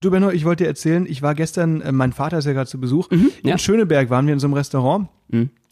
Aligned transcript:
Du 0.00 0.10
Benno, 0.10 0.30
ich 0.30 0.46
wollte 0.46 0.64
dir 0.64 0.68
erzählen, 0.68 1.04
ich 1.06 1.20
war 1.20 1.34
gestern, 1.34 1.82
äh, 1.82 1.92
mein 1.92 2.14
Vater 2.14 2.38
ist 2.38 2.46
ja 2.46 2.54
gerade 2.54 2.68
zu 2.68 2.80
Besuch. 2.80 3.10
Mhm, 3.10 3.30
ja. 3.42 3.52
In 3.52 3.58
Schöneberg 3.58 4.08
waren 4.08 4.26
wir 4.26 4.32
in 4.32 4.40
so 4.40 4.46
einem 4.46 4.54
Restaurant. 4.54 5.08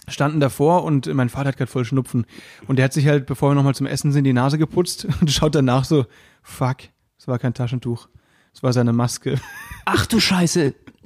Standen 0.07 0.39
davor 0.39 0.85
und 0.85 1.07
mein 1.15 1.31
Vater 1.31 1.49
hat 1.49 1.57
gerade 1.57 1.71
voll 1.71 1.87
Schnupfen. 1.87 2.27
Und 2.67 2.77
der 2.77 2.85
hat 2.85 2.93
sich 2.93 3.07
halt, 3.07 3.25
bevor 3.25 3.51
wir 3.51 3.55
nochmal 3.55 3.75
zum 3.75 3.87
Essen 3.87 4.13
sind, 4.13 4.25
die 4.25 4.35
Nase 4.35 4.59
geputzt 4.59 5.07
und 5.21 5.31
schaut 5.31 5.55
danach 5.55 5.85
so, 5.85 6.05
fuck, 6.43 6.77
es 7.19 7.27
war 7.27 7.39
kein 7.39 7.55
Taschentuch. 7.55 8.09
Es 8.53 8.63
war 8.63 8.73
seine 8.73 8.93
Maske. 8.93 9.41
Ach 9.87 10.07
du 10.07 10.21
Scheiße. 10.21 10.75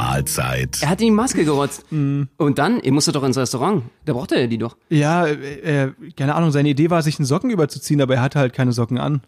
Mahlzeit. 0.00 0.78
Er 0.80 0.88
hat 0.88 1.00
in 1.00 1.08
die 1.08 1.12
Maske 1.12 1.44
gerotzt. 1.44 1.84
Und 1.90 2.58
dann, 2.58 2.80
ihr 2.80 2.92
musstet 2.92 3.16
doch 3.16 3.22
ins 3.22 3.36
Restaurant. 3.36 3.84
Da 4.06 4.14
brauchte 4.14 4.36
er 4.36 4.46
die 4.46 4.56
doch. 4.56 4.76
Ja, 4.88 5.26
äh, 5.26 5.84
äh, 5.84 5.92
keine 6.16 6.34
Ahnung, 6.34 6.50
seine 6.50 6.70
Idee 6.70 6.88
war, 6.90 7.02
sich 7.02 7.18
einen 7.18 7.26
Socken 7.26 7.50
überzuziehen, 7.50 8.00
aber 8.00 8.14
er 8.14 8.22
hatte 8.22 8.38
halt 8.38 8.54
keine 8.54 8.72
Socken 8.72 8.98
an. 8.98 9.20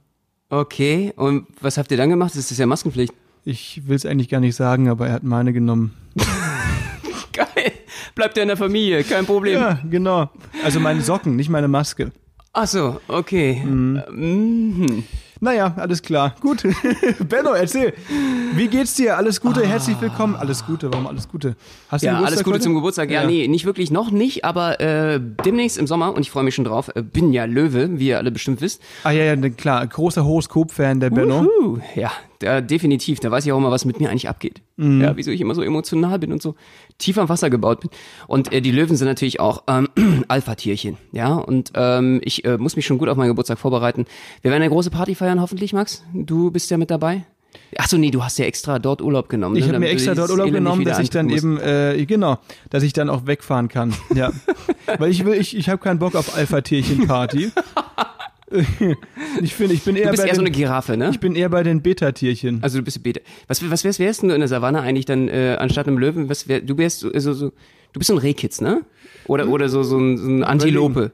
Okay, 0.48 1.12
und 1.17 1.47
was 1.61 1.77
habt 1.77 1.91
ihr 1.91 1.97
dann 1.97 2.09
gemacht? 2.09 2.33
Das 2.35 2.51
ist 2.51 2.59
ja 2.59 2.67
Maskenpflicht. 2.67 3.12
Ich 3.45 3.87
will 3.87 3.97
es 3.97 4.07
eigentlich 4.07 4.29
gar 4.29 4.41
nicht 4.41 4.55
sagen, 4.55 4.89
aber 4.89 5.09
er 5.09 5.15
hat 5.15 5.25
meine 5.25 5.53
genommen. 5.53 5.93
Geil. 7.33 7.73
Bleibt 8.15 8.37
er 8.37 8.43
in 8.43 8.48
der 8.48 8.57
Familie, 8.57 9.05
kein 9.05 9.27
Problem. 9.27 9.61
Ja, 9.61 9.79
genau. 9.91 10.31
Also 10.65 10.81
meine 10.81 11.03
Socken, 11.03 11.37
nicht 11.37 11.48
meine 11.48 11.69
Maske. 11.69 12.12
Ach 12.53 12.67
so, 12.67 13.00
okay. 13.09 13.62
Mhm. 13.65 15.05
Naja, 15.43 15.75
alles 15.77 16.03
klar. 16.03 16.37
Gut. 16.39 16.62
Benno, 17.29 17.51
erzähl. 17.51 17.95
Wie 18.55 18.69
geht's 18.69 18.95
dir? 18.95 19.17
Alles 19.17 19.41
Gute, 19.41 19.67
herzlich 19.67 20.01
willkommen. 20.01 20.37
Alles 20.37 20.65
Gute, 20.65 20.93
warum 20.93 21.09
alles 21.09 21.29
Gute? 21.29 21.57
Hast 21.89 22.03
du 22.03 22.07
Ja, 22.07 22.12
Geburtstag 22.12 22.29
alles 22.37 22.45
Gute 22.45 22.55
heute? 22.55 22.62
zum 22.62 22.75
Geburtstag. 22.77 23.11
Ja, 23.11 23.27
nee, 23.27 23.49
nicht 23.49 23.65
wirklich, 23.65 23.91
noch 23.91 24.12
nicht, 24.12 24.45
aber 24.45 24.79
äh, 24.81 25.19
demnächst 25.45 25.79
im 25.79 25.89
Sommer, 25.89 26.15
und 26.15 26.21
ich 26.21 26.31
freue 26.31 26.45
mich 26.45 26.55
schon 26.55 26.65
drauf, 26.65 26.93
äh, 26.95 27.03
bin 27.03 27.33
ja 27.33 27.45
Löwe, 27.47 27.99
wie 27.99 28.07
ihr 28.11 28.19
alle 28.19 28.31
bestimmt 28.31 28.61
wisst. 28.61 28.81
Ah 29.03 29.11
ja, 29.11 29.25
ja, 29.25 29.34
ne, 29.34 29.51
klar. 29.51 29.84
Großer 29.84 30.25
Horoskop-Fan, 30.25 31.01
der 31.01 31.11
Benno. 31.11 31.41
Uhu, 31.61 31.79
ja, 31.97 32.12
da, 32.43 32.61
definitiv. 32.61 33.21
Da 33.21 33.31
weiß 33.31 33.47
ich 33.47 33.53
auch 33.53 33.59
immer, 33.59 33.71
was 33.71 33.85
mit 33.85 34.01
mir 34.01 34.11
eigentlich 34.11 34.29
abgeht. 34.29 34.62
Ja, 34.77 35.17
wieso 35.17 35.31
ich 35.31 35.41
immer 35.41 35.55
so 35.55 35.62
emotional 35.62 36.19
bin 36.19 36.33
und 36.33 36.43
so 36.43 36.57
tief 36.99 37.19
am 37.19 37.29
Wasser 37.29 37.51
gebaut 37.51 37.81
bin. 37.81 37.91
Und 38.27 38.53
äh, 38.53 38.61
die 38.61 38.73
Löwen 38.73 38.97
sind 38.97 39.07
natürlich 39.07 39.39
auch 39.39 39.62
ähm, 39.69 39.89
Alpha-Tierchen. 40.29 40.97
Ja, 41.12 41.34
und 41.34 41.73
ähm, 41.75 42.21
ich 42.25 42.45
äh, 42.45 42.59
muss 42.59 42.77
mich 42.77 42.87
schon 42.87 42.99
gut 42.99 43.09
auf 43.09 43.17
meinen 43.17 43.29
Geburtstag 43.29 43.59
vorbereiten. 43.59 44.07
Wir 44.41 44.51
werden 44.51 44.62
eine 44.62 44.71
große 44.71 44.91
Party 44.91 45.15
feiern, 45.15 45.41
hoffentlich, 45.41 45.73
Max. 45.73 46.03
Du 46.12 46.51
bist 46.51 46.71
ja 46.71 46.77
mit 46.77 46.91
dabei. 46.91 47.25
Ach 47.79 47.89
so, 47.89 47.97
nee, 47.97 48.11
du 48.11 48.23
hast 48.23 48.39
ja 48.39 48.45
extra 48.45 48.79
dort 48.79 49.03
Urlaub 49.03 49.29
genommen. 49.29 49.56
Ich 49.56 49.67
ne, 49.67 49.69
habe 49.69 49.81
mir 49.81 49.89
extra 49.89 50.15
dort 50.15 50.31
Urlaub 50.31 50.51
genommen, 50.51 50.84
dass 50.84 50.99
ich 50.99 51.11
dann 51.11 51.27
musst. 51.27 51.39
eben, 51.39 51.59
äh, 51.61 52.05
genau, 52.06 52.39
dass 52.71 52.83
ich 52.83 52.93
dann 52.93 53.09
auch 53.09 53.27
wegfahren 53.27 53.69
kann. 53.69 53.95
Ja. 54.15 54.33
Weil 54.99 55.11
ich 55.11 55.25
will, 55.25 55.34
ich, 55.34 55.56
ich 55.56 55.69
habe 55.69 55.79
keinen 55.79 55.99
Bock 55.99 56.15
auf 56.15 56.37
Alpha-Tierchen-Party. 56.37 57.53
ich 59.42 59.55
finde, 59.55 59.75
ich 59.75 59.83
bin 59.83 59.97
eher 59.97 60.05
Du 60.05 60.11
bist 60.11 60.22
bei 60.22 60.28
eher 60.28 60.34
so 60.34 60.41
den, 60.41 60.47
eine 60.48 60.56
Giraffe, 60.56 60.97
ne? 60.97 61.11
ich 61.11 61.20
bin 61.20 61.34
eher 61.34 61.48
bei 61.48 61.62
den 61.62 61.83
Beta-Tierchen. 61.83 62.62
Also 62.62 62.78
du 62.78 62.84
bist 62.84 63.03
Beta. 63.03 63.20
Was, 63.48 63.69
was 63.70 63.84
wärst, 63.84 63.98
wärst 63.98 64.22
du 64.22 64.31
in 64.31 64.41
der 64.41 64.48
Savanne 64.48 64.81
eigentlich 64.81 65.06
dann 65.06 65.28
äh, 65.28 65.56
anstatt 65.59 65.89
einem 65.89 65.98
Löwen? 65.98 66.28
Was 66.28 66.48
wär, 66.48 66.61
du 66.61 66.77
wärst 66.78 67.00
so, 67.00 67.11
so, 67.14 67.33
so, 67.33 67.50
du 67.50 67.98
bist 67.98 68.09
so 68.09 68.14
ein 68.14 68.19
Rehkitz, 68.19 68.61
ne? 68.61 68.83
Oder 69.27 69.48
oder 69.48 69.69
so 69.69 69.83
so 69.83 69.98
ein, 69.98 70.19
so 70.19 70.28
ein 70.28 70.44
Antilope. 70.44 71.12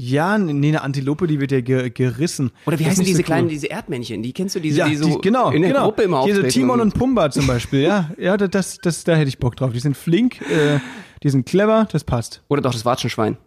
Ja, 0.00 0.38
nee, 0.38 0.68
eine 0.68 0.82
Antilope, 0.82 1.26
die 1.26 1.40
wird 1.40 1.50
ja 1.50 1.60
ge 1.60 1.90
gerissen. 1.90 2.52
Oder 2.66 2.78
wie 2.78 2.84
Das 2.84 2.92
heißen 2.92 3.04
diese 3.04 3.16
so 3.16 3.20
cool. 3.22 3.24
kleinen, 3.24 3.48
diese 3.48 3.68
Erdmännchen? 3.68 4.22
Die 4.22 4.32
kennst 4.32 4.54
du, 4.54 4.60
diese, 4.60 4.78
Ja, 4.78 4.88
die 4.88 4.94
so 4.94 5.08
die, 5.16 5.18
genau, 5.20 5.50
in 5.50 5.62
der 5.62 5.72
genau. 5.72 5.86
Gruppe 5.86 6.02
immer 6.02 6.22
Hier 6.22 6.34
so 6.34 6.40
auftreten 6.42 6.60
Timon 6.60 6.80
und 6.80 6.92
so. 6.92 6.98
Pumba 7.00 7.30
zum 7.32 7.48
Beispiel, 7.48 7.80
ja. 7.82 8.10
Ja, 8.18 8.36
das, 8.36 8.50
das, 8.50 8.78
das, 8.78 9.02
da 9.02 9.16
hätte 9.16 9.28
ich 9.28 9.38
Bock 9.38 9.56
drauf. 9.56 9.72
Die 9.72 9.80
sind 9.80 9.96
flink, 9.96 10.40
äh, 10.42 10.78
die 11.24 11.30
sind 11.30 11.46
clever, 11.46 11.88
das 11.90 12.04
passt. 12.04 12.44
Oder 12.46 12.62
doch 12.62 12.72
das 12.72 12.84
Watschenschwein. 12.84 13.38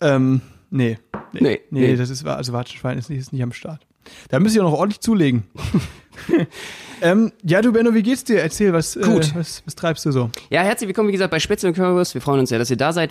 Ähm, 0.00 0.40
nee. 0.70 0.98
Nee, 1.32 1.40
Nee, 1.40 1.60
nee. 1.70 1.96
das 1.96 2.10
ist, 2.10 2.24
also 2.26 2.52
Watschenschwein 2.52 2.98
ist 2.98 3.10
nicht, 3.10 3.18
ist 3.18 3.32
nicht 3.32 3.42
am 3.42 3.52
Start. 3.52 3.86
Da 4.28 4.40
müsst 4.40 4.56
ihr 4.56 4.62
noch 4.62 4.72
ordentlich 4.72 5.00
zulegen. 5.00 5.44
ähm, 7.02 7.32
ja, 7.44 7.60
du 7.60 7.72
Benno, 7.72 7.92
wie 7.94 8.02
geht's 8.02 8.24
dir? 8.24 8.40
Erzähl, 8.40 8.72
was, 8.72 8.94
Gut. 8.94 9.32
Äh, 9.32 9.34
was, 9.34 9.62
was 9.66 9.74
treibst 9.74 10.04
du 10.06 10.12
so? 10.12 10.30
Ja, 10.50 10.62
herzlich 10.62 10.88
willkommen, 10.88 11.08
wie 11.08 11.12
gesagt, 11.12 11.30
bei 11.30 11.40
Spätzle 11.40 11.68
und 11.68 11.74
Currywurst. 11.74 12.14
Wir 12.14 12.20
freuen 12.22 12.40
uns 12.40 12.48
sehr, 12.48 12.58
dass 12.58 12.70
ihr 12.70 12.76
da 12.76 12.92
seid. 12.92 13.10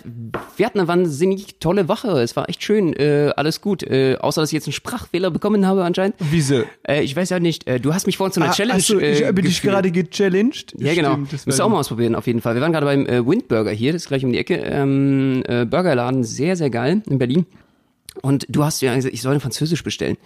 Wir 0.57 0.65
hatten 0.65 0.79
eine 0.79 0.87
wahnsinnig 0.87 1.59
tolle 1.59 1.87
Woche. 1.87 2.09
Es 2.21 2.35
war 2.35 2.49
echt 2.49 2.63
schön. 2.63 2.93
Äh, 2.93 3.31
alles 3.35 3.61
gut. 3.61 3.83
Äh, 3.83 4.17
außer, 4.19 4.41
dass 4.41 4.49
ich 4.49 4.53
jetzt 4.53 4.67
einen 4.67 4.73
Sprachfehler 4.73 5.29
bekommen 5.31 5.65
habe 5.67 5.83
anscheinend. 5.83 6.15
Wieso? 6.19 6.63
Äh, 6.87 7.03
ich 7.03 7.15
weiß 7.15 7.29
ja 7.29 7.39
nicht. 7.39 7.67
Äh, 7.67 7.79
du 7.79 7.93
hast 7.93 8.07
mich 8.07 8.17
vorhin 8.17 8.33
zu 8.33 8.41
einer 8.41 8.53
Challenge 8.53 8.75
Achso, 8.79 8.97
ich 8.97 9.21
äh, 9.21 9.33
dich 9.33 9.45
geführt. 9.55 9.73
gerade 9.73 9.91
gechallenged. 9.91 10.73
Ja, 10.77 10.93
genau. 10.95 11.11
Stimmt, 11.13 11.33
das 11.33 11.45
Müsst 11.45 11.59
ihr 11.59 11.61
war- 11.61 11.67
auch 11.67 11.71
mal 11.71 11.79
ausprobieren, 11.79 12.15
auf 12.15 12.27
jeden 12.27 12.41
Fall. 12.41 12.55
Wir 12.55 12.61
waren 12.61 12.71
gerade 12.71 12.85
beim 12.85 13.05
äh, 13.05 13.25
Windburger 13.25 13.71
hier, 13.71 13.93
das 13.93 14.03
ist 14.03 14.07
gleich 14.07 14.25
um 14.25 14.31
die 14.31 14.39
Ecke. 14.39 14.55
Ähm, 14.55 15.43
äh, 15.47 15.65
Burgerladen, 15.65 16.23
sehr, 16.23 16.55
sehr 16.55 16.69
geil 16.69 17.03
in 17.09 17.17
Berlin. 17.19 17.45
Und 18.21 18.45
du 18.49 18.63
hast 18.63 18.81
ja 18.81 18.95
gesagt, 18.95 19.13
ich 19.13 19.21
soll 19.21 19.39
Französisch 19.39 19.83
bestellen. 19.83 20.17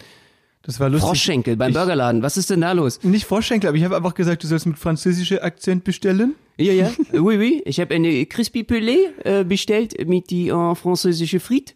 Das 0.64 0.80
war 0.80 0.90
lustig. 0.90 1.08
Froschschenkel 1.08 1.56
beim 1.56 1.70
Ich- 1.72 1.76
Burgerladen. 1.78 2.22
Was 2.22 2.36
ist 2.38 2.50
denn 2.50 2.62
da 2.62 2.74
los? 2.74 3.02
Nicht 3.04 3.26
Froschschenkel, 3.26 3.70
aber 3.70 3.78
ich 3.78 3.84
habe 3.84 3.96
einfach 3.96 4.14
gesagt, 4.14 4.44
du 4.44 4.48
sollst 4.48 4.66
mit 4.66 4.78
französischer 4.78 5.44
Akzent 5.44 5.84
bestellen. 5.84 6.36
Ja, 6.58 6.74
ja. 6.74 6.92
oui, 7.14 7.38
oui. 7.38 7.62
Ich 7.66 7.80
habe 7.80 7.96
eine 7.96 8.26
Crispy 8.26 8.62
Pelé 8.62 8.98
äh, 9.24 9.44
bestellt 9.46 10.08
mit 10.08 10.30
die 10.30 10.50
äh, 10.50 10.76
französische 10.76 11.40
Frites 11.40 11.76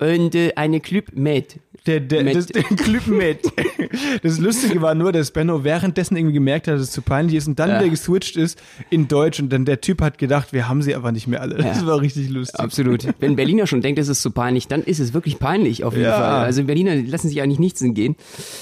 und 0.00 0.34
äh, 0.34 0.52
eine 0.56 0.80
Club 0.80 1.12
Med. 1.14 1.56
Der, 1.86 2.00
der, 2.00 2.24
Mit- 2.24 2.34
das, 2.36 2.46
der 2.46 2.62
Clip 2.62 3.06
mit. 3.06 3.40
Das 4.22 4.38
Lustige 4.38 4.82
war 4.82 4.94
nur, 4.94 5.12
dass 5.12 5.30
Benno 5.30 5.62
währenddessen 5.64 6.16
irgendwie 6.16 6.34
gemerkt 6.34 6.66
hat, 6.66 6.74
dass 6.74 6.82
es 6.82 6.90
zu 6.90 7.02
peinlich 7.02 7.36
ist 7.36 7.46
und 7.48 7.58
dann 7.58 7.70
Ja. 7.70 7.80
wieder 7.80 7.88
geswitcht 7.90 8.36
ist 8.36 8.60
in 8.90 9.08
Deutsch 9.08 9.38
und 9.40 9.50
dann 9.52 9.64
der 9.64 9.80
Typ 9.80 10.00
hat 10.02 10.18
gedacht, 10.18 10.52
wir 10.52 10.68
haben 10.68 10.82
sie 10.82 10.94
aber 10.94 11.12
nicht 11.12 11.26
mehr 11.26 11.40
alle. 11.40 11.56
Das 11.56 11.86
war 11.86 12.00
richtig 12.00 12.28
lustig. 12.30 12.58
Absolut. 12.58 13.06
Wenn 13.20 13.36
Berliner 13.36 13.66
schon 13.66 13.80
denkt, 13.82 13.98
es 13.98 14.08
ist 14.08 14.22
zu 14.22 14.30
peinlich, 14.32 14.68
dann 14.68 14.82
ist 14.82 14.98
es 14.98 15.14
wirklich 15.14 15.38
peinlich 15.38 15.84
auf 15.84 15.94
jeden 15.94 16.06
Ja. 16.06 16.16
Fall. 16.16 16.44
Also 16.44 16.64
Berliner 16.64 16.94
lassen 16.96 17.28
sich 17.28 17.40
eigentlich 17.42 17.58
nichts 17.58 17.80
entgehen. 17.82 18.16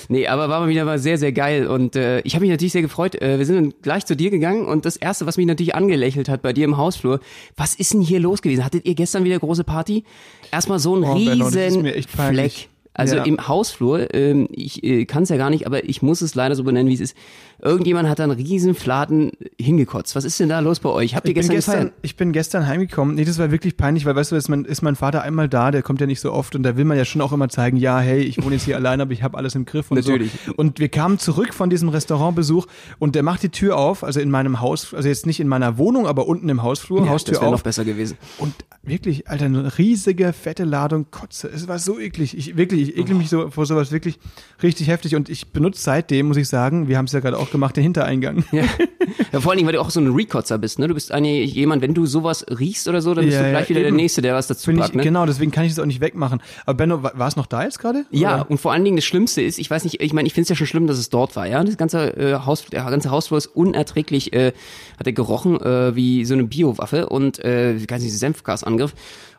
Nee, 0.09 0.27
aber 0.29 0.49
war 0.49 0.61
mal 0.61 0.69
wieder 0.69 0.85
mal 0.85 0.99
sehr, 0.99 1.19
sehr 1.19 1.33
geil. 1.33 1.67
Und 1.67 1.97
äh, 1.97 2.21
ich 2.21 2.35
habe 2.35 2.43
mich 2.45 2.51
natürlich 2.51 2.73
sehr 2.73 2.83
gefreut. 2.83 3.21
Äh, 3.21 3.39
wir 3.39 3.47
sind 3.47 3.57
dann 3.57 3.75
gleich 3.83 4.05
zu 4.07 4.15
dir 4.17 4.31
gegangen 4.31 4.67
und 4.67 4.85
das 4.85 4.97
Erste, 4.97 5.27
was 5.27 5.37
mich 5.37 5.47
natürlich 5.47 5.75
angelächelt 5.75 6.29
hat 6.29 6.43
bei 6.43 6.53
dir 6.53 6.65
im 6.65 6.77
Hausflur, 6.77 7.21
was 7.57 7.75
ist 7.75 7.93
denn 7.95 8.01
hier 8.03 8.21
los 8.21 8.43
gewesen? 8.43 8.65
Hattet 8.65 8.87
ihr 8.87 8.95
gestern 8.95 9.25
wieder 9.25 9.39
große 9.39 9.65
Party? 9.65 10.05
Erstmal 10.53 10.79
so 10.79 10.95
ein 10.97 11.05
Oh, 11.05 11.15
Benno, 11.15 11.47
riesen 11.47 11.83
peinlich. 11.83 12.07
Fleck. 12.09 12.69
Also 12.97 13.17
Ja. 13.17 13.25
im 13.25 13.49
Hausflur, 13.49 14.15
ähm, 14.15 14.47
ich 14.53 14.85
äh, 14.85 15.05
kann 15.05 15.25
es 15.25 15.29
ja 15.29 15.37
gar 15.37 15.51
nicht, 15.51 15.67
aber 15.67 15.85
ich 15.89 16.01
muss 16.01 16.21
es 16.23 16.35
leider 16.37 16.55
so 16.55 16.63
benennen, 16.65 16.89
wie 16.89 16.95
es 16.95 17.01
ist. 17.01 17.17
Irgendjemand 17.61 18.09
hat 18.09 18.19
da 18.19 18.25
einen 18.25 18.33
riesen 18.33 18.75
Fladen 18.75 19.33
hingekotzt. 19.61 20.15
Was 20.17 20.25
ist 20.25 20.39
denn 20.39 20.49
da 20.49 20.61
los 20.61 20.81
bei 20.81 20.91
euch? 20.91 21.15
Habt 21.17 21.27
ihr 21.27 21.31
Ich 21.31 21.35
bin, 21.35 21.41
gestern, 21.43 21.57
gestern, 21.57 21.75
gefeiert? 21.87 21.93
ich 22.03 22.17
bin 22.17 22.33
gestern 22.33 22.67
heimgekommen. 22.67 23.15
Nee, 23.15 23.25
das 23.25 23.39
war 23.39 23.51
wirklich 23.51 23.77
peinlich, 23.77 24.05
weil 24.05 24.15
weißt 24.15 24.33
du, 24.33 24.37
ist 24.37 24.49
mein, 24.49 24.65
ist 24.65 24.83
mein 24.83 24.97
Vater 24.97 25.23
einmal 25.23 25.49
da, 25.49 25.71
der 25.71 25.83
kommt 25.83 26.01
ja 26.01 26.07
nicht 26.07 26.21
so 26.21 26.33
oft 26.33 26.55
und 26.55 26.63
da 26.63 26.77
will 26.77 26.85
man 26.85 26.97
ja 26.99 27.05
schon 27.05 27.21
auch 27.23 27.33
immer 27.33 27.49
zeigen, 27.49 27.77
ja, 27.77 27.99
hey, 28.01 28.21
ich 28.23 28.43
wohne 28.45 28.55
jetzt 28.57 28.65
hier 28.65 28.77
allein, 28.77 29.01
aber 29.01 29.13
ich 29.13 29.23
habe 29.23 29.39
alles 29.39 29.55
im 29.55 29.65
Griff 29.65 29.91
und 29.91 29.97
Natürlich. 29.97 30.33
so. 30.47 30.53
Und 30.55 30.79
wir 30.79 30.89
kamen 30.89 31.19
zurück 31.19 31.55
von 31.55 31.71
diesem 31.71 31.89
Restaurantbesuch 31.89 32.67
und 32.99 33.15
der 33.15 33.23
macht 33.23 33.43
die 33.43 33.49
Tür 33.49 33.77
auf, 33.79 34.05
also 34.05 34.21
in 34.21 34.31
meinem 34.31 34.61
Haus, 34.61 34.93
also 34.95 35.09
jetzt 35.09 35.27
nicht 35.27 35.41
in 35.41 35.49
meiner 35.49 35.79
Wohnung, 35.79 36.07
aber 36.07 36.27
unten 36.29 36.49
im 36.49 36.63
Hausflur, 36.63 37.05
Ja, 37.05 37.11
Haustür 37.11 37.33
das 37.33 37.41
wäre 37.41 37.51
noch 37.51 37.59
auf. 37.59 37.63
besser 37.65 37.85
gewesen. 37.85 38.19
Und 38.39 38.55
wirklich, 38.83 39.29
Alter, 39.29 39.47
eine 39.47 39.79
riesige, 39.79 40.33
fette 40.33 40.65
Ladung 40.65 41.07
Kotze. 41.11 41.49
Es 41.49 41.67
war 41.67 41.79
so 41.79 41.99
eklig. 41.99 42.37
Ich 42.37 42.57
wirklich, 42.57 42.84
ich 42.91 42.97
ekel 42.99 43.15
mich 43.15 43.29
so 43.29 43.51
vor 43.51 43.67
sowas 43.67 43.93
wirklich 43.93 44.19
richtig 44.63 44.89
heftig. 44.89 45.15
Und 45.17 45.29
ich 45.29 45.49
benutze 45.49 45.81
seitdem, 45.83 46.27
muss 46.27 46.37
ich 46.37 46.49
sagen, 46.49 46.89
wir 46.89 46.99
haben 46.99 47.07
es 47.07 47.13
ja 47.13 47.21
gerade 47.21 47.39
auch 47.39 47.51
gemacht, 47.51 47.77
den 47.77 47.83
Hintereingang. 47.85 48.45
Ja. 48.53 48.63
ja, 49.33 49.41
vor 49.41 49.51
allen 49.53 49.59
Dingen, 49.59 49.67
weil 49.67 49.75
du 49.75 49.81
auch 49.81 49.91
so 49.91 50.01
ein 50.01 50.09
Rekotzer 50.13 50.59
bist, 50.59 50.79
ne? 50.79 50.89
Du 50.89 50.95
bist 50.95 51.13
eigentlich 51.13 51.55
jemand, 51.55 51.83
wenn 51.83 51.95
du 51.95 52.07
sowas 52.07 52.45
riechst 52.49 52.89
oder 52.89 53.03
so, 53.03 53.15
dann 53.15 53.25
bist 53.25 53.37
Ja, 53.37 53.45
du 53.45 53.51
gleich 53.51 53.69
wieder 53.69 53.81
eben. 53.81 53.89
der 53.91 53.97
Nächste, 53.97 54.23
der 54.23 54.35
was 54.35 54.47
dazu 54.47 54.67
Bin 54.71 54.77
ich, 54.77 54.83
packt, 54.83 54.95
ne? 54.97 55.03
Genau, 55.03 55.27
deswegen 55.27 55.51
kann 55.51 55.65
ich 55.65 55.73
es 55.73 55.79
auch 55.79 55.87
nicht 55.87 56.01
wegmachen. 56.01 56.41
Aber 56.67 56.77
Benno, 56.77 57.03
wa- 57.03 57.13
war 57.15 57.29
es 57.29 57.37
noch 57.37 57.47
da 57.47 57.65
jetzt 57.65 57.79
gerade? 57.79 58.05
Ja, 58.11 58.35
Oder? 58.43 58.51
und 58.51 58.59
vor 58.59 58.73
allen 58.73 58.85
Dingen 58.85 58.97
das 58.97 59.05
Schlimmste 59.05 59.43
ist, 59.43 59.59
ich 59.59 59.71
weiß 59.71 59.85
nicht, 59.85 60.01
ich 60.01 60.13
meine, 60.13 60.27
ich 60.27 60.35
finde 60.35 60.45
es 60.45 60.49
ja 60.51 60.57
schon 60.57 60.67
schlimm, 60.67 60.87
dass 60.87 60.99
es 60.99 61.11
dort 61.11 61.37
war, 61.37 61.47
ja. 61.47 61.63
Das 61.63 61.77
ganze 61.77 62.17
äh, 62.17 62.35
Haus, 62.45 62.65
der 62.67 62.85
ganze 62.85 63.11
Hausflur 63.11 63.39
ist 63.39 63.47
unerträglich, 63.47 64.33
äh, 64.33 64.53
hat 64.99 65.07
er 65.07 65.13
gerochen 65.13 65.61
äh, 65.61 65.95
wie 65.97 66.25
so 66.25 66.35
eine 66.35 66.45
Biowaffe 66.45 67.09
und 67.09 67.39
äh, 67.45 67.77
ganz 67.87 68.03
nicht 68.03 68.17
Senfgasangriff. 68.19 68.95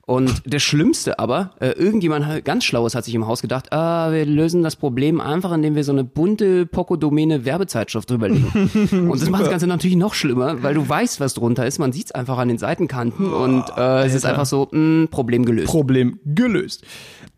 Und 0.07 0.43
das 0.45 0.61
Schlimmste 0.61 1.17
aber, 1.17 1.51
äh, 1.59 1.69
irgendjemand 1.71 2.27
halt 2.27 2.45
ganz 2.45 2.63
Schlaues 2.63 2.93
hat 2.93 3.05
sich 3.05 3.15
im 3.15 3.25
Haus 3.25 3.41
gedacht, 3.41 3.73
ah, 3.73 4.11
wir 4.11 4.23
lösen 4.27 4.61
das 4.61 4.75
Problem 4.75 5.19
einfach, 5.19 5.51
indem 5.51 5.73
wir 5.73 5.83
so 5.83 5.91
eine 5.91 6.03
bunte 6.03 6.67
Poco-Domäne 6.67 7.43
Werbezeitschrift 7.43 8.11
drüberlegen. 8.11 8.45
und 9.09 9.19
das 9.19 9.29
macht 9.31 9.41
das 9.43 9.49
Ganze 9.49 9.65
natürlich 9.65 9.97
noch 9.97 10.13
schlimmer, 10.13 10.61
weil 10.61 10.75
du 10.75 10.87
weißt, 10.87 11.19
was 11.19 11.33
drunter 11.33 11.65
ist. 11.65 11.79
Man 11.79 11.91
sieht 11.91 12.05
es 12.05 12.11
einfach 12.11 12.37
an 12.37 12.49
den 12.49 12.59
Seitenkanten 12.59 13.33
und 13.33 13.63
äh, 13.75 14.05
es 14.05 14.13
ist 14.13 14.25
einfach 14.25 14.45
so, 14.45 14.67
mh, 14.71 15.07
Problem 15.07 15.43
gelöst. 15.43 15.67
Problem 15.67 16.19
gelöst. 16.23 16.83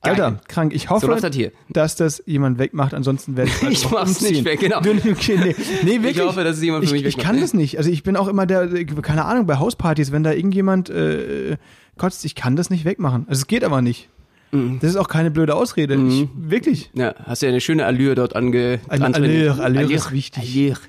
Alter, 0.01 0.31
Geil. 0.31 0.39
krank. 0.47 0.73
Ich 0.75 0.89
hoffe, 0.89 1.05
So 1.07 1.15
das 1.15 1.35
hier. 1.35 1.51
dass 1.69 1.95
das 1.95 2.21
jemand 2.25 2.59
wegmacht, 2.59 2.93
ansonsten 2.93 3.35
werde 3.37 3.49
ich 3.49 3.69
Ich 3.69 3.89
mach's 3.89 4.21
nicht 4.21 4.43
weg, 4.43 4.59
genau. 4.59 4.79
Okay, 4.81 5.39
nee, 5.41 5.55
nee, 5.83 5.91
wirklich. 6.03 6.17
Ich 6.17 6.21
hoffe, 6.21 6.43
dass 6.43 6.57
es 6.57 6.63
jemand 6.63 6.83
für 6.83 6.87
ich, 6.95 7.01
mich 7.03 7.07
Ich 7.07 7.17
wegmacht. 7.17 7.25
kann 7.25 7.41
das 7.41 7.53
nicht. 7.53 7.77
Also 7.77 7.89
ich 7.89 8.03
bin 8.03 8.15
auch 8.17 8.27
immer 8.27 8.45
der, 8.45 8.67
keine 9.01 9.23
Ahnung, 9.25 9.47
bei 9.47 9.57
Hauspartys, 9.57 10.11
wenn 10.11 10.23
da 10.23 10.33
irgendjemand 10.33 10.89
äh, 10.89 11.57
kotzt, 11.97 12.23
ich 12.25 12.35
kann 12.35 12.55
das 12.55 12.69
nicht 12.69 12.85
wegmachen. 12.85 13.25
Also 13.27 13.41
es 13.41 13.47
geht 13.47 13.63
aber 13.63 13.81
nicht. 13.81 14.09
Mhm. 14.51 14.79
Das 14.79 14.91
ist 14.91 14.95
auch 14.95 15.09
keine 15.09 15.31
blöde 15.31 15.55
Ausrede. 15.55 15.95
Ich, 15.95 16.27
wirklich. 16.35 16.91
Ja, 16.93 17.15
hast 17.25 17.41
ja 17.41 17.49
eine 17.49 17.61
schöne 17.61 17.85
Allure 17.85 18.15
dort 18.15 18.35
ange 18.35 18.79
trainiert. 18.87 19.59
Allure, 19.59 19.63
Allure 19.63 19.93
ist 19.93 20.11
wichtig. 20.11 20.55
Allure. 20.55 20.79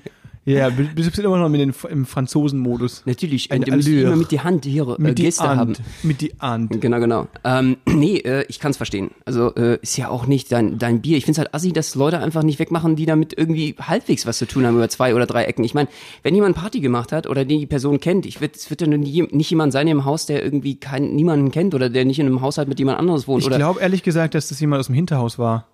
Ja, 0.49 0.69
du 0.69 0.83
bist 0.95 1.17
immer 1.19 1.37
noch 1.37 1.49
mit 1.49 1.61
den, 1.61 1.73
im 1.89 2.05
Franzosen-Modus. 2.05 3.03
Natürlich, 3.05 3.49
du 3.49 3.57
musst 3.57 3.87
Allure. 3.87 4.01
immer 4.01 4.15
mit 4.15 4.31
die 4.31 4.39
Hand 4.39 4.65
ihre 4.65 4.95
äh, 4.95 5.01
Mit 5.01 5.19
die 5.19 5.23
Geste 5.23 5.43
haben. 5.43 5.73
Mit 6.03 6.21
die 6.21 6.33
Hand. 6.39 6.81
Genau, 6.81 6.99
genau. 6.99 7.27
Ähm, 7.43 7.77
nee, 7.85 8.17
äh, 8.17 8.45
ich 8.47 8.59
kann's 8.59 8.77
verstehen. 8.77 9.11
Also 9.25 9.53
äh, 9.55 9.79
ist 9.81 9.97
ja 9.97 10.09
auch 10.09 10.25
nicht 10.25 10.51
dein, 10.51 10.77
dein 10.77 11.01
Bier. 11.01 11.17
Ich 11.17 11.25
find's 11.25 11.37
halt 11.37 11.53
assi, 11.53 11.71
dass 11.71 11.95
Leute 11.95 12.19
einfach 12.19 12.43
nicht 12.43 12.59
wegmachen, 12.59 12.95
die 12.95 13.05
damit 13.05 13.37
irgendwie 13.37 13.75
halbwegs 13.79 14.25
was 14.25 14.37
zu 14.37 14.47
tun 14.47 14.65
haben 14.65 14.75
über 14.75 14.89
zwei 14.89 15.13
oder 15.13 15.25
drei 15.25 15.43
Ecken. 15.43 15.63
Ich 15.63 15.73
meine, 15.73 15.89
wenn 16.23 16.33
jemand 16.33 16.55
Party 16.55 16.79
gemacht 16.79 17.11
hat 17.11 17.27
oder 17.27 17.45
die 17.45 17.65
Person 17.65 17.99
kennt, 17.99 18.25
ich 18.25 18.41
wird, 18.41 18.55
es 18.55 18.69
wird 18.69 18.81
ja 18.81 18.87
nie, 18.87 19.27
nicht 19.31 19.49
jemand 19.49 19.73
sein 19.73 19.87
im 19.87 20.05
Haus, 20.05 20.25
der 20.25 20.43
irgendwie 20.43 20.79
kein, 20.79 21.15
niemanden 21.15 21.51
kennt 21.51 21.75
oder 21.75 21.89
der 21.89 22.05
nicht 22.05 22.19
in 22.19 22.25
einem 22.25 22.41
Haushalt 22.41 22.67
mit 22.67 22.79
jemand 22.79 22.99
anderes 22.99 23.27
wohnt. 23.27 23.43
Ich 23.43 23.49
glaube 23.49 23.81
ehrlich 23.81 24.03
gesagt, 24.03 24.35
dass 24.35 24.49
das 24.49 24.59
jemand 24.59 24.79
aus 24.79 24.87
dem 24.87 24.95
Hinterhaus 24.95 25.37
war. 25.37 25.67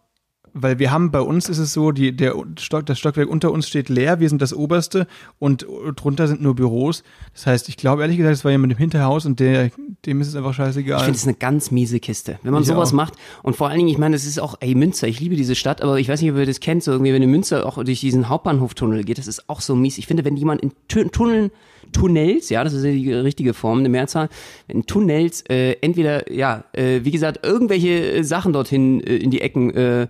Weil 0.58 0.80
wir 0.80 0.90
haben, 0.90 1.12
bei 1.12 1.20
uns 1.20 1.50
ist 1.50 1.58
es 1.58 1.74
so, 1.74 1.92
die, 1.92 2.16
der 2.16 2.34
Stock, 2.58 2.86
das 2.86 2.98
Stockwerk 2.98 3.28
unter 3.28 3.52
uns 3.52 3.68
steht 3.68 3.90
leer, 3.90 4.22
wir 4.22 4.30
sind 4.30 4.42
das 4.42 4.54
oberste 4.54 5.06
und 5.38 5.68
drunter 5.98 6.28
sind 6.30 6.42
nur 6.42 6.56
Büros. 6.56 7.04
Das 7.34 7.46
heißt, 7.46 7.68
ich 7.68 7.76
glaube 7.76 8.04
ehrlich 8.04 8.16
gesagt, 8.16 8.36
es 8.36 8.46
war 8.46 8.52
jemand 8.52 8.72
im 8.72 8.78
Hinterhaus 8.80 9.26
und 9.26 9.42
der, 9.42 9.70
dem 10.06 10.22
ist 10.22 10.30
es 10.30 10.36
einfach 10.38 10.52
Ich 10.52 10.56
scheißegal. 10.56 11.00
finde 11.04 11.18
es 11.18 11.26
eine 11.28 11.36
ganz 11.36 11.72
miese 11.72 12.00
Kiste. 12.00 12.40
Wenn 12.42 12.54
man 12.54 12.62
Ich 12.62 12.70
sowas 12.70 12.90
auch. 12.92 12.94
macht 12.94 13.16
und 13.44 13.58
vor 13.58 13.68
allen 13.68 13.80
Dingen, 13.80 13.90
ich 13.90 13.98
meine, 13.98 14.16
das 14.16 14.26
ist 14.26 14.40
auch, 14.40 14.56
ey, 14.62 14.76
Münster, 14.76 15.10
ich 15.10 15.20
liebe 15.20 15.36
diese 15.36 15.56
Stadt, 15.56 15.82
aber 15.82 16.00
ich 16.00 16.08
weiß 16.08 16.22
nicht, 16.22 16.32
ob 16.32 16.38
ihr 16.38 16.46
das 16.46 16.62
kennt, 16.62 16.84
so 16.84 16.94
irgendwie, 16.94 17.12
wenn 17.14 17.22
in 17.22 17.32
Münster 17.32 17.66
auch 17.66 17.84
durch 17.84 18.00
diesen 18.00 18.30
Hauptbahnhoftunnel 18.30 19.04
geht, 19.04 19.18
das 19.18 19.28
ist 19.28 19.50
auch 19.50 19.60
so 19.60 19.76
mies. 19.76 19.98
Ich 19.98 20.08
finde, 20.08 20.24
wenn 20.24 20.38
jemand 20.38 20.62
in 20.62 20.72
Tu- 20.88 21.04
Tunneln, 21.10 21.52
Tunnels, 21.92 22.50
ja, 22.50 22.64
das 22.64 22.74
ist 22.74 22.84
ja 22.84 22.92
die 22.92 23.14
richtige 23.14 23.54
Form, 23.54 23.80
eine 23.80 23.90
Mehrzahl, 23.90 24.30
in 24.68 24.86
Tunnels 24.86 25.44
äh, 25.50 25.74
entweder, 25.82 26.32
ja, 26.32 26.64
äh, 26.74 27.02
wie 27.04 27.12
gesagt, 27.12 27.46
irgendwelche 27.46 28.12
äh, 28.12 28.24
Sachen 28.24 28.54
dorthin 28.54 29.02
äh, 29.02 29.18
in 29.18 29.32
die 29.32 29.42
Ecken 29.42 29.74
äh, 29.74 30.08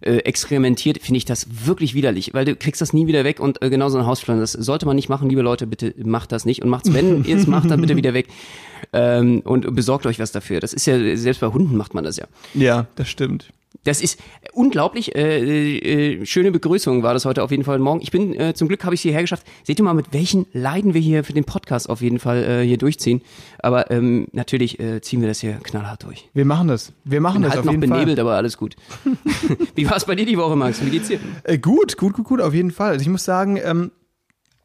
äh, 0.00 0.18
experimentiert, 0.18 1.00
finde 1.02 1.18
ich 1.18 1.24
das 1.24 1.66
wirklich 1.66 1.94
widerlich, 1.94 2.34
weil 2.34 2.44
du 2.44 2.56
kriegst 2.56 2.80
das 2.80 2.92
nie 2.92 3.06
wieder 3.06 3.24
weg 3.24 3.40
und 3.40 3.62
äh, 3.62 3.70
genauso 3.70 3.98
ein 3.98 4.06
Hausplan, 4.06 4.38
das 4.38 4.52
sollte 4.52 4.86
man 4.86 4.96
nicht 4.96 5.08
machen, 5.08 5.28
liebe 5.28 5.42
Leute, 5.42 5.66
bitte 5.66 5.94
macht 6.04 6.30
das 6.32 6.44
nicht 6.44 6.62
und 6.62 6.68
macht's, 6.68 6.92
wenn 6.92 7.24
ihr 7.26 7.36
es 7.36 7.46
macht, 7.46 7.70
dann 7.70 7.80
bitte 7.80 7.96
wieder 7.96 8.14
weg 8.14 8.28
ähm, 8.92 9.40
und 9.44 9.74
besorgt 9.74 10.06
euch 10.06 10.18
was 10.18 10.32
dafür. 10.32 10.60
Das 10.60 10.72
ist 10.72 10.86
ja, 10.86 11.16
selbst 11.16 11.40
bei 11.40 11.46
Hunden 11.46 11.76
macht 11.76 11.94
man 11.94 12.04
das 12.04 12.16
ja. 12.16 12.26
ja, 12.54 12.86
das 12.96 13.08
stimmt. 13.08 13.50
Das 13.84 14.00
ist 14.00 14.18
unglaublich. 14.54 15.14
Äh, 15.14 16.14
äh, 16.18 16.26
schöne 16.26 16.52
Begrüßung 16.52 17.02
war 17.02 17.14
das 17.14 17.24
heute 17.24 17.42
auf 17.42 17.50
jeden 17.50 17.64
Fall 17.64 17.78
morgen. 17.78 18.00
Ich 18.00 18.10
bin, 18.10 18.38
äh, 18.38 18.54
zum 18.54 18.68
Glück 18.68 18.84
habe 18.84 18.94
ich 18.94 19.00
es 19.00 19.02
hierher 19.02 19.20
geschafft. 19.20 19.46
Seht 19.62 19.78
ihr 19.78 19.84
mal, 19.84 19.94
mit 19.94 20.12
welchen 20.12 20.46
Leiden 20.52 20.94
wir 20.94 21.00
hier 21.00 21.24
für 21.24 21.32
den 21.32 21.44
Podcast 21.44 21.90
auf 21.90 22.00
jeden 22.00 22.18
Fall 22.18 22.42
äh, 22.44 22.66
hier 22.66 22.78
durchziehen. 22.78 23.22
Aber 23.58 23.90
ähm, 23.90 24.26
natürlich 24.32 24.80
äh, 24.80 25.00
ziehen 25.00 25.20
wir 25.20 25.28
das 25.28 25.40
hier 25.40 25.54
knallhart 25.62 26.04
durch. 26.04 26.28
Wir 26.34 26.44
machen 26.44 26.68
das. 26.68 26.92
Wir 27.04 27.20
machen 27.20 27.34
Bin 27.34 27.42
das 27.42 27.50
halt 27.52 27.60
auf 27.60 27.64
noch 27.66 27.72
jeden 27.72 27.90
benebelt, 27.90 28.18
aber 28.18 28.34
alles 28.34 28.56
gut. 28.56 28.76
Wie 29.74 29.88
war 29.88 29.96
es 29.96 30.04
bei 30.04 30.14
dir 30.14 30.26
die 30.26 30.38
Woche, 30.38 30.56
Max? 30.56 30.84
Wie 30.84 30.90
geht's 30.90 31.08
dir? 31.08 31.18
Fall. 31.18 31.28
Äh, 31.54 31.58
gut, 31.58 31.96
gut, 31.96 32.14
gut, 32.14 32.24
gut, 32.24 32.40
auf 32.40 32.54
jeden 32.54 32.70
Fall. 32.70 32.92
Also 32.92 33.02
ich 33.02 33.08
muss 33.08 33.24
sagen, 33.24 33.58
ähm, 33.62 33.90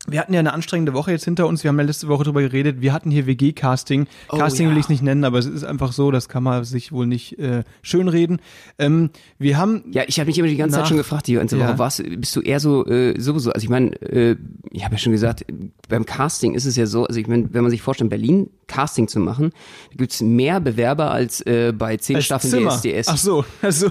wir 0.08 0.20
hatten 0.22 0.34
ja 0.34 0.40
eine 0.40 0.54
anstrengende 0.54 0.94
Woche 0.94 1.12
jetzt 1.12 1.26
hinter 1.26 1.46
uns. 1.46 1.64
Wir 1.64 1.70
haben 1.70 1.78
ja 1.78 1.84
letzte 1.86 2.08
Woche 2.08 2.24
drüber 2.24 2.42
geredet. 2.42 2.82
Wir 2.82 2.94
hatten 2.94 3.12
hier 3.12 3.28
WG-Casting. 3.28 4.08
Oh, 4.30 4.38
Casting 4.38 4.68
ja. 4.68 4.72
will 4.72 4.78
ich 4.80 4.86
es 4.86 4.90
nicht 4.90 5.04
nennen, 5.04 5.24
aber 5.26 5.38
es 5.40 5.46
ist 5.46 5.64
einfach 5.66 5.92
so, 5.92 6.10
das 6.10 6.30
kann 6.30 6.42
man 6.42 6.64
sich 6.64 6.92
wohl 6.92 7.06
nicht 7.06 7.38
äh, 7.38 7.64
schönreden. 7.82 8.40
Ähm, 8.80 9.10
wir 9.38 9.58
haben 9.58 9.84
Ja, 9.92 10.04
ich 10.08 10.20
habe 10.20 10.28
mich 10.28 10.40
immer 10.40 10.48
die 10.48 10.56
ganze 10.56 10.78
Nach- 10.78 10.84
Zeit 10.84 10.88
schon 10.88 10.98
gefragt, 10.98 11.28
die 11.28 11.34
ganze 11.34 11.58
Woche, 11.60 11.68
Ja. 11.70 11.78
was 11.80 12.02
bist 12.02 12.36
du 12.36 12.42
eher 12.42 12.60
so 12.62 12.86
äh, 12.86 13.20
sowieso? 13.20 13.52
Also 13.52 13.64
ich 13.64 13.70
meine, 13.70 13.92
äh, 14.02 14.38
ich 14.72 14.86
habe 14.86 14.96
ja 14.96 15.00
schon 15.00 15.12
gesagt, 15.12 15.46
beim 15.90 16.06
Casting 16.06 16.56
ist 16.56 16.66
es 16.66 16.76
ja 16.78 16.86
so, 16.86 17.06
also 17.06 17.20
ich 17.20 17.28
meine, 17.28 17.54
wenn 17.54 17.62
man 17.64 17.70
sich 17.70 17.82
vorstellt, 17.82 18.06
in 18.06 18.10
Berlin 18.10 18.50
Casting 18.68 19.08
zu 19.10 19.20
machen, 19.20 19.52
da 19.92 19.98
gibt's 19.98 20.22
mehr 20.22 20.60
Bewerber 20.62 21.12
als 21.12 21.42
äh, 21.42 21.74
bei 21.78 21.98
zehn 21.98 22.16
als 22.18 22.26
Staffeln 22.26 22.52
Zimmer. 22.52 22.72
DSDS. 22.72 23.08
Ach 23.10 23.18
so, 23.18 23.46
also 23.62 23.90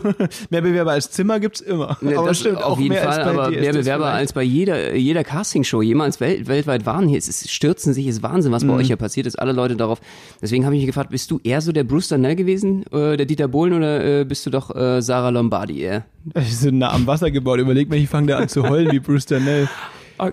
mehr 0.50 0.62
Bewerber 0.62 0.92
als 0.92 1.10
Zimmer 1.10 1.38
gibt's 1.38 1.60
immer. 1.60 1.98
Ja, 2.00 2.18
aber 2.18 2.28
das 2.28 2.40
stimmt, 2.40 2.58
auf 2.58 2.72
auch 2.72 2.78
jeden 2.78 2.94
mehr 2.94 3.02
Fall, 3.02 3.18
als 3.20 3.24
bei 3.24 3.30
aber 3.42 3.50
mehr 3.50 3.60
DSDS 3.60 3.76
Bewerber 3.84 4.04
vielleicht. 4.04 4.18
als 4.20 4.32
bei 4.32 4.42
jeder, 4.42 4.94
jeder 4.96 5.24
Castingshow 5.24 5.82
jemals 5.98 6.20
welt, 6.20 6.46
weltweit 6.46 6.86
waren. 6.86 7.08
Hier 7.08 7.18
es 7.18 7.28
ist, 7.28 7.50
stürzen 7.50 7.92
sich, 7.92 8.06
ist 8.06 8.22
Wahnsinn, 8.22 8.52
was 8.52 8.64
bei 8.64 8.72
Mhm. 8.72 8.78
euch 8.78 8.86
hier 8.86 8.96
passiert 8.96 9.26
ist. 9.26 9.36
Alle 9.38 9.52
Leute 9.52 9.74
darauf. 9.76 10.00
Deswegen 10.40 10.64
habe 10.64 10.74
ich 10.76 10.80
mich 10.82 10.86
gefragt, 10.86 11.10
bist 11.10 11.30
du 11.30 11.40
eher 11.42 11.60
so 11.60 11.72
der 11.72 11.82
Bruce 11.84 12.08
Darnell 12.08 12.36
gewesen, 12.36 12.84
äh, 12.92 13.16
der 13.16 13.26
Dieter 13.26 13.48
Bohlen, 13.48 13.72
oder 13.74 14.20
äh, 14.20 14.24
bist 14.24 14.46
du 14.46 14.50
doch 14.50 14.74
äh, 14.74 15.02
Sarah 15.02 15.30
Lombardi 15.30 15.80
eher? 15.80 16.04
Ich 16.36 16.60
bin 16.60 16.78
nah 16.78 16.92
am 16.92 17.06
Wasser 17.06 17.30
gebaut. 17.30 17.58
Überleg 17.58 17.88
mal, 17.88 17.96
ich 17.96 18.08
fange 18.08 18.28
da 18.28 18.38
an 18.38 18.48
zu 18.48 18.62
heulen 18.68 18.92
wie 18.92 19.00
Bruce 19.00 19.26
Darnell. 19.26 19.68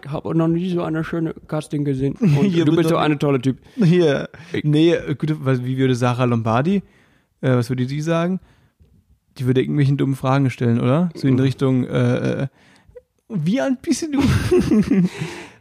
Ich 0.04 0.10
habe 0.12 0.36
noch 0.36 0.48
nie 0.48 0.68
so 0.72 0.82
eine 0.82 1.04
schöne 1.04 1.36
Casting 1.48 1.86
gesehen. 1.86 2.16
Du 2.20 2.76
bist 2.76 2.90
so 2.90 2.96
doch- 2.96 3.02
eine 3.02 3.20
tolle 3.20 3.40
Typ. 3.40 3.58
Hier, 3.76 4.30
nee, 4.64 4.96
gut, 5.16 5.36
wie 5.64 5.78
würde 5.78 5.94
Sarah 5.94 6.24
Lombardi, 6.24 6.78
äh, 7.42 7.52
was 7.56 7.70
würde 7.70 7.86
die 7.86 8.02
sagen? 8.02 8.40
Die 9.38 9.46
würde 9.46 9.62
irgendwelchen 9.62 9.96
dummen 9.98 10.16
Fragen 10.16 10.50
stellen, 10.50 10.80
oder? 10.82 11.10
So 11.14 11.28
in 11.28 11.40
Richtung, 11.40 11.84
äh, 11.86 12.44
äh, 12.46 12.48
wie 13.30 13.62
alt 13.62 13.84
bist 13.84 14.08
du? 14.12 14.22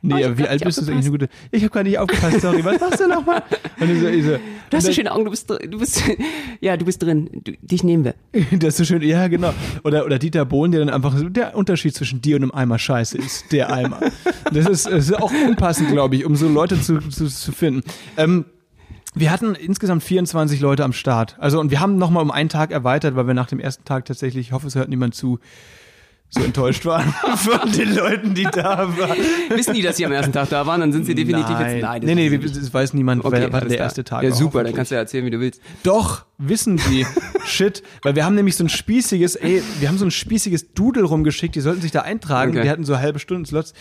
nee, 0.05 0.23
Oh, 0.23 0.27
aber 0.27 0.39
wie 0.39 0.47
alt 0.49 0.65
bist 0.65 0.79
du? 0.79 0.83
eigentlich? 0.83 1.07
Eine 1.07 1.11
gute, 1.11 1.29
ich 1.51 1.63
habe 1.63 1.73
gar 1.73 1.83
nicht 1.83 1.99
aufgepasst, 1.99 2.41
sorry, 2.41 2.65
was 2.65 2.81
machst 2.81 3.01
du 3.01 3.09
nochmal? 3.09 3.43
So, 3.79 3.87
so, 3.87 4.39
Du 4.71 4.77
hast 4.77 4.83
so 4.85 4.89
und 4.89 4.95
schöne 4.95 5.13
Augen, 5.13 5.25
du 5.25 5.31
bist, 5.31 5.51
du 5.51 5.79
bist, 5.79 6.03
ja, 6.61 6.77
du 6.77 6.85
bist 6.85 7.03
drin. 7.03 7.29
Du, 7.45 7.53
dich 7.61 7.83
nehmen 7.85 8.05
wir. 8.05 8.15
Das 8.59 8.71
ist 8.71 8.77
so 8.79 8.85
schön, 8.85 9.03
ja, 9.03 9.29
genau. 9.29 9.53
Oder, 9.83 10.05
oder 10.05 10.19
Dieter 10.19 10.45
Bohlen, 10.45 10.73
der 10.73 10.81
dann 10.85 10.91
einfach 10.91 11.17
so, 11.17 11.29
der 11.29 11.57
Unterschied 11.57 11.95
zwischen 11.95 12.21
dir 12.21 12.37
und 12.37 12.43
einem 12.43 12.53
Eimer 12.53 12.79
Scheiße 12.79 13.19
ist, 13.19 13.51
der 13.53 13.73
Eimer. 13.73 14.01
Das 14.53 14.67
ist, 14.67 14.87
das 14.87 15.05
ist 15.11 15.15
auch 15.15 15.33
unpassend, 15.47 15.91
glaube 15.91 16.17
ich, 16.17 16.25
um 16.25 16.37
so 16.37 16.49
Leute 16.49 16.81
zu, 16.81 16.99
zu, 17.01 17.27
zu 17.27 17.53
finden. 17.53 17.83
Ähm, 18.17 18.45
Wir 19.15 19.31
hatten 19.31 19.55
insgesamt 19.55 20.03
24 20.03 20.61
Leute 20.61 20.83
am 20.85 20.93
Start. 20.93 21.37
Also 21.39 21.61
und 21.61 21.71
wir 21.71 21.81
haben 21.81 21.97
nochmal 21.99 22.23
um 22.23 22.31
einen 22.31 22.49
Tag 22.49 22.71
erweitert, 22.73 23.15
weil 23.17 23.27
wir 23.27 23.35
nach 23.35 23.47
dem 23.47 23.61
ersten 23.61 23.85
Tag 23.85 24.05
tatsächlich, 24.07 24.49
ich 24.49 24.53
hoffe, 24.53 24.67
es 24.67 24.75
hört 24.75 24.89
niemand 24.89 25.15
zu, 25.15 25.39
so 26.35 26.43
enttäuscht 26.43 26.85
waren 26.85 27.15
von 27.37 27.71
den 27.73 27.95
Leuten, 27.95 28.35
die 28.35 28.45
da 28.45 28.89
waren. 28.99 29.17
Wissen 29.49 29.75
die, 29.75 29.83
dass 29.83 29.97
sie 29.97 30.05
am 30.05 30.13
ersten 30.13 30.33
Tag 30.33 30.49
da 30.51 30.67
waren? 30.67 30.81
Dann 30.81 30.93
sind 30.93 31.07
sie 31.07 31.15
definitiv 31.15 31.51
Nein. 31.51 31.73
jetzt. 31.75 31.83
Nein, 31.83 32.01
das 32.01 32.15
nee, 32.15 32.39
das 32.39 32.75
weiß 32.75 32.95
niemand, 32.95 33.25
Okay, 33.25 33.47
wann 33.51 33.55
alles 33.55 33.69
der 33.69 33.79
erste 33.79 34.05
Tag 34.05 34.23
Ja, 34.23 34.31
war, 34.31 34.37
super, 34.37 34.65
dann 34.65 34.75
kannst 34.75 34.91
du 34.91 34.97
ja 34.97 35.01
erzählen, 35.01 35.25
wie 35.25 35.31
du 35.31 35.41
willst. 35.41 35.61
Doch, 35.83 36.25
wissen 36.39 36.79
sie. 36.79 37.07
Shit. 37.47 37.83
Weil 38.03 38.17
wir 38.17 38.25
haben 38.25 38.35
nämlich 38.35 38.57
so 38.57 38.65
ein 38.65 38.69
spießiges, 38.69 39.37
ey, 39.37 39.63
wir 39.81 39.89
haben 39.89 39.99
so 39.99 40.05
ein 40.05 40.11
spießiges 40.11 40.75
Doodle 40.75 41.05
rumgeschickt, 41.05 41.55
die 41.55 41.61
sollten 41.61 41.81
sich 41.81 41.93
da 41.93 42.01
eintragen. 42.03 42.53
Okay. 42.53 42.63
Die 42.63 42.71
hatten 42.71 42.85
so 42.85 42.99
halbe 42.99 43.19
Stunden 43.19 43.45
Slots. 43.47 43.73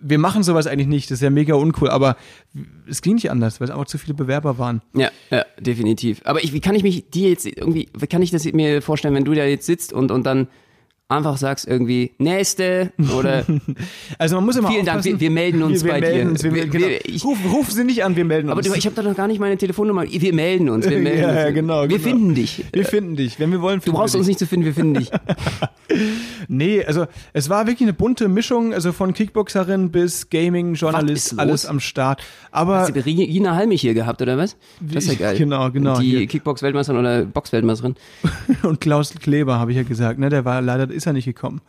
Wir 0.00 0.18
machen 0.18 0.42
sowas 0.42 0.66
eigentlich 0.66 0.88
nicht, 0.88 1.10
das 1.10 1.18
ist 1.18 1.22
ja 1.22 1.30
mega 1.30 1.54
uncool, 1.54 1.88
aber 1.88 2.16
es 2.86 3.00
ging 3.00 3.14
nicht 3.14 3.30
anders, 3.30 3.60
weil 3.60 3.68
es 3.68 3.70
einfach 3.70 3.86
zu 3.86 3.96
viele 3.96 4.12
Bewerber 4.12 4.58
waren. 4.58 4.82
Ja, 4.94 5.10
ja, 5.30 5.46
definitiv. 5.58 6.20
Aber 6.24 6.44
ich, 6.44 6.52
wie 6.52 6.60
kann 6.60 6.74
ich 6.74 6.82
mich 6.82 7.08
dir 7.10 7.30
jetzt 7.30 7.46
irgendwie, 7.46 7.88
wie 7.96 8.06
kann 8.06 8.20
ich 8.20 8.30
das 8.30 8.44
mir 8.44 8.82
vorstellen, 8.82 9.14
wenn 9.14 9.24
du 9.24 9.32
da 9.32 9.44
jetzt 9.44 9.64
sitzt 9.64 9.92
und, 9.92 10.10
und 10.10 10.26
dann 10.26 10.48
einfach 11.08 11.36
sagst 11.36 11.66
irgendwie, 11.68 12.12
nächste 12.18 12.92
oder 13.16 13.44
Also 14.18 14.36
man 14.36 14.44
muss 14.46 14.56
immer 14.56 14.68
Vielen 14.70 14.86
Dank, 14.86 15.04
wir- 15.04 15.20
wir 15.20 15.30
melden 15.30 15.62
uns 15.62 15.84
wir, 15.84 15.92
wir 15.94 16.00
bei 16.00 16.00
melden 16.00 16.24
dir. 16.24 16.30
Uns, 16.30 16.42
wir, 16.42 16.66
genau. 16.66 16.86
ich- 17.04 17.24
ruf, 17.24 17.38
ruf 17.52 17.70
sie 17.70 17.84
nicht 17.84 18.02
an, 18.04 18.16
wir 18.16 18.24
melden 18.24 18.48
Aber 18.48 18.58
uns. 18.58 18.66
du, 18.68 18.74
ich 18.74 18.86
habe 18.86 18.96
da 18.96 19.02
noch 19.02 19.14
gar 19.14 19.28
nicht 19.28 19.38
meine 19.38 19.56
Telefonnummer. 19.58 20.04
Wir 20.10 20.32
melden 20.34 20.68
uns. 20.70 20.88
Wir 20.88 20.98
melden 21.00 21.20
ja, 21.22 21.28
uns. 21.28 21.36
ja, 21.36 21.50
genau. 21.50 21.82
Wir 21.82 21.88
genau. 21.88 22.02
finden 22.02 22.34
dich. 22.34 22.64
Wir 22.72 22.84
finden 22.84 23.16
dich. 23.16 23.38
Wenn 23.38 23.52
wir 23.52 23.60
wollen, 23.60 23.80
Du 23.84 23.92
brauchst 23.92 24.16
uns 24.16 24.26
nicht 24.26 24.38
zu 24.38 24.46
finden, 24.46 24.66
wir 24.66 24.74
finden 24.74 24.94
dich. 24.94 25.10
Nee, 26.48 26.84
also 26.84 27.06
es 27.32 27.48
war 27.50 27.66
wirklich 27.66 27.82
eine 27.86 27.92
bunte 27.92 28.28
Mischung, 28.28 28.72
also 28.74 28.92
von 28.92 29.12
Kickboxerin 29.12 29.90
bis 29.90 30.28
Gaming, 30.30 30.74
Journalist, 30.74 31.38
alles 31.38 31.66
am 31.66 31.78
Start. 31.80 32.22
Aber 32.50 32.78
Hast 32.80 32.96
du 32.96 33.04
Regina 33.04 33.54
Halmich 33.54 33.80
hier 33.82 33.94
gehabt, 33.94 34.20
oder 34.20 34.36
was? 34.36 34.56
Das 34.80 35.04
ist 35.04 35.12
ja 35.12 35.18
geil. 35.18 35.38
Genau, 35.38 35.70
genau. 35.70 35.98
Die 36.00 36.10
Hier. 36.10 36.26
Kickbox-Weltmeisterin 36.26 36.98
oder 37.00 37.24
Box-Weltmeisterin. 37.26 37.94
und 38.62 38.80
Klaus 38.80 39.14
Kleber, 39.14 39.58
habe 39.58 39.70
ich 39.70 39.76
ja 39.76 39.82
gesagt, 39.84 40.18
ne? 40.18 40.28
Der 40.30 40.44
war 40.44 40.60
leider 40.62 40.90
ist 40.94 41.06
er 41.06 41.12
nicht 41.12 41.24
gekommen. 41.26 41.60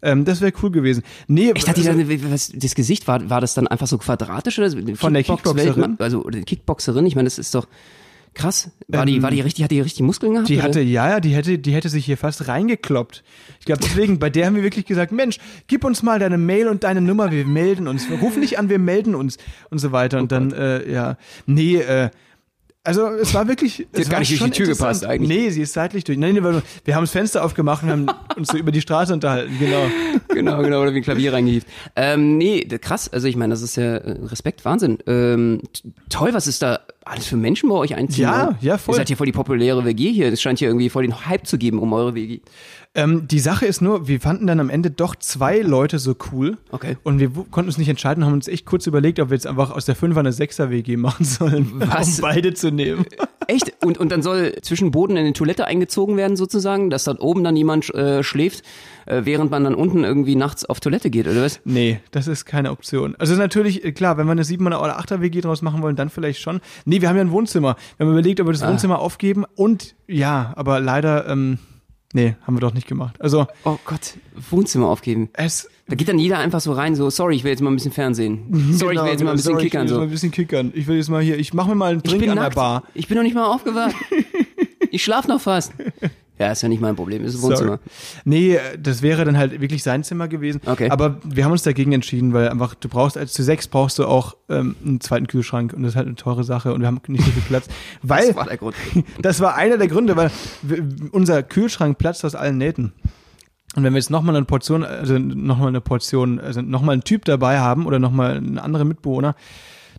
Ähm, 0.00 0.24
das 0.24 0.40
wäre 0.40 0.52
cool 0.62 0.70
gewesen. 0.70 1.02
Nee, 1.26 1.52
Ich 1.56 1.64
dachte, 1.64 1.80
also, 1.80 1.92
die- 2.02 2.30
was, 2.30 2.52
das 2.54 2.74
Gesicht 2.76 3.08
war, 3.08 3.28
war 3.30 3.40
das 3.40 3.54
dann 3.54 3.66
einfach 3.66 3.88
so 3.88 3.98
quadratisch 3.98 4.58
oder? 4.58 4.70
Von 4.96 5.12
der 5.14 5.24
Kickboxerin? 5.24 5.96
Also 5.98 6.22
Kickboxerin, 6.22 7.04
ich 7.06 7.16
meine, 7.16 7.26
das 7.26 7.38
ist 7.38 7.54
doch 7.54 7.66
krass. 8.34 8.70
War 8.86 9.04
die, 9.06 9.20
war 9.22 9.32
die 9.32 9.40
richtig, 9.40 9.64
hat 9.64 9.72
die 9.72 9.80
richtig 9.80 10.02
Muskeln 10.02 10.32
gehabt? 10.34 10.48
Ähm, 10.48 10.54
die 10.54 10.58
oder? 10.60 10.68
hatte, 10.68 10.80
ja, 10.82 11.08
ja, 11.10 11.20
die 11.20 11.30
hätte, 11.34 11.58
die 11.58 11.72
hätte 11.74 11.88
sich 11.88 12.04
hier 12.04 12.16
fast 12.16 12.46
reingekloppt. 12.46 13.24
Ich 13.58 13.66
glaube, 13.66 13.80
deswegen, 13.82 14.20
bei 14.20 14.30
der 14.30 14.46
haben 14.46 14.54
wir 14.54 14.62
wirklich 14.62 14.86
gesagt, 14.86 15.10
Mensch, 15.10 15.38
gib 15.66 15.84
uns 15.84 16.04
mal 16.04 16.20
deine 16.20 16.38
Mail 16.38 16.68
und 16.68 16.84
deine 16.84 17.00
Nummer, 17.00 17.32
wir 17.32 17.44
melden 17.44 17.88
uns. 17.88 18.08
Wir 18.08 18.18
rufen 18.20 18.38
nicht 18.38 18.58
an, 18.58 18.68
wir 18.68 18.78
melden 18.78 19.16
uns 19.16 19.38
und 19.70 19.78
so 19.78 19.90
weiter. 19.90 20.20
Und 20.20 20.30
dann, 20.30 20.52
äh, 20.52 20.88
ja, 20.88 21.16
nee, 21.46 21.76
äh, 21.78 22.10
Also 22.88 23.08
es 23.08 23.34
war 23.34 23.46
wirklich. 23.48 23.74
Sie 23.74 23.86
es 23.92 24.06
hat 24.06 24.12
gar 24.12 24.20
nicht 24.20 24.30
durch 24.30 24.42
die 24.44 24.50
Tür 24.50 24.66
gepasst 24.68 25.04
eigentlich. 25.04 25.28
Nee, 25.28 25.50
sie 25.50 25.60
ist 25.60 25.74
seitlich 25.74 26.04
durch. 26.04 26.16
Nein, 26.16 26.32
nee, 26.32 26.42
wir 26.42 26.62
wir 26.86 26.94
haben 26.94 27.02
das 27.02 27.10
Fenster 27.10 27.44
aufgemacht 27.44 27.82
und 27.82 27.90
haben 27.90 28.06
uns 28.34 28.48
so 28.48 28.56
über 28.56 28.72
die 28.72 28.80
Straße 28.80 29.12
unterhalten, 29.12 29.58
genau. 29.58 29.82
genau, 30.28 30.62
genau, 30.62 30.80
oder 30.80 30.94
wie 30.94 30.96
ein 30.96 31.02
Klavier 31.02 31.34
reingehievt. 31.34 31.66
Ähm, 31.96 32.38
nee, 32.38 32.62
krass, 32.80 33.12
also 33.12 33.28
ich 33.28 33.36
meine, 33.36 33.52
das 33.52 33.60
ist 33.60 33.76
ja 33.76 33.98
äh, 33.98 34.12
Respekt, 34.22 34.64
Wahnsinn. 34.64 34.96
Ähm, 35.06 35.60
toll, 36.08 36.32
was 36.32 36.46
ist 36.46 36.62
da 36.62 36.80
alles 37.08 37.26
für 37.26 37.36
Menschen 37.36 37.68
bei 37.68 37.74
euch 37.74 37.94
einziehen? 37.94 38.24
Ja, 38.24 38.48
oder? 38.48 38.58
ja, 38.60 38.78
voll. 38.78 38.94
Ihr 38.94 38.96
seid 38.96 39.08
hier 39.08 39.16
voll 39.16 39.26
die 39.26 39.32
populäre 39.32 39.84
WG 39.84 40.12
hier. 40.12 40.32
Es 40.32 40.40
scheint 40.40 40.58
hier 40.58 40.68
irgendwie 40.68 40.90
voll 40.90 41.02
den 41.02 41.26
Hype 41.26 41.46
zu 41.46 41.58
geben 41.58 41.78
um 41.78 41.92
eure 41.92 42.14
WG. 42.14 42.40
Ähm, 42.94 43.28
die 43.28 43.38
Sache 43.38 43.66
ist 43.66 43.80
nur, 43.80 44.08
wir 44.08 44.20
fanden 44.20 44.46
dann 44.46 44.60
am 44.60 44.70
Ende 44.70 44.90
doch 44.90 45.14
zwei 45.14 45.60
Leute 45.60 45.98
so 45.98 46.16
cool. 46.32 46.56
Okay. 46.70 46.96
Und 47.02 47.20
wir 47.20 47.30
konnten 47.30 47.68
uns 47.68 47.78
nicht 47.78 47.88
entscheiden, 47.88 48.24
haben 48.24 48.32
uns 48.32 48.48
echt 48.48 48.66
kurz 48.66 48.86
überlegt, 48.86 49.20
ob 49.20 49.30
wir 49.30 49.36
jetzt 49.36 49.46
einfach 49.46 49.70
aus 49.70 49.84
der 49.84 49.96
5er 49.96 50.18
eine 50.18 50.30
6er 50.30 50.70
WG 50.70 50.96
machen 50.96 51.24
sollen, 51.24 51.70
Was? 51.74 52.16
um 52.16 52.22
beide 52.22 52.54
zu 52.54 52.70
nehmen. 52.70 53.04
Echt? 53.46 53.72
Und, 53.84 53.98
und 53.98 54.10
dann 54.10 54.22
soll 54.22 54.56
zwischen 54.62 54.90
Boden 54.90 55.16
in 55.16 55.26
die 55.26 55.32
Toilette 55.32 55.66
eingezogen 55.66 56.16
werden 56.16 56.36
sozusagen, 56.36 56.90
dass 56.90 57.04
dort 57.04 57.20
oben 57.20 57.44
dann 57.44 57.56
jemand 57.56 57.92
äh, 57.94 58.22
schläft, 58.22 58.62
äh, 59.08 59.24
während 59.24 59.50
man 59.50 59.64
dann 59.64 59.74
unten 59.74 60.04
irgendwie 60.04 60.36
nachts 60.36 60.64
auf 60.64 60.80
Toilette 60.80 61.10
geht, 61.10 61.26
oder 61.26 61.42
was? 61.42 61.60
Nee, 61.64 62.00
das 62.10 62.26
ist 62.28 62.44
keine 62.44 62.70
Option. 62.70 63.16
Also 63.18 63.34
natürlich, 63.34 63.84
äh, 63.84 63.92
klar, 63.92 64.16
wenn 64.18 64.26
wir 64.26 64.32
eine 64.32 64.42
7er 64.44 64.80
oder 64.80 64.98
8er 65.00 65.20
WG 65.20 65.40
draus 65.40 65.62
machen 65.62 65.82
wollen, 65.82 65.96
dann 65.96 66.10
vielleicht 66.10 66.40
schon. 66.40 66.60
Nee, 66.84 67.00
wir 67.00 67.08
haben 67.08 67.16
ja 67.16 67.22
ein 67.22 67.30
Wohnzimmer. 67.30 67.76
Wir 67.96 68.06
haben 68.06 68.12
überlegt, 68.12 68.40
ob 68.40 68.46
wir 68.46 68.52
das 68.52 68.62
Ah. 68.62 68.70
Wohnzimmer 68.70 68.98
aufgeben 69.00 69.44
und 69.56 69.94
ja, 70.06 70.52
aber 70.56 70.80
leider, 70.80 71.26
ähm, 71.28 71.58
nee, 72.12 72.36
haben 72.46 72.54
wir 72.56 72.60
doch 72.60 72.74
nicht 72.74 72.86
gemacht. 72.86 73.20
Also 73.20 73.46
Oh 73.64 73.78
Gott, 73.84 74.14
Wohnzimmer 74.50 74.86
aufgeben. 74.88 75.30
es 75.32 75.68
Da 75.88 75.94
geht 75.96 76.08
dann 76.08 76.18
jeder 76.18 76.38
einfach 76.38 76.60
so 76.60 76.72
rein, 76.72 76.94
so, 76.94 77.08
sorry, 77.10 77.34
ich 77.36 77.44
will 77.44 77.50
jetzt 77.50 77.62
mal 77.62 77.70
ein 77.70 77.76
bisschen 77.76 77.92
Fernsehen. 77.92 78.72
Sorry, 78.72 78.94
ich 78.96 79.02
will 79.02 79.10
jetzt 79.10 79.24
mal 79.24 79.30
ein 79.30 79.36
bisschen 79.36 79.56
Genau, 79.56 79.58
sorry, 79.58 79.64
kickern. 79.70 79.86
Ich 79.86 79.88
will 79.88 79.88
So. 79.88 79.94
jetzt 79.94 79.98
mal 79.98 80.02
ein 80.02 80.10
bisschen 80.10 80.30
kickern. 80.32 80.72
Ich 80.74 80.86
will 80.86 80.96
jetzt 80.96 81.08
mal 81.08 81.22
hier, 81.22 81.38
ich 81.38 81.54
mache 81.54 81.68
mir 81.70 81.74
mal 81.76 81.92
einen 81.92 82.02
Drink 82.02 82.28
an 82.28 82.34
nackt. 82.36 82.54
der 82.56 82.60
Bar. 82.60 82.82
Ich 82.94 83.08
bin 83.08 83.16
noch 83.16 83.24
nicht 83.24 83.34
mal 83.34 83.46
aufgewacht. 83.46 83.94
ich 84.90 85.02
schlaf 85.02 85.26
noch 85.28 85.40
fast. 85.40 85.72
Ja, 86.38 86.52
ist 86.52 86.62
ja 86.62 86.68
nicht 86.68 86.80
mein 86.80 86.94
Problem, 86.94 87.24
ist 87.24 87.36
ein 87.36 87.42
Wohnzimmer. 87.42 87.78
Sorry. 87.78 88.22
Nee, 88.24 88.58
das 88.78 89.02
wäre 89.02 89.24
dann 89.24 89.36
halt 89.36 89.60
wirklich 89.60 89.82
sein 89.82 90.04
Zimmer 90.04 90.28
gewesen. 90.28 90.60
Okay. 90.64 90.88
Aber 90.90 91.18
wir 91.24 91.44
haben 91.44 91.52
uns 91.52 91.62
dagegen 91.62 91.92
entschieden, 91.92 92.32
weil 92.32 92.48
einfach, 92.48 92.74
du 92.74 92.88
brauchst 92.88 93.16
als 93.16 93.32
zu 93.32 93.42
sechs 93.42 93.66
brauchst 93.66 93.98
du 93.98 94.06
auch 94.06 94.36
ähm, 94.48 94.76
einen 94.84 95.00
zweiten 95.00 95.26
Kühlschrank 95.26 95.72
und 95.72 95.82
das 95.82 95.92
ist 95.92 95.96
halt 95.96 96.06
eine 96.06 96.16
teure 96.16 96.44
Sache 96.44 96.72
und 96.72 96.80
wir 96.80 96.86
haben 96.86 97.00
nicht 97.08 97.24
so 97.24 97.30
viel 97.30 97.42
Platz. 97.42 97.68
Weil, 98.02 98.28
Das 98.28 98.36
war 98.36 98.46
der 98.46 98.56
Grund. 98.56 98.76
das 99.22 99.40
war 99.40 99.56
einer 99.56 99.76
der 99.78 99.88
Gründe, 99.88 100.16
weil 100.16 100.30
wir, 100.62 100.84
unser 101.12 101.42
Kühlschrank 101.42 101.98
platzt 101.98 102.24
aus 102.24 102.34
allen 102.34 102.58
Nähten. 102.58 102.92
Und 103.76 103.84
wenn 103.84 103.92
wir 103.92 103.98
jetzt 103.98 104.10
nochmal 104.10 104.34
eine 104.34 104.44
Portion, 104.44 104.84
also 104.84 105.18
nochmal 105.18 105.68
eine 105.68 105.80
Portion, 105.80 106.40
also 106.40 106.62
nochmal 106.62 106.94
einen 106.94 107.04
Typ 107.04 107.24
dabei 107.24 107.60
haben 107.60 107.86
oder 107.86 107.98
nochmal 107.98 108.36
einen 108.36 108.58
anderen 108.58 108.88
Mitbewohner, 108.88 109.34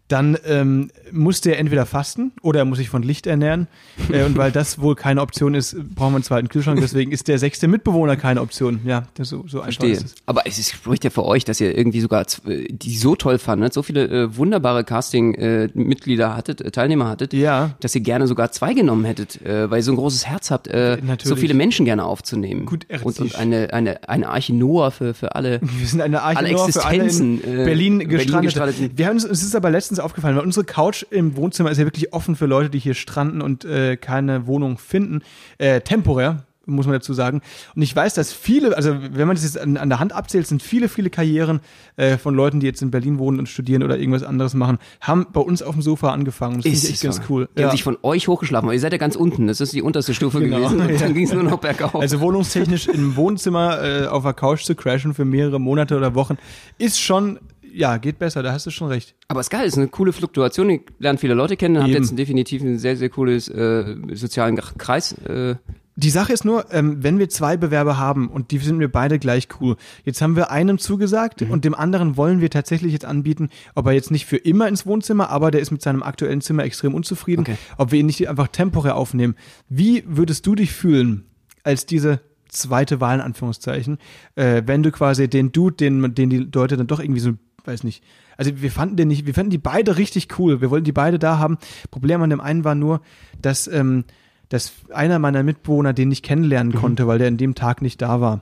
dann 0.10 0.38
ähm, 0.46 0.90
muss 1.12 1.40
der 1.42 1.58
entweder 1.60 1.86
fasten 1.86 2.32
oder 2.42 2.60
er 2.60 2.66
muss 2.66 2.80
sich 2.80 2.90
von 2.90 3.04
Licht 3.04 3.26
ernähren. 3.28 3.68
Äh, 4.12 4.24
und 4.26 4.38
weil 4.38 4.52
das 4.52 4.80
wohl 4.82 4.96
keine 4.96 5.22
Option 5.22 5.54
ist, 5.56 5.74
brauchen 5.96 6.12
wir 6.12 6.16
einen 6.18 6.24
zweiten 6.24 6.50
Kühlschrank. 6.50 6.80
Deswegen 6.82 7.12
ist 7.12 7.28
der 7.28 7.40
sechste 7.40 7.68
Mitbewohner 7.68 8.16
keine 8.18 8.42
Option. 8.42 8.82
Ja, 8.86 9.04
das 9.14 9.30
so, 9.30 9.46
so 9.48 9.60
einfach 9.62 9.66
Verstehe. 9.80 9.92
ist 9.92 10.06
es. 10.06 10.16
Aber 10.26 10.42
es 10.46 10.58
ist- 10.60 10.72
spricht 10.74 11.04
ja 11.04 11.10
für 11.10 11.24
euch, 11.26 11.46
dass 11.46 11.62
ihr 11.62 11.78
irgendwie 11.78 12.02
sogar 12.02 12.26
äh, 12.48 12.66
die 12.70 12.98
so 12.98 13.16
toll 13.16 13.38
fandet, 13.40 13.74
so 13.74 13.82
viele 13.84 14.06
äh, 14.08 14.36
wunderbare 14.36 14.84
Casting-Mitglieder 14.84 16.36
hattet, 16.36 16.62
äh, 16.62 16.72
Teilnehmer 16.72 17.08
hattet, 17.08 17.34
Ja. 17.34 17.72
dass 17.80 17.96
ihr 17.96 18.02
gerne 18.02 18.28
sogar 18.28 18.52
zwei 18.52 18.74
genommen 18.74 19.06
hättet, 19.06 19.42
äh, 19.46 19.70
weil 19.70 19.80
ihr 19.80 19.84
so 19.84 19.92
ein 19.92 19.98
großes 19.98 20.26
Herz 20.28 20.52
habt, 20.52 20.68
äh, 20.68 20.98
so 21.00 21.06
Natürlich. 21.06 21.40
viele 21.40 21.54
Menschen 21.54 21.86
gerne 21.86 22.04
aufzunehmen. 22.06 22.66
Gut 22.66 22.86
und, 23.04 23.20
und 23.20 23.36
eine, 23.36 23.74
eine, 23.74 24.08
eine 24.10 24.30
Arche 24.30 24.54
Noah 24.54 24.92
für, 24.92 25.14
für 25.14 25.36
alle. 25.36 25.60
Wir 25.62 25.88
sind 25.88 26.02
eine 26.02 26.22
Arche 26.22 26.38
Alle 26.38 26.52
Noah 26.54 26.70
für 26.72 26.86
alle 26.86 26.96
in 26.96 27.02
Existenzen, 27.04 27.44
äh, 27.44 27.64
Berlin 27.66 27.98
Berlin 28.00 28.10
gestrandet. 28.10 28.44
gestrandeten. 28.54 28.92
Wir 28.98 29.06
haben 29.08 29.14
uns, 29.14 29.24
es 29.24 29.44
ist 29.44 29.56
aber 29.56 29.70
letztens 29.70 29.99
aufgefallen, 30.00 30.36
weil 30.36 30.44
unsere 30.44 30.66
Couch 30.66 31.06
im 31.10 31.36
Wohnzimmer 31.36 31.72
ist 31.72 31.78
ja 31.78 31.86
wirklich 31.86 32.14
offen 32.14 32.36
für 32.36 32.46
Leute, 32.46 32.70
die 32.70 32.80
hier 32.80 32.94
stranden 32.94 33.42
und 33.42 33.66
äh, 33.66 33.98
keine 33.98 34.48
Wohnung 34.48 34.78
finden. 34.78 35.22
Äh, 35.58 35.82
temporär, 35.82 36.44
muss 36.70 36.86
man 36.86 36.94
dazu 36.94 37.14
sagen. 37.14 37.42
Und 37.76 37.82
ich 37.82 37.96
weiß, 37.96 38.14
dass 38.14 38.32
viele, 38.32 38.76
also 38.76 38.96
wenn 39.12 39.28
man 39.28 39.36
das 39.36 39.44
jetzt 39.44 39.60
an, 39.60 39.78
an 39.78 39.90
der 39.90 40.00
Hand 40.00 40.14
abzählt, 40.14 40.48
sind 40.48 40.62
viele, 40.62 40.90
viele 40.90 41.10
Karrieren 41.10 41.60
äh, 41.98 42.18
von 42.18 42.36
Leuten, 42.36 42.60
die 42.60 42.66
jetzt 42.66 42.82
in 42.82 42.92
Berlin 42.92 43.20
wohnen 43.20 43.40
und 43.40 43.50
studieren 43.50 43.84
oder 43.84 43.98
irgendwas 43.98 44.24
anderes 44.24 44.54
machen, 44.54 44.78
haben 45.02 45.28
bei 45.34 45.42
uns 45.42 45.62
auf 45.62 45.74
dem 45.76 45.82
Sofa 45.82 46.12
angefangen. 46.12 46.58
Das 46.58 46.66
ich 46.66 46.90
echt 46.90 47.04
ganz 47.04 47.22
cool. 47.30 47.50
Die 47.58 47.64
haben 47.64 47.72
sich 47.72 47.84
von 47.84 47.98
euch 48.04 48.28
hochgeschlafen, 48.28 48.68
weil 48.68 48.76
ihr 48.76 48.80
seid 48.80 48.92
ja 48.94 48.98
ganz 48.98 49.16
unten, 49.16 49.48
das 49.48 49.62
ist 49.62 49.74
die 49.74 49.82
unterste 49.82 50.14
Stufe 50.14 50.40
Genau, 50.40 50.58
gewesen 50.58 50.80
und 50.82 50.90
ja. 50.90 50.98
dann 51.00 51.14
ging 51.14 51.26
es 51.26 51.34
nur 51.34 51.44
noch 51.44 51.60
bergauf. 51.60 51.96
Also 51.96 52.20
wohnungstechnisch 52.20 52.88
im 52.88 53.16
Wohnzimmer 53.16 53.84
äh, 53.84 54.08
auf 54.08 54.24
der 54.24 54.34
Couch 54.34 54.64
zu 54.64 54.76
crashen 54.76 55.14
für 55.14 55.26
mehrere 55.26 55.60
Monate 55.60 55.98
oder 55.98 56.16
Wochen 56.16 56.38
ist 56.78 57.00
schon, 57.00 57.40
ja, 57.74 57.98
geht 57.98 58.20
besser, 58.20 58.44
da 58.44 58.52
hast 58.54 58.66
du 58.66 58.72
schon 58.72 58.88
recht. 58.90 59.16
Aber 59.28 59.40
es 59.40 59.48
ist 59.48 59.52
geil, 59.52 59.66
es 59.66 59.74
ist 59.74 59.78
eine 59.78 59.88
coole 59.88 60.14
Fluktuation. 60.14 60.70
Ihr 60.70 60.80
lernt 61.00 61.20
viele 61.20 61.34
Leute 61.34 61.58
kennen, 61.58 61.78
habt 61.82 61.90
jetzt 61.90 62.18
definitiv 62.18 62.62
einen 62.62 62.78
sehr, 62.80 62.96
sehr 62.98 63.10
cooles 63.10 63.48
äh, 63.50 63.96
sozialen 64.14 64.56
Kreis. 64.58 65.14
Äh, 65.14 65.56
Die 65.96 66.10
Sache 66.10 66.32
ist 66.32 66.46
nur, 66.46 66.66
ähm, 66.74 67.04
wenn 67.04 67.20
wir 67.20 67.28
zwei 67.28 67.58
Bewerber 67.58 67.98
haben 67.98 68.30
und 68.30 68.52
die 68.52 68.58
sind 68.60 68.78
mir 68.78 68.88
beide 68.88 69.20
gleich 69.20 69.50
cool. 69.60 69.76
Jetzt 70.06 70.22
haben 70.22 70.36
wir 70.38 70.50
einem 70.50 70.78
zugesagt 70.78 71.42
Mhm. 71.42 71.52
und 71.52 71.66
dem 71.66 71.76
anderen 71.76 72.16
wollen 72.16 72.40
wir 72.40 72.50
tatsächlich 72.50 72.94
jetzt 72.94 73.04
anbieten, 73.06 73.50
ob 73.76 73.86
er 73.88 73.92
jetzt 73.92 74.10
nicht 74.10 74.26
für 74.26 74.38
immer 74.38 74.68
ins 74.70 74.86
Wohnzimmer, 74.86 75.30
aber 75.30 75.52
der 75.52 75.60
ist 75.60 75.72
mit 75.72 75.82
seinem 75.82 76.02
aktuellen 76.04 76.40
Zimmer 76.40 76.64
extrem 76.64 76.94
unzufrieden, 76.96 77.42
Okay. 77.42 77.58
ob 77.78 77.92
wir 77.92 78.00
ihn 78.00 78.06
nicht 78.06 78.30
einfach 78.30 78.48
temporär 78.48 78.96
aufnehmen. 78.96 79.36
Wie 79.68 80.04
würdest 80.08 80.48
du 80.48 80.56
dich 80.56 80.72
fühlen 80.72 81.26
als 81.64 81.86
diese 81.86 82.22
zweite 82.48 83.00
Wahl 83.02 83.16
in 83.16 83.22
Anführungszeichen, 83.22 83.98
äh, 84.36 84.64
wenn 84.66 84.82
du 84.82 84.92
quasi 84.92 85.28
den 85.30 85.52
Dude, 85.52 85.76
den, 85.76 86.16
den 86.16 86.30
die 86.32 86.48
Leute 86.52 86.78
dann 86.78 86.88
doch 86.88 87.00
irgendwie 87.00 87.20
so, 87.20 87.34
weiß 87.66 87.84
nicht, 87.84 88.04
also 88.38 88.52
wir 88.62 88.72
fanden 88.72 88.96
den 88.96 89.08
nicht, 89.08 89.26
wir 89.26 89.34
fanden 89.34 89.50
die 89.52 89.58
beide 89.58 89.98
richtig 89.98 90.40
cool, 90.40 90.62
wir 90.62 90.70
wollten 90.72 90.86
die 90.86 90.92
beide 90.92 91.20
da 91.20 91.38
haben. 91.40 91.58
Problem 91.92 92.22
an 92.22 92.30
dem 92.30 92.42
einen 92.42 92.64
war 92.64 92.76
nur, 92.76 93.02
dass, 93.42 93.68
ähm, 93.68 94.06
dass 94.50 94.74
einer 94.94 95.20
meiner 95.20 95.44
Mitbewohner 95.44 95.94
den 95.94 96.10
nicht 96.10 96.24
kennenlernen 96.24 96.74
konnte, 96.74 97.08
weil 97.08 97.20
der 97.20 97.28
an 97.28 97.38
dem 97.38 97.56
Tag 97.56 97.82
nicht 97.82 98.02
da 98.02 98.22
war. 98.22 98.42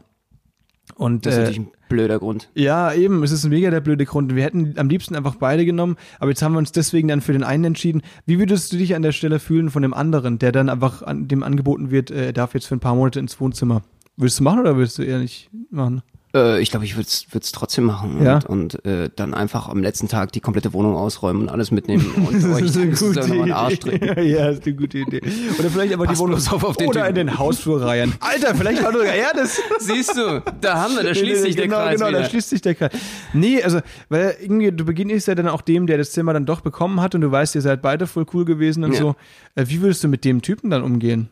Und 0.95 1.13
Mhm. 1.15 1.21
das 1.21 1.33
ist 1.33 1.37
äh, 1.37 1.41
natürlich 1.41 1.59
ein 1.59 1.71
blöder 1.89 2.19
Grund. 2.19 2.49
ja, 2.55 2.93
eben, 2.93 3.21
es 3.23 3.31
ist 3.31 3.43
ein 3.43 3.49
mega 3.49 3.69
der 3.71 3.81
blöde 3.81 4.05
Grund. 4.05 4.33
Wir 4.35 4.43
hätten 4.43 4.75
am 4.77 4.87
liebsten 4.87 5.15
einfach 5.15 5.35
beide 5.35 5.65
genommen, 5.65 5.97
aber 6.19 6.29
jetzt 6.31 6.41
haben 6.41 6.53
wir 6.53 6.59
uns 6.59 6.71
deswegen 6.71 7.09
dann 7.09 7.19
für 7.21 7.33
den 7.33 7.43
einen 7.43 7.65
entschieden. 7.65 8.01
Wie 8.25 8.39
würdest 8.39 8.71
du 8.71 8.77
dich 8.77 8.95
an 8.95 9.01
der 9.01 9.11
Stelle 9.11 9.39
fühlen 9.39 9.69
von 9.69 9.81
dem 9.81 9.93
anderen, 9.93 10.39
der 10.39 10.51
dann 10.53 10.69
einfach 10.69 11.01
an 11.03 11.27
dem 11.27 11.43
angeboten 11.43 11.91
wird, 11.91 12.09
äh, 12.11 12.27
er 12.27 12.33
darf 12.33 12.53
jetzt 12.53 12.67
für 12.67 12.75
ein 12.75 12.79
paar 12.79 12.95
Monate 12.95 13.19
ins 13.19 13.39
Wohnzimmer? 13.41 13.81
Würdest 14.15 14.39
du 14.39 14.43
machen 14.43 14.61
oder 14.61 14.77
würdest 14.77 14.97
du 14.97 15.03
eher 15.03 15.19
nicht 15.19 15.49
machen? 15.69 16.01
Äh, 16.35 16.61
ich 16.61 16.71
glaube, 16.71 16.85
ich 16.85 16.95
würde 16.97 17.07
es 17.07 17.51
trotzdem 17.53 17.85
machen 17.85 18.23
Ja? 18.23 18.35
und, 18.35 18.45
und 18.75 18.85
äh, 18.85 19.09
dann 19.15 19.33
einfach 19.33 19.69
am 19.69 19.81
letzten 19.81 20.07
Tag 20.09 20.31
die 20.33 20.41
komplette 20.41 20.73
Wohnung 20.73 20.95
ausräumen 20.95 21.43
und 21.43 21.49
alles 21.49 21.71
mitnehmen 21.71 22.05
und 22.27 22.43
euch 22.53 22.69
sozusagen 22.71 23.29
nochmal 23.29 23.43
einen 23.43 23.51
Arsch 23.53 23.79
treten. 23.79 24.05
ja, 24.27 24.49
ist 24.49 24.65
eine 24.65 24.75
gute 24.75 24.97
Idee. 24.99 25.21
Oder 25.57 25.69
vielleicht 25.69 25.93
aber 25.93 26.05
Pass 26.05 26.17
die 26.17 26.19
Wohnung 26.23 26.37
auf 26.37 26.63
auf 26.63 26.75
den 26.77 26.89
oder 26.89 27.07
in 27.07 27.15
Typen. 27.15 27.27
den 27.27 27.39
Hausflur 27.39 27.81
reihen. 27.81 28.13
Alter, 28.19 28.55
vielleicht 28.55 28.83
war 28.83 28.91
sogar 28.91 29.05
er 29.13 29.31
das. 29.33 29.59
Siehst 29.79 30.17
du, 30.17 30.43
da 30.59 30.81
haben 30.81 30.95
wir, 30.95 31.03
da 31.03 31.15
schließt 31.15 31.43
sich 31.43 31.55
der 31.55 31.65
genau, 31.65 31.77
Kreis 31.77 31.95
Genau, 31.99 32.09
wieder. 32.09 32.19
da 32.21 32.29
schließt 32.29 32.49
sich 32.49 32.61
der 32.61 32.75
Kreis. 32.75 32.91
Nee, 33.33 33.63
also, 33.63 33.79
weil 34.09 34.35
irgendwie, 34.41 34.71
du 34.71 34.83
beginnst 34.85 35.27
ja 35.27 35.35
dann 35.35 35.47
auch 35.47 35.61
dem, 35.61 35.87
der 35.87 35.97
das 35.97 36.11
Zimmer 36.11 36.33
dann 36.33 36.45
doch 36.45 36.59
bekommen 36.59 36.99
hat 37.01 37.15
und 37.15 37.21
du 37.21 37.31
weißt, 37.31 37.55
ihr 37.55 37.61
seid 37.61 37.81
beide 37.81 38.05
voll 38.05 38.25
cool 38.33 38.43
gewesen 38.43 38.83
und 38.83 38.91
Ja. 38.93 38.99
so. 38.99 39.15
Äh, 39.55 39.65
wie 39.67 39.81
würdest 39.81 40.03
du 40.03 40.07
mit 40.09 40.25
dem 40.25 40.41
Typen 40.41 40.69
dann 40.69 40.83
umgehen? 40.83 41.29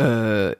äh, 0.00 0.52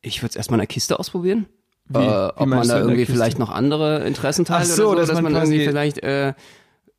ich 0.00 0.22
würde 0.22 0.30
es 0.30 0.36
erstmal 0.36 0.58
in 0.58 0.60
der 0.60 0.66
Kiste 0.68 0.98
ausprobieren. 1.00 1.46
Wie? 1.88 1.98
Äh, 1.98 2.00
Wie 2.00 2.32
ob 2.36 2.46
man 2.46 2.68
da 2.68 2.78
irgendwie 2.78 3.06
vielleicht 3.06 3.38
noch 3.38 3.50
andere 3.50 4.04
Interessen 4.06 4.44
teilt 4.44 4.66
so, 4.66 4.88
oder 4.88 4.90
so, 4.90 4.94
dass 4.94 5.08
dass, 5.08 5.22
man 5.22 5.32
man, 5.32 5.42
irgendwie 5.42 5.64
vielleicht 5.64 6.02
äh, 6.02 6.34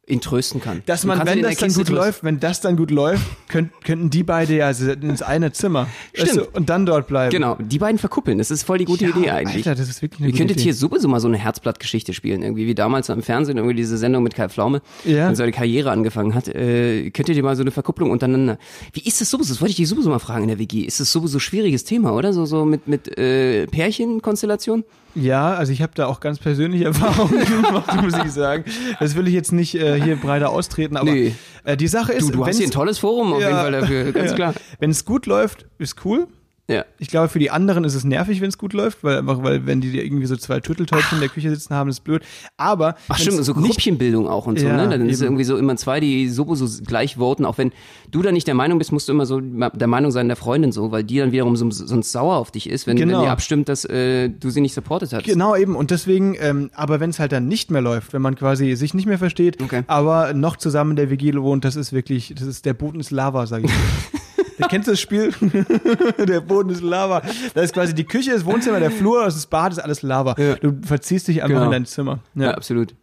ihn 0.09 0.21
trösten 0.21 0.61
kann. 0.61 0.81
Dass 0.85 1.05
man, 1.05 1.25
wenn 1.25 1.41
das 1.41 1.57
dann 1.57 1.69
gut 1.69 1.77
trösten. 1.77 1.95
läuft, 1.95 2.23
wenn 2.23 2.39
das 2.39 2.61
dann 2.61 2.75
gut 2.75 2.91
läuft, 2.91 3.23
könnt, 3.47 3.71
könnten 3.83 4.09
die 4.09 4.23
beide 4.23 4.55
ja 4.55 4.69
ins 4.69 5.21
eine 5.21 5.51
Zimmer. 5.51 5.87
Weißt 6.17 6.35
du, 6.37 6.45
und 6.53 6.69
dann 6.69 6.85
dort 6.85 7.07
bleiben. 7.07 7.31
Genau, 7.31 7.57
die 7.59 7.77
beiden 7.79 7.97
verkuppeln, 7.99 8.37
das 8.39 8.51
ist 8.51 8.63
voll 8.63 8.77
die 8.79 8.85
gute 8.85 9.05
Ja, 9.05 9.11
Idee 9.11 9.29
eigentlich. 9.29 9.67
Alter, 9.67 9.75
das 9.79 9.89
ist 9.89 10.01
wirklich 10.01 10.19
eine 10.19 10.27
Ihr 10.29 10.31
gute 10.31 10.41
könntet 10.41 10.57
Idee. 10.57 10.63
hier 10.65 10.73
sowieso 10.73 11.07
mal 11.07 11.19
so 11.19 11.27
eine 11.27 11.37
Herzblattgeschichte 11.37 12.13
spielen, 12.13 12.41
irgendwie 12.43 12.65
wie 12.67 12.75
damals 12.75 13.09
im 13.09 13.21
Fernsehen, 13.21 13.57
irgendwie 13.57 13.75
diese 13.75 13.97
Sendung 13.97 14.23
mit 14.23 14.35
Kai 14.35 14.49
Pflaume, 14.49 14.81
Ja. 15.05 15.27
wenn 15.27 15.35
seine 15.35 15.51
Karriere 15.51 15.91
angefangen 15.91 16.33
hat. 16.33 16.47
Äh, 16.47 17.11
könntet 17.11 17.35
ihr 17.37 17.43
mal 17.43 17.55
so 17.55 17.61
eine 17.61 17.71
Verkupplung 17.71 18.11
untereinander. 18.11 18.57
Wie 18.93 19.01
ist 19.07 19.21
das 19.21 19.29
sowieso? 19.29 19.53
Das 19.53 19.61
wollte 19.61 19.71
ich 19.71 19.77
dich 19.77 19.87
sowieso 19.89 20.09
mal 20.09 20.19
fragen 20.19 20.43
in 20.43 20.49
der 20.49 20.59
WG. 20.59 20.81
Ist 20.81 20.99
das 20.99 21.11
sowieso 21.11 21.37
ein 21.37 21.41
schwieriges 21.41 21.83
Thema, 21.83 22.13
oder? 22.13 22.33
So, 22.33 22.45
so 22.45 22.65
mit, 22.65 22.87
mit 22.87 23.17
äh, 23.17 23.67
Pärchenkonstellation? 23.67 24.83
Ja, 25.15 25.53
also 25.53 25.71
ich 25.71 25.81
habe 25.81 25.91
da 25.95 26.05
auch 26.05 26.19
ganz 26.19 26.39
persönliche 26.39 26.85
Erfahrungen 26.93 27.43
gemacht, 27.45 28.01
muss 28.01 28.13
ich 28.25 28.31
sagen. 28.31 28.63
Das 28.99 29.15
will 29.15 29.27
ich 29.27 29.33
jetzt 29.33 29.51
nicht 29.51 29.75
äh, 29.75 29.99
hier 30.01 30.15
breiter 30.15 30.49
austreten, 30.51 30.97
aber 30.97 31.11
Nee. 31.11 31.33
äh, 31.63 31.75
die 31.75 31.87
Sache 31.87 32.13
ist, 32.13 32.27
Du, 32.29 32.33
du 32.37 32.45
hast 32.45 32.57
hier 32.57 32.67
ein 32.67 32.71
tolles 32.71 32.99
Forum 32.99 33.33
auf 33.33 33.41
Ja. 33.41 33.47
jeden 33.49 33.59
Fall 33.59 33.71
dafür, 33.71 34.11
ganz 34.11 34.29
Ja. 34.31 34.35
klar. 34.35 34.53
Wenn 34.79 34.91
es 34.91 35.05
gut 35.05 35.25
läuft, 35.25 35.65
ist 35.79 35.95
cool. 36.05 36.27
Ja. 36.69 36.85
Ich 36.99 37.07
glaube, 37.07 37.29
für 37.29 37.39
die 37.39 37.49
anderen 37.49 37.83
ist 37.83 37.95
es 37.95 38.03
nervig, 38.03 38.41
wenn 38.41 38.49
es 38.49 38.57
gut 38.59 38.73
läuft, 38.73 39.03
weil 39.03 39.17
einfach, 39.17 39.41
weil 39.41 39.65
wenn 39.65 39.81
die 39.81 39.99
irgendwie 39.99 40.27
so 40.27 40.35
zwei 40.35 40.59
Turteltäubchen 40.59 41.17
in 41.17 41.19
der 41.21 41.29
Küche 41.29 41.49
sitzen 41.49 41.73
haben, 41.73 41.89
ist 41.89 42.01
blöd. 42.03 42.21
Aber 42.57 42.93
Ach 43.07 43.17
stimmt, 43.17 43.43
so 43.43 43.53
nicht 43.53 43.71
Grüppchenbildung 43.71 44.27
auch 44.27 44.45
und 44.45 44.59
so, 44.59 44.67
Ja, 44.67 44.77
ne? 44.77 44.87
Dann 44.87 45.09
ist 45.09 45.15
es 45.15 45.21
eben. 45.21 45.29
irgendwie 45.29 45.45
so 45.45 45.57
immer 45.57 45.75
zwei, 45.77 45.99
die 45.99 46.29
sowieso 46.29 46.67
gleich 46.85 47.17
voten. 47.17 47.43
Auch 47.43 47.57
wenn 47.57 47.71
du 48.11 48.21
da 48.21 48.31
nicht 48.31 48.45
der 48.45 48.53
Meinung 48.53 48.77
bist, 48.77 48.91
musst 48.91 49.07
du 49.09 49.13
immer 49.13 49.25
so 49.25 49.39
der 49.41 49.87
Meinung 49.87 50.11
sein 50.11 50.27
der 50.27 50.37
Freundin 50.37 50.71
so, 50.71 50.91
weil 50.91 51.03
die 51.03 51.17
dann 51.17 51.31
wiederum 51.31 51.55
so, 51.55 51.69
sonst 51.71 52.11
sauer 52.11 52.35
auf 52.37 52.51
dich 52.51 52.69
ist, 52.69 52.85
wenn, 52.85 52.97
Genau. 52.97 53.17
wenn 53.17 53.23
die 53.25 53.29
abstimmt, 53.29 53.67
dass 53.67 53.83
äh, 53.85 54.29
du 54.29 54.51
sie 54.51 54.61
nicht 54.61 54.75
supportet 54.75 55.11
hast. 55.11 55.23
Genau 55.23 55.55
eben 55.55 55.75
und 55.75 55.89
deswegen, 55.89 56.35
ähm, 56.39 56.69
aber 56.75 56.99
wenn 56.99 57.09
es 57.09 57.17
halt 57.17 57.31
dann 57.31 57.47
nicht 57.47 57.71
mehr 57.71 57.81
läuft, 57.81 58.13
wenn 58.13 58.21
man 58.21 58.35
quasi 58.35 58.75
sich 58.75 58.93
nicht 58.93 59.07
mehr 59.07 59.17
versteht, 59.17 59.59
Okay. 59.61 59.81
aber 59.87 60.33
noch 60.33 60.55
zusammen 60.55 60.91
in 60.91 60.95
der 60.97 61.09
WG 61.09 61.33
wohnt, 61.35 61.65
das 61.65 61.75
ist 61.75 61.93
wirklich, 61.93 62.33
das 62.37 62.47
ist 62.47 62.65
der 62.65 62.75
Boden 62.75 62.99
ist 62.99 63.09
Lava, 63.09 63.47
sage 63.47 63.65
ich. 63.65 63.71
Kennst 64.67 64.87
du 64.87 64.91
das 64.91 64.99
Spiel? 64.99 65.31
der 66.27 66.41
Boden 66.41 66.69
ist 66.69 66.81
Lava. 66.81 67.21
Das 67.53 67.65
ist 67.65 67.73
quasi 67.73 67.93
die 67.93 68.03
Küche, 68.03 68.31
das 68.31 68.45
Wohnzimmer, 68.45 68.79
der 68.79 68.91
Flur, 68.91 69.23
das 69.23 69.45
Bad, 69.45 69.71
ist 69.73 69.79
alles 69.79 70.01
Lava. 70.01 70.35
Ja. 70.37 70.55
Du 70.55 70.77
verziehst 70.85 71.27
dich 71.27 71.37
einfach 71.43 71.49
Genau. 71.55 71.65
in 71.65 71.71
dein 71.71 71.85
Zimmer. 71.85 72.19
Ja, 72.35 72.51
absolut. 72.51 72.93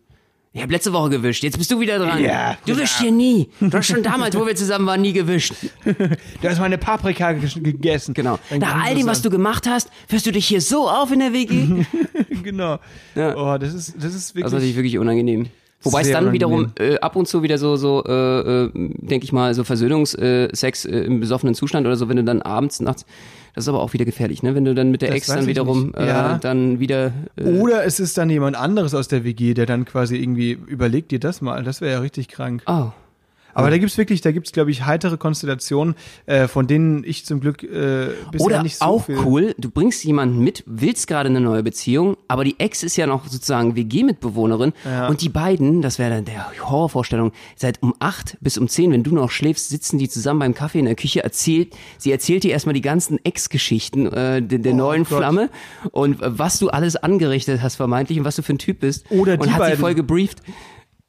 Ich 0.53 0.63
habe 0.63 0.73
letzte 0.73 0.91
Woche 0.95 1.11
gewischt, 1.11 1.43
jetzt 1.45 1.59
bist 1.59 1.71
du 1.71 1.81
wieder 1.81 1.99
dran. 1.99 2.19
Ja, 2.25 2.57
du 2.65 2.79
wischst 2.79 2.99
hier 3.01 3.11
nie. 3.13 3.51
Du 3.61 3.77
hast 3.77 3.89
schon 3.89 4.03
damals, 4.03 4.35
wo 4.39 4.47
wir 4.47 4.57
zusammen 4.57 4.87
waren, 4.87 5.03
nie 5.03 5.13
gewischt. 5.13 5.53
Du 6.41 6.49
hast 6.49 6.59
meine 6.61 6.79
Paprika 6.79 7.33
ge- 7.33 7.61
gegessen. 7.61 8.15
Genau. 8.15 8.39
Dann 8.49 8.61
Nach 8.61 8.83
all 8.85 8.91
das 8.95 8.99
dem, 9.01 9.07
was 9.07 9.21
du 9.23 9.29
gemacht 9.29 9.67
hast, 9.69 9.91
führst 10.09 10.25
du 10.25 10.33
dich 10.33 10.47
hier 10.47 10.63
so 10.63 10.89
auf 10.89 11.13
in 11.13 11.19
der 11.21 11.33
WG. 11.35 11.85
Genau. 12.43 12.79
Ja. 13.15 13.37
Oh, 13.37 13.59
das 13.59 13.75
ist, 13.75 13.97
das 13.97 14.05
ist 14.05 14.15
Das 14.15 14.15
ist 14.15 14.35
wirklich. 14.35 14.53
natürlich 14.53 14.77
wirklich 14.77 14.99
unangenehm. 14.99 15.47
Wobei 15.83 16.01
es 16.01 16.11
dann 16.11 16.33
wiederum 16.33 16.73
äh, 16.81 16.99
ab 16.99 17.17
und 17.17 17.29
zu 17.29 17.43
wieder 17.43 17.59
so, 17.59 17.77
so 17.77 18.03
äh, 18.05 18.65
äh, 18.65 18.71
denke 18.75 19.25
ich 19.25 19.33
mal, 19.33 19.55
so 19.55 19.63
Versöhnungssex 19.63 20.85
äh, 20.85 20.99
im 21.01 21.21
besoffenen 21.21 21.55
Zustand 21.55 21.87
oder 21.87 21.97
so, 21.97 22.09
wenn 22.09 22.17
du 22.17 22.25
dann 22.25 22.43
abends, 22.43 22.81
nachts, 22.81 23.05
das 23.55 23.65
ist 23.65 23.69
aber 23.69 23.81
auch 23.81 23.93
wieder 23.93 24.05
gefährlich, 24.05 24.43
ne? 24.43 24.55
Wenn 24.55 24.65
du 24.65 24.75
dann 24.75 24.91
mit 24.91 25.01
der 25.03 25.09
Das 25.09 25.17
Ex 25.19 25.27
dann 25.29 25.47
wiederum 25.47 25.95
äh, 25.95 26.07
Ja. 26.09 26.39
dann 26.39 26.81
wieder 26.81 27.13
äh, 27.37 27.45
Oder 27.45 27.85
es 27.85 28.01
ist 28.01 28.19
dann 28.19 28.29
jemand 28.31 28.57
anderes 28.57 28.95
aus 28.95 29.09
der 29.09 29.25
WG, 29.25 29.55
der 29.55 29.67
dann 29.67 29.85
quasi 29.85 30.17
irgendwie 30.17 30.53
überlegt 30.53 31.11
dir 31.11 31.21
das 31.21 31.41
mal. 31.41 31.63
Das 31.63 31.81
wäre 31.81 31.93
ja 31.93 32.01
richtig 32.01 32.29
krank. 32.29 32.63
oh, 32.67 32.89
Aber 33.57 33.71
da 33.71 33.79
gibt's 33.79 33.97
wirklich, 33.99 34.21
da 34.21 34.33
gibt's 34.33 34.53
glaube 34.53 34.71
ich 34.71 34.85
heitere 34.87 35.17
Konstellationen, 35.17 35.95
äh, 36.27 36.47
von 36.49 36.67
denen 36.67 37.03
ich 37.05 37.25
zum 37.25 37.41
Glück 37.41 37.63
äh, 37.63 38.09
bisher 38.31 38.47
Oder 38.47 38.63
nicht 38.63 38.77
so 38.79 38.85
auch 38.85 39.05
viel. 39.07 39.19
cool, 39.25 39.55
du 39.59 39.71
bringst 39.71 40.05
jemanden 40.05 40.39
mit, 40.41 40.63
willst 40.67 41.07
gerade 41.07 41.29
eine 41.29 41.41
neue 41.41 41.63
Beziehung, 41.63 42.17
aber 42.29 42.45
die 42.45 42.59
Ex 42.61 42.83
ist 42.83 42.97
ja 42.97 43.07
noch 43.07 43.27
sozusagen 43.27 43.75
WG-Mitbewohnerin 43.77 44.73
Ja. 44.85 45.09
und 45.09 45.23
die 45.23 45.29
beiden, 45.29 45.83
das 45.83 45.99
wäre 45.99 46.11
dann 46.11 46.25
der 46.25 46.47
Horrorvorstellung, 46.69 47.33
seit 47.57 47.83
um 47.83 47.95
acht 47.99 48.37
bis 48.41 48.59
um 48.59 48.69
zehn, 48.69 48.93
wenn 48.93 49.03
du 49.03 49.15
noch 49.15 49.31
schläfst, 49.31 49.69
sitzen 49.69 49.99
die 49.99 50.09
zusammen 50.09 50.41
beim 50.41 50.55
Kaffee 50.55 50.79
in 50.79 50.85
der 50.85 50.95
Küche, 50.95 51.25
erzählt, 51.25 51.75
sie 51.99 52.13
erzählt 52.13 52.45
dir 52.45 52.51
erstmal 52.53 52.75
die 52.75 52.81
ganzen 52.83 53.19
Ex-Geschichten 53.25 54.07
äh, 54.13 54.43
der, 54.43 54.59
der 54.59 54.73
Oh 54.75 54.77
neuen 54.77 55.05
Gott. 55.05 55.19
Flamme 55.19 55.51
und 55.93 56.21
äh, 56.23 56.39
was 56.39 56.59
du 56.59 56.69
alles 56.69 56.97
angerichtet 56.97 57.63
hast 57.63 57.77
vermeintlich 57.77 58.19
und 58.19 58.25
was 58.25 58.37
du 58.37 58.43
für 58.43 58.53
ein 58.53 58.59
Typ 58.59 58.81
bist. 58.81 59.05
Oder 59.11 59.35
und 59.35 59.45
die 59.47 59.51
hat 59.51 59.55
sie 59.55 59.59
beiden. 59.61 59.79
voll 59.81 59.95
gebrieft. 59.95 60.43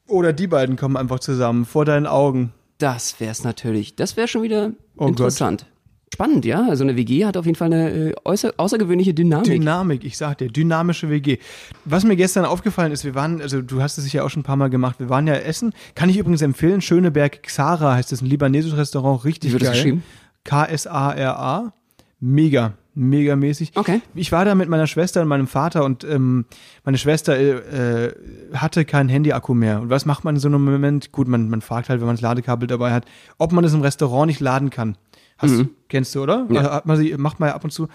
Oder 0.08 0.34
die 0.34 0.48
beiden 0.48 0.76
kommen 0.76 0.98
einfach 0.98 1.20
zusammen 1.20 1.66
vor 1.66 1.86
deinen 1.86 2.08
Augen. 2.08 2.54
Das 2.78 3.20
wär's 3.20 3.44
natürlich. 3.44 3.96
Das 3.96 4.18
wäre 4.18 4.28
schon 4.28 4.44
wieder 4.44 4.72
Oh 4.98 5.08
interessant. 5.08 5.66
Spannend, 6.14 6.46
ja. 6.46 6.66
Also 6.70 6.84
eine 6.84 6.96
WG 6.96 7.26
hat 7.26 7.36
auf 7.36 7.46
jeden 7.46 7.58
Fall 7.58 7.72
eine 7.74 7.92
äh, 7.92 8.14
äußer, 8.24 8.54
außergewöhnliche 8.56 9.14
Dynamik. 9.14 9.46
Dynamik, 9.46 10.04
ich 10.06 10.18
sag 10.18 10.38
dir, 10.38 10.48
dynamische 10.48 11.10
WG. 11.10 11.38
Was 11.84 12.06
mir 12.06 12.16
gestern 12.16 12.46
aufgefallen 12.46 12.94
ist, 12.94 13.04
wir 13.04 13.14
waren, 13.14 13.42
also 13.42 13.62
du 13.62 13.82
hast 13.82 13.98
es 13.98 14.06
sicher 14.06 14.24
auch 14.24 14.30
schon 14.30 14.40
ein 14.42 14.46
paar 14.46 14.56
Mal 14.56 14.70
gemacht, 14.70 15.00
wir 15.00 15.10
waren 15.10 15.28
ja 15.28 15.34
essen. 15.36 15.74
Kann 15.96 16.10
ich 16.10 16.18
übrigens 16.18 16.42
empfehlen, 16.42 16.80
Schöneberg 16.82 17.44
Xara 17.44 17.96
heißt 17.96 18.14
es, 18.14 18.22
ein 18.22 18.28
libanesisches 18.28 18.78
Restaurant, 18.78 19.26
richtig 19.26 19.50
Wie 19.50 19.54
wird 19.54 19.64
das 19.64 19.70
geil. 19.70 19.78
geschrieben? 19.78 20.04
K-S-A-R-A. 20.46 21.74
Mega, 22.20 22.74
mega 22.98 23.36
mäßig. 23.36 23.72
Okay. 23.76 24.02
Ich 24.16 24.32
war 24.32 24.44
da 24.44 24.56
mit 24.56 24.70
meiner 24.70 24.88
Schwester 24.88 25.22
und 25.22 25.28
meinem 25.28 25.48
Vater 25.48 25.86
und 25.86 26.04
ähm, 26.04 26.46
meine 26.84 26.98
Schwester 26.98 27.38
äh, 27.38 28.14
hatte 28.54 28.86
kein 28.86 29.08
Handy-Akku 29.08 29.54
mehr. 29.54 29.82
Und 29.82 29.90
was 29.90 30.06
macht 30.06 30.24
man 30.24 30.36
in 30.36 30.42
so 30.42 30.48
einem 30.48 30.66
Moment? 30.66 31.12
Gut, 31.12 31.28
man, 31.28 31.50
man 31.50 31.62
fragt 31.62 31.90
halt, 31.90 32.00
wenn 32.02 32.08
man 32.08 32.16
das 32.16 32.22
Ladekabel 32.22 32.68
dabei 32.68 32.92
hat, 32.92 33.06
ob 33.38 33.52
man 33.52 33.64
das 33.64 33.74
im 33.74 33.82
Restaurant 33.82 34.28
nicht 34.28 34.40
laden 34.40 34.70
kann. 34.70 34.98
Hast, 35.38 35.66
Kennst 35.88 36.16
du, 36.16 36.24
oder? 36.24 36.46
Mhm. 36.46 36.56
Ja. 36.56 36.72
Hat 36.74 36.86
man 36.88 36.98
sie, 36.98 37.16
macht 37.18 37.40
man 37.40 37.50
ja 37.50 37.56
ab 37.56 37.64
und 37.64 37.70
zu. 37.70 37.88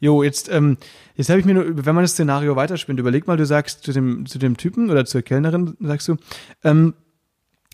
Jo, 0.00 0.22
jetzt, 0.22 0.48
ähm, 0.50 0.76
jetzt 1.16 1.28
habe 1.28 1.40
ich 1.40 1.46
mir 1.46 1.54
nur, 1.54 1.64
wenn 1.86 1.94
man 1.94 2.04
das 2.04 2.12
Szenario 2.12 2.54
weiterspinnt, 2.56 3.00
überleg 3.00 3.26
mal, 3.26 3.36
du 3.36 3.46
sagst 3.46 3.82
zu 3.82 3.92
dem, 3.92 4.26
zu 4.26 4.38
dem 4.38 4.56
Typen 4.56 4.90
oder 4.90 5.04
zur 5.04 5.22
Kellnerin, 5.22 5.76
sagst 5.80 6.06
du, 6.08 6.16
ähm, 6.62 6.94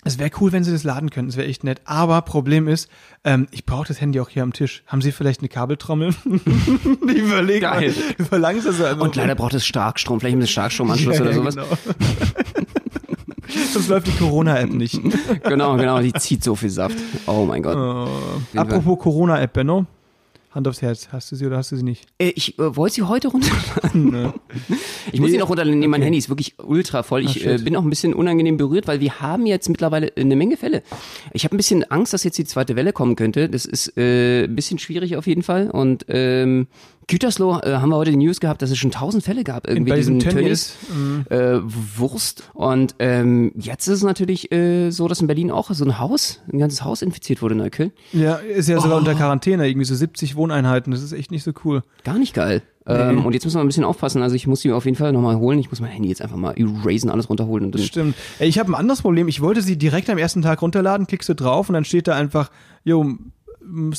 es 0.05 0.19
wäre 0.19 0.31
cool, 0.41 0.51
wenn 0.53 0.65
Sie 0.65 0.73
das 0.73 0.83
laden 0.83 1.11
könnten, 1.11 1.31
es 1.31 1.37
wäre 1.37 1.47
echt 1.47 1.63
nett. 1.63 1.83
Aber 1.85 2.23
Problem 2.23 2.69
ist, 2.69 2.89
ähm, 3.23 3.47
ich 3.51 3.67
brauche 3.67 3.87
das 3.87 4.01
Handy 4.01 4.19
auch 4.21 4.31
hier 4.31 4.43
am 4.43 4.53
Tisch. 4.53 4.83
Haben 4.87 5.03
Sie 5.03 5.13
vielleicht 5.13 5.41
eine 5.41 5.49
Kabeltrommel? 5.49 6.15
die 6.25 7.19
überlegen. 7.19 7.61
Geil. 7.61 7.95
Du 8.17 8.25
verlangst 8.25 8.67
das 8.67 8.81
einfach. 8.81 9.05
Und 9.05 9.17
leider 9.17 9.35
braucht 9.35 9.55
es 9.55 9.67
Starkstrom, 9.67 10.21
vielleicht 10.21 10.39
mit 10.39 10.49
Starkstromanschluss 10.49 11.17
Ja, 11.17 11.23
oder 11.23 11.33
sowas. 11.35 11.57
Genau. 11.57 11.67
Sonst 13.73 13.89
läuft 13.89 14.07
die 14.07 14.13
Corona-App 14.13 14.71
nicht. 14.71 15.01
Genau, 15.43 15.77
genau, 15.77 16.01
die 16.01 16.13
zieht 16.13 16.45
so 16.45 16.55
viel 16.55 16.71
Saft. 16.71 16.97
Oh 17.27 17.45
mein 17.45 17.63
Gott. 17.63 18.09
Äh, 18.55 18.59
apropos 18.59 18.99
Corona-App, 18.99 19.53
Benno. 19.53 19.87
Hand 20.53 20.67
aufs 20.67 20.83
Herz. 20.83 21.09
Hast 21.13 21.31
du 21.31 21.37
sie 21.37 21.47
oder 21.47 21.57
hast 21.59 21.71
du 21.71 21.77
sie 21.77 21.85
nicht? 21.85 22.07
Äh, 22.19 22.33
Ich 22.35 22.59
äh, 22.59 22.77
wollte 22.77 22.97
sie 22.97 23.03
heute 23.03 23.29
runterladen. 23.29 24.33
Ich 25.13 25.19
muss 25.21 25.29
Nee. 25.29 25.33
sie 25.35 25.39
noch 25.39 25.49
runterladen. 25.49 25.79
Nee, 25.79 25.87
mein 25.89 26.03
Handy 26.03 26.19
ist 26.19 26.29
wirklich 26.29 26.55
ultra 26.59 27.03
voll. 27.03 27.25
Ich 27.25 27.47
Ah, 27.47 27.53
äh, 27.53 27.59
bin 27.59 27.75
auch 27.77 27.83
ein 27.83 27.91
bisschen 27.91 28.15
unangenehm 28.15 28.57
berührt, 28.57 28.87
weil 28.89 29.01
wir 29.01 29.21
haben 29.21 29.47
jetzt 29.47 29.69
mittlerweile 29.69 30.13
eine 30.17 30.37
Menge 30.37 30.57
Fälle. 30.57 30.83
Ich 31.33 31.45
habe 31.45 31.55
ein 31.55 31.57
bisschen 31.57 31.85
Angst, 31.91 32.13
dass 32.13 32.25
jetzt 32.25 32.37
die 32.39 32.45
zweite 32.45 32.77
Welle 32.77 32.93
kommen 32.93 33.17
könnte. 33.17 33.49
Das 33.49 33.65
ist 33.65 33.97
äh, 33.97 34.45
ein 34.45 34.55
bisschen 34.57 34.79
schwierig 34.79 35.17
auf 35.17 35.27
jeden 35.27 35.43
Fall. 35.43 35.71
Und 35.71 36.05
ähm, 36.09 36.67
Gütersloh 37.11 37.59
äh, 37.61 37.75
haben 37.77 37.91
wir 37.91 37.97
heute 37.97 38.11
die 38.13 38.17
News 38.17 38.41
gehabt, 38.41 38.63
dass 38.63 38.71
es 38.71 38.79
schon 38.79 38.91
tausend 38.91 39.23
Fälle 39.25 39.45
gab. 39.45 39.69
Irgendwie 39.69 39.91
Bei 39.91 39.97
diesem 39.97 40.19
diesen 40.19 40.33
Tönnies. 40.33 40.77
äh, 41.29 41.59
Wurst. 41.97 42.51
Und 42.55 42.95
ähm, 42.99 43.53
jetzt 43.57 43.87
ist 43.89 43.97
es 43.99 44.03
natürlich 44.03 44.51
äh, 44.53 44.91
so, 44.91 45.09
dass 45.09 45.21
in 45.21 45.27
Berlin 45.27 45.51
auch 45.51 45.71
so 45.71 45.85
ein 45.85 45.99
Haus, 45.99 46.41
ein 46.53 46.59
ganzes 46.59 46.85
Haus 46.85 47.03
infiziert 47.03 47.43
wurde 47.43 47.55
in 47.55 47.59
Neukölln. 47.59 47.93
Ja, 48.13 48.37
ist 48.37 48.69
ja 48.69 48.81
sogar 48.81 48.97
Oh. 48.97 49.01
unter 49.01 49.15
Quarantäne, 49.15 49.69
irgendwie 49.69 49.85
so 49.85 49.95
70 49.95 50.37
Wohneinheiten. 50.37 50.91
Das 50.93 51.03
ist 51.03 51.13
echt 51.13 51.31
nicht 51.31 51.43
so 51.43 51.53
cool. 51.65 51.83
Gar 52.05 52.19
nicht 52.19 52.35
geil. 52.35 52.63
Ähm, 52.87 53.25
und 53.27 53.35
jetzt 53.35 53.45
müssen 53.45 53.57
wir 53.59 53.61
ein 53.61 53.67
bisschen 53.69 53.85
aufpassen. 53.85 54.23
Also 54.23 54.35
ich 54.35 54.47
muss 54.47 54.61
die 54.63 54.69
mir 54.69 54.75
auf 54.75 54.85
jeden 54.85 54.97
Fall 54.97 55.13
nochmal 55.13 55.37
holen. 55.37 55.59
Ich 55.59 55.71
muss 55.71 55.81
mein 55.81 55.91
Handy 55.91 56.09
jetzt 56.09 56.23
einfach 56.23 56.37
mal 56.39 56.55
erasen, 56.57 57.11
alles 57.11 57.29
runterholen. 57.29 57.67
Und 57.67 57.75
dann, 57.75 57.83
Stimmt. 57.83 58.15
Ey, 58.39 58.49
Ich 58.49 58.59
habe 58.59 58.71
ein 58.73 58.75
anderes 58.75 59.03
Problem. 59.03 59.29
Ich 59.29 59.41
wollte 59.41 59.63
sie 59.63 59.77
direkt 59.77 60.09
am 60.11 60.19
ersten 60.19 60.43
Tag 60.43 60.63
runterladen, 60.63 61.07
klickst 61.07 61.29
du 61.29 61.35
drauf 61.35 61.69
und 61.69 61.75
dann 61.75 61.85
steht 61.85 62.09
da 62.09 62.17
einfach, 62.17 62.51
jo, 62.83 63.07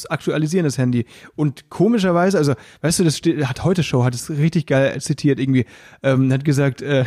aktualisieren 0.09 0.65
das 0.65 0.77
Handy. 0.77 1.05
Und 1.35 1.69
komischerweise, 1.69 2.37
also, 2.37 2.53
weißt 2.81 2.99
du, 2.99 3.03
das 3.03 3.17
steht, 3.17 3.45
hat 3.45 3.63
heute 3.63 3.83
Show, 3.83 4.03
hat 4.03 4.15
es 4.15 4.29
richtig 4.29 4.67
geil 4.67 4.99
zitiert 5.01 5.39
irgendwie, 5.39 5.65
ähm, 6.03 6.31
hat 6.31 6.45
gesagt, 6.45 6.81
äh, 6.81 7.05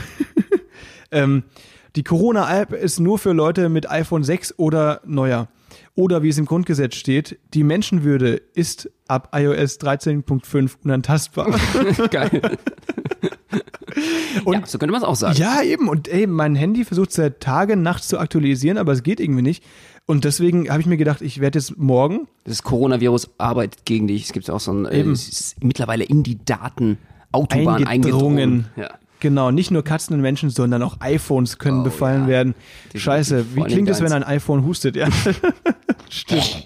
ähm, 1.11 1.45
die 1.97 2.03
Corona-App 2.03 2.73
ist 2.73 2.99
nur 2.99 3.19
für 3.19 3.33
Leute 3.33 3.69
mit 3.69 3.91
iPhone 3.91 4.25
6 4.25 4.59
oder 4.59 5.01
neuer. 5.05 5.49
Oder 5.95 6.23
wie 6.23 6.29
es 6.29 6.39
im 6.39 6.47
Grundgesetz 6.47 6.97
steht, 6.97 7.39
die 7.53 7.63
Menschenwürde 7.63 8.41
ist 8.55 8.91
ab 9.07 9.31
iOS 9.33 9.81
13.5 9.81 10.73
unantastbar. 10.83 11.57
geil. 12.11 12.43
Und- 14.45 14.55
ja, 14.55 14.67
so 14.67 14.79
könnte 14.79 14.93
man 14.93 15.03
es 15.03 15.07
auch 15.07 15.15
sagen. 15.15 15.39
Ja, 15.39 15.63
eben. 15.63 15.89
Und 15.89 16.09
ey, 16.09 16.27
mein 16.27 16.57
Handy 16.57 16.85
versucht 16.85 17.13
seit 17.13 17.41
Tagen 17.41 17.83
nachts 17.83 18.09
zu 18.09 18.19
aktualisieren, 18.19 18.79
aber 18.79 18.93
es 18.93 19.03
geht 19.03 19.21
irgendwie 19.21 19.43
nicht. 19.43 19.65
Und 20.07 20.25
deswegen 20.25 20.69
habe 20.69 20.81
ich 20.81 20.87
mir 20.87 20.97
gedacht, 20.99 21.23
ich 21.23 21.41
werde 21.41 21.59
jetzt 21.59 21.79
morgen. 21.79 22.29
Das 22.45 22.63
Coronavirus 22.63 23.31
arbeitet 23.39 23.85
gegen 23.87 24.07
dich. 24.07 24.25
Es 24.25 24.33
gibt 24.33 24.51
auch 24.51 24.61
so 24.61 24.73
ein, 24.73 24.85
äh, 24.87 25.05
mittlerweile 25.63 26.05
in 26.05 26.23
die 26.23 26.45
Daten 26.45 26.99
Autobahn 27.33 27.85
Eingedrungen. 27.87 28.39
eingedrungen. 28.39 28.67
Ja. 28.77 28.91
Genau, 29.21 29.51
nicht 29.51 29.71
nur 29.71 29.83
Katzen 29.83 30.15
und 30.15 30.21
Menschen, 30.21 30.51
sondern 30.51 30.83
auch 30.83 30.97
iPhones 31.01 31.57
können 31.57 31.81
Oh, 31.81 31.85
befallen 31.85 32.23
ja. 32.25 32.29
werden. 32.29 32.55
Definitiv. 32.87 33.03
Scheiße, 33.03 33.47
wie 33.57 33.63
klingt 33.63 33.89
es, 33.89 34.03
wenn 34.03 34.13
ein 34.13 34.23
iPhone 34.25 34.67
hustet? 34.67 34.97
Ja. 34.97 35.09
Stimmt. 36.11 36.63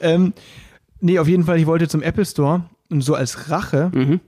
ähm, 0.00 0.34
nee, 1.00 1.18
auf 1.18 1.28
jeden 1.28 1.44
Fall, 1.44 1.58
ich 1.58 1.66
wollte 1.66 1.88
zum 1.88 2.02
Apple 2.02 2.24
Store 2.26 2.64
und 2.90 3.00
so 3.00 3.14
als 3.14 3.50
Rache, 3.50 3.90
Mhm. 3.94 4.20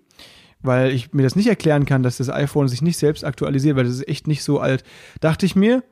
weil 0.62 0.92
ich 0.92 1.12
mir 1.12 1.22
das 1.22 1.36
nicht 1.36 1.48
erklären 1.48 1.84
kann, 1.84 2.02
dass 2.02 2.16
das 2.16 2.30
iPhone 2.30 2.68
sich 2.68 2.80
nicht 2.82 2.96
selbst 2.96 3.24
aktualisiert, 3.24 3.76
weil 3.76 3.84
das 3.84 3.94
ist 3.94 4.08
echt 4.08 4.26
nicht 4.26 4.42
so 4.42 4.60
alt, 4.60 4.82
dachte 5.20 5.44
ich 5.44 5.54
mir, 5.56 5.82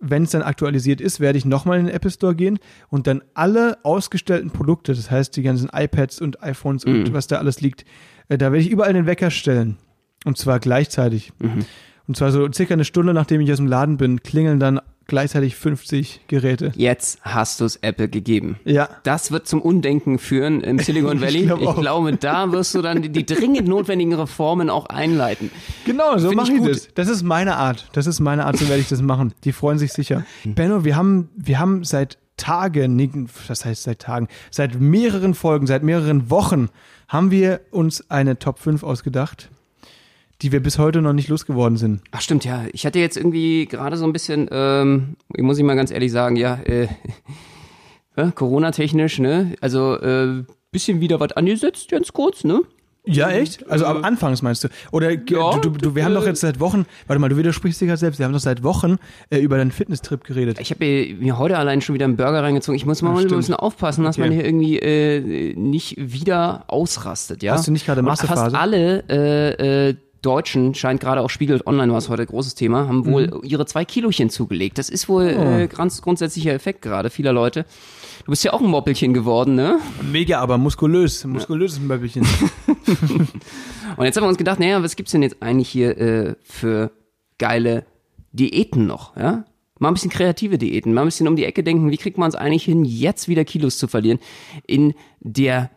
wenn 0.00 0.24
es 0.24 0.30
dann 0.30 0.42
aktualisiert 0.42 1.00
ist, 1.00 1.20
werde 1.20 1.38
ich 1.38 1.44
nochmal 1.44 1.78
in 1.78 1.86
den 1.86 1.94
Apple 1.94 2.10
Store 2.10 2.34
gehen 2.34 2.58
und 2.88 3.06
dann 3.06 3.22
alle 3.34 3.78
ausgestellten 3.84 4.50
Produkte, 4.50 4.94
das 4.94 5.10
heißt 5.10 5.36
die 5.36 5.42
ganzen 5.42 5.70
iPads 5.72 6.20
und 6.20 6.42
iPhones 6.42 6.84
und 6.84 7.12
was 7.12 7.26
da 7.26 7.36
alles 7.36 7.60
liegt, 7.60 7.84
äh, 8.28 8.38
da 8.38 8.52
werde 8.52 8.64
ich 8.64 8.70
überall 8.70 8.92
den 8.92 9.06
Wecker 9.06 9.30
stellen. 9.30 9.76
Und 10.24 10.38
zwar 10.38 10.58
gleichzeitig. 10.58 11.32
Und 12.06 12.16
zwar 12.16 12.32
so 12.32 12.50
circa 12.52 12.74
eine 12.74 12.84
Stunde, 12.84 13.14
nachdem 13.14 13.40
ich 13.40 13.50
aus 13.50 13.58
dem 13.58 13.66
Laden 13.66 13.96
bin, 13.96 14.22
klingeln 14.22 14.60
dann 14.60 14.80
gleichzeitig 15.06 15.56
50 15.56 16.22
Geräte. 16.28 16.72
Jetzt 16.76 17.18
hast 17.22 17.60
du 17.60 17.64
es 17.64 17.76
Apple 17.76 18.08
gegeben. 18.08 18.58
Ja. 18.64 18.88
Das 19.02 19.30
wird 19.30 19.46
zum 19.46 19.60
Undenken 19.62 20.18
führen 20.18 20.60
im 20.60 20.78
Silicon 20.80 21.16
Ich 21.16 21.22
Valley. 21.22 21.46
glaub 21.46 21.60
ich 21.60 21.74
glaube, 21.74 22.16
da 22.16 22.52
wirst 22.52 22.74
du 22.74 22.82
dann 22.82 23.02
die, 23.02 23.08
die 23.10 23.26
dringend 23.26 23.68
notwendigen 23.68 24.14
Reformen 24.14 24.70
auch 24.70 24.86
einleiten. 24.86 25.50
Genau, 25.84 26.18
so 26.18 26.32
mache 26.32 26.52
ich 26.52 26.60
ich, 26.60 26.68
das. 26.68 26.88
Das 26.94 27.08
ist 27.08 27.22
meine 27.22 27.56
Art. 27.56 27.88
Das 27.92 28.06
ist 28.06 28.20
meine 28.20 28.46
Art, 28.46 28.56
so 28.56 28.68
werde 28.68 28.80
ich 28.80 28.88
das 28.88 29.02
machen. 29.02 29.34
Die 29.44 29.52
freuen 29.52 29.78
sich 29.78 29.92
sicher. 29.92 30.24
Benno, 30.44 30.84
wir 30.84 30.96
haben, 30.96 31.28
wir 31.36 31.58
haben 31.58 31.84
seit 31.84 32.18
Tagen, 32.36 32.96
nee, 32.96 33.10
das 33.46 33.64
heißt 33.64 33.84
seit 33.84 34.00
Tagen, 34.00 34.28
seit 34.50 34.80
mehreren 34.80 35.34
Folgen, 35.34 35.66
seit 35.66 35.82
mehreren 35.84 36.30
Wochen 36.30 36.68
haben 37.08 37.30
wir 37.30 37.60
uns 37.70 38.10
eine 38.10 38.38
Top 38.38 38.58
5 38.58 38.82
ausgedacht, 38.82 39.50
die 40.44 40.52
wir 40.52 40.62
bis 40.62 40.78
heute 40.78 41.00
noch 41.00 41.14
nicht 41.14 41.28
losgeworden 41.28 41.78
sind. 41.78 42.02
Ach 42.12 42.20
stimmt, 42.20 42.44
ja. 42.44 42.64
Ich 42.72 42.84
hatte 42.84 42.98
jetzt 42.98 43.16
irgendwie 43.16 43.64
gerade 43.66 43.96
so 43.96 44.04
ein 44.04 44.12
bisschen, 44.12 44.46
ähm, 44.52 45.16
muss 45.38 45.56
ich 45.58 45.64
mal 45.64 45.74
ganz 45.74 45.90
ehrlich 45.90 46.12
sagen, 46.12 46.36
ja, 46.36 46.56
äh, 46.66 46.86
ja, 48.16 48.30
Corona-technisch, 48.30 49.18
ne? 49.18 49.54
Also 49.62 49.96
äh, 50.00 50.44
bisschen 50.70 51.00
wieder 51.00 51.18
was 51.18 51.32
angesetzt, 51.32 51.90
ganz 51.90 52.12
kurz, 52.12 52.44
ne? 52.44 52.60
Ja, 53.06 53.30
echt? 53.30 53.68
Also 53.70 53.84
am 53.84 54.02
Anfangs 54.02 54.40
meinst 54.40 54.64
du? 54.64 54.68
Oder 54.90 55.10
Ja, 55.12 55.18
du, 55.58 55.58
du, 55.60 55.70
du, 55.70 55.94
wir 55.94 56.04
haben 56.06 56.14
doch 56.14 56.24
jetzt 56.26 56.40
seit 56.40 56.58
Wochen, 56.58 56.86
warte 57.06 57.20
mal, 57.20 57.28
du 57.28 57.36
widersprichst 57.36 57.78
dich 57.80 57.88
gerade 57.88 57.98
selbst, 57.98 58.18
wir 58.18 58.24
haben 58.24 58.32
doch 58.32 58.40
seit 58.40 58.62
Wochen 58.62 58.96
äh, 59.28 59.38
über 59.40 59.58
deinen 59.58 59.72
Fitnesstrip 59.72 60.24
geredet. 60.24 60.58
Ich 60.58 60.70
habe 60.70 61.14
mir 61.18 61.38
heute 61.38 61.58
allein 61.58 61.82
schon 61.82 61.94
wieder 61.94 62.06
einen 62.06 62.16
Burger 62.16 62.42
reingezogen. 62.42 62.76
Ich 62.76 62.86
muss 62.86 63.02
mal 63.02 63.14
Ja, 63.14 63.28
ein 63.28 63.36
bisschen 63.36 63.54
aufpassen, 63.54 64.04
dass 64.04 64.16
Okay. 64.16 64.28
man 64.28 64.32
hier 64.34 64.44
irgendwie 64.46 64.78
äh, 64.78 65.54
nicht 65.54 65.96
wieder 65.98 66.64
ausrastet. 66.68 67.42
Ja? 67.42 67.52
Hast 67.52 67.66
du 67.66 67.72
nicht 67.72 67.84
gerade 67.84 68.00
Und 68.00 68.06
Massephase? 68.06 68.40
Fast 68.40 68.56
alle 68.56 69.04
äh, 69.10 69.88
äh, 69.90 69.94
Deutschen, 70.24 70.74
scheint 70.74 71.00
gerade 71.00 71.20
auch 71.20 71.30
Spiegel 71.30 71.60
Online 71.66 71.92
war 71.92 71.98
es 71.98 72.08
heute 72.08 72.22
ein 72.22 72.28
großes 72.28 72.54
Thema, 72.54 72.88
haben 72.88 73.04
wohl 73.06 73.26
Mhm. 73.28 73.40
ihre 73.44 73.66
zwei 73.66 73.84
Kilochen 73.84 74.30
zugelegt. 74.30 74.78
Das 74.78 74.88
ist 74.88 75.08
wohl 75.08 75.34
Oh. 75.38 75.42
äh, 75.58 75.66
ganz 75.68 76.00
grundsätzlicher 76.02 76.52
Effekt 76.52 76.82
gerade 76.82 77.10
vieler 77.10 77.32
Leute. 77.32 77.64
Du 78.24 78.30
bist 78.30 78.42
ja 78.44 78.52
auch 78.54 78.60
ein 78.60 78.66
Moppelchen 78.68 79.12
geworden, 79.12 79.54
ne? 79.54 79.78
Mega, 80.10 80.40
aber 80.40 80.56
muskulös, 80.58 81.24
muskulöses 81.24 81.78
Möbelchen. 81.80 82.26
Und 83.96 84.04
jetzt 84.04 84.16
haben 84.16 84.24
wir 84.24 84.28
uns 84.28 84.38
gedacht, 84.38 84.58
naja, 84.60 84.82
was 84.82 84.96
gibt's 84.96 85.12
denn 85.12 85.22
jetzt 85.22 85.36
eigentlich 85.42 85.68
hier 85.68 85.96
äh, 85.98 86.34
für 86.42 86.90
geile 87.38 87.84
Diäten 88.32 88.86
noch, 88.86 89.16
ja? 89.16 89.44
Mal 89.80 89.88
ein 89.88 89.94
bisschen 89.94 90.10
kreative 90.10 90.56
Diäten, 90.56 90.94
mal 90.94 91.02
ein 91.02 91.06
bisschen 91.08 91.26
um 91.28 91.34
die 91.36 91.44
Ecke 91.44 91.64
denken, 91.64 91.90
wie 91.90 91.96
kriegt 91.96 92.16
man 92.16 92.28
es 92.28 92.36
eigentlich 92.36 92.64
hin, 92.64 92.84
jetzt 92.84 93.26
wieder 93.28 93.44
Kilos 93.44 93.76
zu 93.76 93.88
verlieren 93.88 94.20
in 94.66 94.94
der 95.20 95.68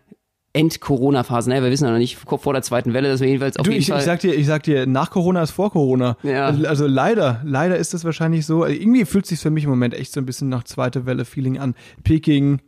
End-Corona-Phase. 0.57 1.49
Naja, 1.49 1.63
wir 1.63 1.71
wissen 1.71 1.85
ja 1.85 1.91
noch 1.91 1.97
nicht 1.97 2.17
vor 2.17 2.53
der 2.53 2.63
zweiten 2.63 2.93
Welle, 2.93 3.09
dass 3.09 3.21
wir 3.21 3.27
jedenfalls 3.27 3.57
auf 3.57 3.63
Du, 3.63 3.71
jeden 3.71 3.81
ich, 3.81 3.89
Fall... 3.89 3.99
ich 3.99 4.05
sag 4.05 4.19
dir, 4.21 4.33
ich 4.33 4.47
sag 4.47 4.63
dir, 4.63 4.87
nach 4.87 5.11
Corona 5.11 5.43
ist 5.43 5.51
vor 5.51 5.71
Corona. 5.71 6.17
Ja. 6.23 6.47
Also, 6.47 6.67
also 6.67 6.87
leider, 6.87 7.41
leider 7.43 7.77
ist 7.77 7.93
das 7.93 8.03
wahrscheinlich 8.05 8.45
so. 8.45 8.63
Also 8.63 8.75
irgendwie 8.75 9.05
fühlt 9.05 9.25
sich 9.25 9.39
für 9.39 9.51
mich 9.51 9.65
im 9.65 9.69
Moment 9.69 9.93
echt 9.93 10.11
so 10.11 10.19
ein 10.19 10.25
bisschen 10.25 10.49
nach 10.49 10.63
zweite 10.63 11.05
Welle 11.05 11.25
Feeling 11.25 11.59
an. 11.59 11.75
Peking, 12.03 12.59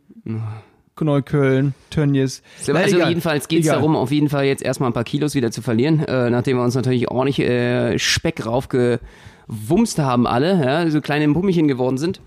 Neukölln, 1.00 1.74
Tönnies. 1.90 2.42
So, 2.60 2.72
Na, 2.72 2.80
also 2.80 2.98
jedenfalls 2.98 3.48
geht 3.48 3.60
es 3.60 3.66
darum, 3.66 3.96
auf 3.96 4.12
jeden 4.12 4.28
Fall 4.28 4.44
jetzt 4.44 4.62
erstmal 4.62 4.90
ein 4.90 4.92
paar 4.92 5.04
Kilos 5.04 5.34
wieder 5.34 5.50
zu 5.50 5.62
verlieren, 5.62 6.00
äh, 6.00 6.30
nachdem 6.30 6.58
wir 6.58 6.64
uns 6.64 6.74
natürlich 6.74 7.10
ordentlich 7.10 7.40
äh, 7.40 7.98
Speck 7.98 8.44
raufgewumst 8.44 9.98
haben 9.98 10.26
alle, 10.26 10.62
ja, 10.64 10.90
so 10.90 11.00
kleine 11.00 11.32
Pummelchen 11.32 11.68
geworden 11.68 11.98
sind. 11.98 12.20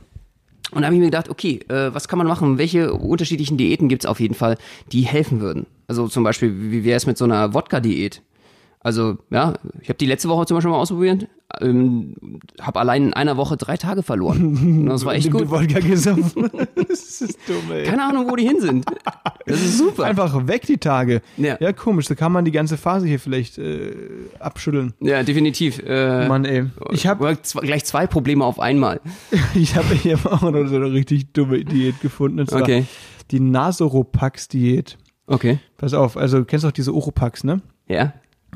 Und 0.71 0.82
da 0.82 0.88
habe 0.88 0.95
ich 0.95 0.99
mir 0.99 1.08
gedacht, 1.08 1.30
okay, 1.30 1.60
äh, 1.67 1.93
was 1.93 2.08
kann 2.08 2.17
man 2.17 2.28
machen? 2.28 2.58
Welche 2.58 2.93
unterschiedlichen 2.93 3.58
Diäten 3.58 3.89
gibt's 3.89 4.06
auf 4.06 4.19
jeden 4.19 4.34
Fall, 4.34 4.58
die 4.91 5.02
helfen 5.02 5.39
würden? 5.39 5.65
Also 5.88 6.08
zum 6.08 6.23
Beispiel, 6.23 6.71
wie 6.71 6.84
wäre 6.84 6.97
es 6.97 7.06
mit 7.06 7.17
so 7.17 7.26
einer 7.26 7.54
Wodka-Diät? 7.54 8.21
Also, 8.84 9.17
ja, 9.30 9.54
ich 9.82 9.88
habe 9.88 9.98
die 9.98 10.06
letzte 10.06 10.28
Woche 10.28 10.46
zum 10.46 10.56
Beispiel 10.58 10.69
mal 10.72 10.78
ausprobiert, 10.78 11.28
ähm, 11.62 12.15
habe 12.60 12.82
allein 12.82 13.04
in 13.08 13.13
einer 13.13 13.38
Woche 13.38 13.56
drei 13.56 13.78
Tage 13.78 14.04
verloren. 14.04 14.86
Das 14.88 15.06
war 15.06 15.13
echt 15.15 15.32
gut. 15.32 15.41
du 15.43 15.52
Wodka 15.52 15.80
gesoffen. 15.80 16.50
das 16.76 17.22
ist 17.22 17.39
dumm, 17.48 17.72
ey. 17.72 17.84
Keine 17.84 18.04
Ahnung, 18.04 18.30
wo 18.30 18.36
die 18.36 18.46
hin 18.46 18.60
sind. 18.60 18.86
Das 19.46 19.62
ist 19.62 19.78
super. 19.78 20.04
Einfach 20.04 20.48
weg 20.48 20.63
die 20.67 20.78
Tage. 20.80 21.22
Ja. 21.38 21.56
ja, 21.62 21.72
komisch. 21.72 22.08
So 22.08 22.15
kann 22.15 22.34
man 22.34 22.43
die 22.43 22.52
ganze 22.52 22.76
Phase 22.76 23.08
hier 23.08 23.19
vielleicht 23.22 23.58
äh, 23.58 23.93
abschütteln. 24.39 24.93
Ja, 25.00 25.24
definitiv. 25.24 25.80
Äh, 25.86 26.28
Mann, 26.28 26.43
ey. 26.43 26.65
Ich 26.91 27.08
habe 27.08 27.38
gleich 27.62 27.86
zwei 27.86 28.06
Probleme 28.06 28.43
auf 28.43 28.60
einmal. 28.60 29.00
ich 29.56 29.78
hab, 29.78 29.89
ich 29.93 30.12
hab 30.12 30.26
auch 30.26 30.41
noch 30.41 30.67
so 30.67 30.76
eine 30.76 30.91
richtig 30.91 31.32
dumme 31.32 31.63
Diät 31.63 32.02
gefunden. 32.02 32.41
Und 32.41 32.50
zwar 32.50 32.63
Okay. 32.63 32.86
die 33.32 33.39
Nasoropax-Diät. 33.39 34.98
Okay. 35.28 35.60
Pass 35.78 35.93
auf, 35.93 36.17
also 36.17 36.39
du 36.39 36.46
kennst 36.46 36.65
doch 36.65 36.72
diese 36.72 36.93
Oropax, 36.93 37.43
ne? 37.46 37.62
Ja. 37.88 38.13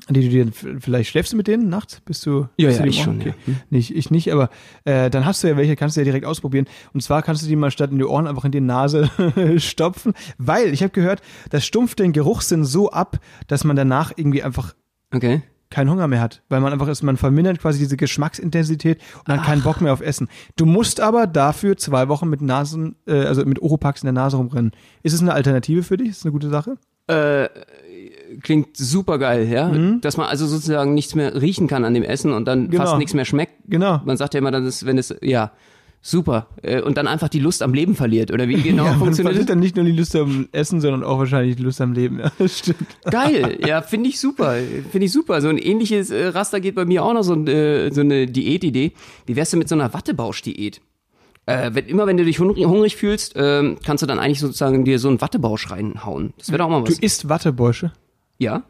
Die 0.09 0.21
du 0.21 0.29
dir, 0.29 0.51
vielleicht 0.79 1.09
schläfst 1.09 1.33
du 1.33 1.37
mit 1.37 1.47
denen 1.47 1.69
nachts? 1.69 1.99
Bist 2.01 2.25
du? 2.25 2.47
Ja, 2.57 2.67
bist 2.67 2.79
ja, 2.79 2.83
du 2.83 2.89
ich 2.89 3.01
schon? 3.01 3.19
Okay. 3.19 3.29
ja. 3.29 3.53
Hm. 3.53 3.59
Nicht, 3.69 3.95
ich 3.95 4.11
nicht, 4.11 4.31
aber 4.31 4.49
äh, 4.85 5.09
dann 5.09 5.25
hast 5.25 5.43
du 5.43 5.47
ja 5.47 5.57
welche, 5.57 5.75
kannst 5.75 5.95
du 5.97 6.01
ja 6.01 6.05
direkt 6.05 6.25
ausprobieren. 6.25 6.65
Und 6.93 7.01
zwar 7.01 7.21
kannst 7.23 7.43
du 7.43 7.47
die 7.47 7.55
mal 7.55 7.71
statt 7.71 7.91
in 7.91 7.97
die 7.97 8.05
Ohren 8.05 8.27
einfach 8.27 8.45
in 8.45 8.51
die 8.51 8.61
Nase 8.61 9.09
stopfen, 9.57 10.13
weil 10.37 10.73
ich 10.73 10.81
habe 10.83 10.91
gehört, 10.91 11.21
das 11.49 11.65
stumpft 11.65 11.99
den 11.99 12.13
Geruchssinn 12.13 12.63
so 12.65 12.91
ab, 12.91 13.19
dass 13.47 13.63
man 13.63 13.75
danach 13.75 14.11
irgendwie 14.15 14.43
einfach 14.43 14.73
Okay. 15.13 15.41
keinen 15.69 15.89
Hunger 15.89 16.07
mehr 16.07 16.21
hat, 16.21 16.43
weil 16.49 16.59
man 16.61 16.73
einfach 16.73 16.87
ist, 16.87 17.01
man 17.03 17.17
vermindert 17.17 17.59
quasi 17.59 17.79
diese 17.79 17.97
Geschmacksintensität 17.97 19.01
und 19.25 19.33
hat 19.33 19.45
keinen 19.45 19.63
Bock 19.63 19.81
mehr 19.81 19.93
auf 19.93 20.01
Essen. 20.01 20.27
Du 20.55 20.65
musst 20.65 20.99
aber 21.01 21.27
dafür 21.27 21.77
zwei 21.77 22.07
Wochen 22.09 22.29
mit 22.29 22.41
Nasen, 22.41 22.95
äh, 23.07 23.25
also 23.25 23.45
mit 23.45 23.61
Oropax 23.61 24.01
in 24.01 24.07
der 24.07 24.13
Nase 24.13 24.37
rumrennen. 24.37 24.71
Ist 25.03 25.13
es 25.13 25.21
eine 25.21 25.33
Alternative 25.33 25.83
für 25.83 25.97
dich? 25.97 26.09
Ist 26.09 26.17
es 26.19 26.25
eine 26.25 26.31
gute 26.33 26.49
Sache? 26.49 26.77
Klingt 28.41 28.75
super 28.77 29.17
geil, 29.19 29.47
ja? 29.47 29.69
Mhm. 29.69 30.01
Dass 30.01 30.17
man 30.17 30.27
also 30.27 30.45
sozusagen 30.47 30.93
nichts 30.93 31.15
mehr 31.15 31.39
riechen 31.41 31.67
kann 31.67 31.85
an 31.85 31.93
dem 31.93 32.03
Essen 32.03 32.33
und 32.33 32.45
dann 32.45 32.69
Genau. 32.69 32.83
fast 32.85 32.97
nichts 32.97 33.13
mehr 33.13 33.25
schmeckt. 33.25 33.53
Genau. 33.67 34.01
Man 34.05 34.17
sagt 34.17 34.33
ja 34.33 34.39
immer, 34.39 34.53
es, 34.53 34.85
wenn 34.85 34.97
es, 34.97 35.15
ja, 35.21 35.51
super. 36.01 36.47
Äh, 36.61 36.81
Und 36.81 36.95
dann 36.97 37.07
einfach 37.07 37.27
die 37.27 37.39
Lust 37.39 37.61
am 37.63 37.73
Leben 37.73 37.95
verliert. 37.95 38.31
Oder 38.31 38.47
wie 38.47 38.61
genau 38.61 38.85
ja, 38.85 38.93
funktioniert 38.93 39.15
verliert 39.23 39.39
das? 39.41 39.45
dann 39.47 39.59
nicht 39.59 39.75
nur 39.75 39.83
die 39.85 39.91
Lust 39.91 40.15
am 40.15 40.47
Essen, 40.51 40.79
sondern 40.79 41.03
auch 41.03 41.17
wahrscheinlich 41.19 41.55
die 41.57 41.63
Lust 41.63 41.81
am 41.81 41.93
Leben. 41.93 42.19
Ja, 42.19 42.31
das 42.37 42.59
stimmt. 42.59 42.77
Geil, 43.09 43.59
ja, 43.65 43.81
finde 43.81 44.09
ich 44.09 44.19
super, 44.19 44.55
finde 44.91 45.05
ich 45.05 45.11
super. 45.11 45.41
So 45.41 45.49
ein 45.49 45.57
ähnliches 45.57 46.09
äh, 46.11 46.27
Raster 46.27 46.59
geht 46.59 46.75
bei 46.75 46.85
mir 46.85 47.03
auch 47.03 47.13
noch 47.13 47.23
so, 47.23 47.33
ein, 47.33 47.47
äh, 47.47 47.91
so 47.91 48.01
eine 48.01 48.27
Diätidee. 48.27 48.93
Wie 49.25 49.35
wärst 49.35 49.53
du 49.53 49.57
mit 49.57 49.67
so 49.69 49.75
einer 49.75 49.93
Wattebausch-Diät? 49.93 50.81
Äh, 51.45 51.71
wenn, 51.73 51.85
immer 51.87 52.05
wenn 52.07 52.17
du 52.17 52.25
dich 52.25 52.39
hungrig, 52.39 52.65
hungrig 52.65 52.95
fühlst, 52.97 53.33
ähm, 53.35 53.77
kannst 53.85 54.03
du 54.03 54.07
dann 54.07 54.19
eigentlich 54.19 54.39
sozusagen 54.41 54.83
dir 54.85 54.99
so 54.99 55.07
einen 55.07 55.19
Wattebausch 55.21 55.71
reinhauen. 55.71 56.33
Das 56.37 56.49
wäre 56.49 56.59
doch 56.59 56.65
auch 56.65 56.69
mal 56.69 56.83
Du 56.83 56.91
was. 56.91 56.99
isst 56.99 57.27
Wattebäusche. 57.29 57.91
Ja. 58.37 58.63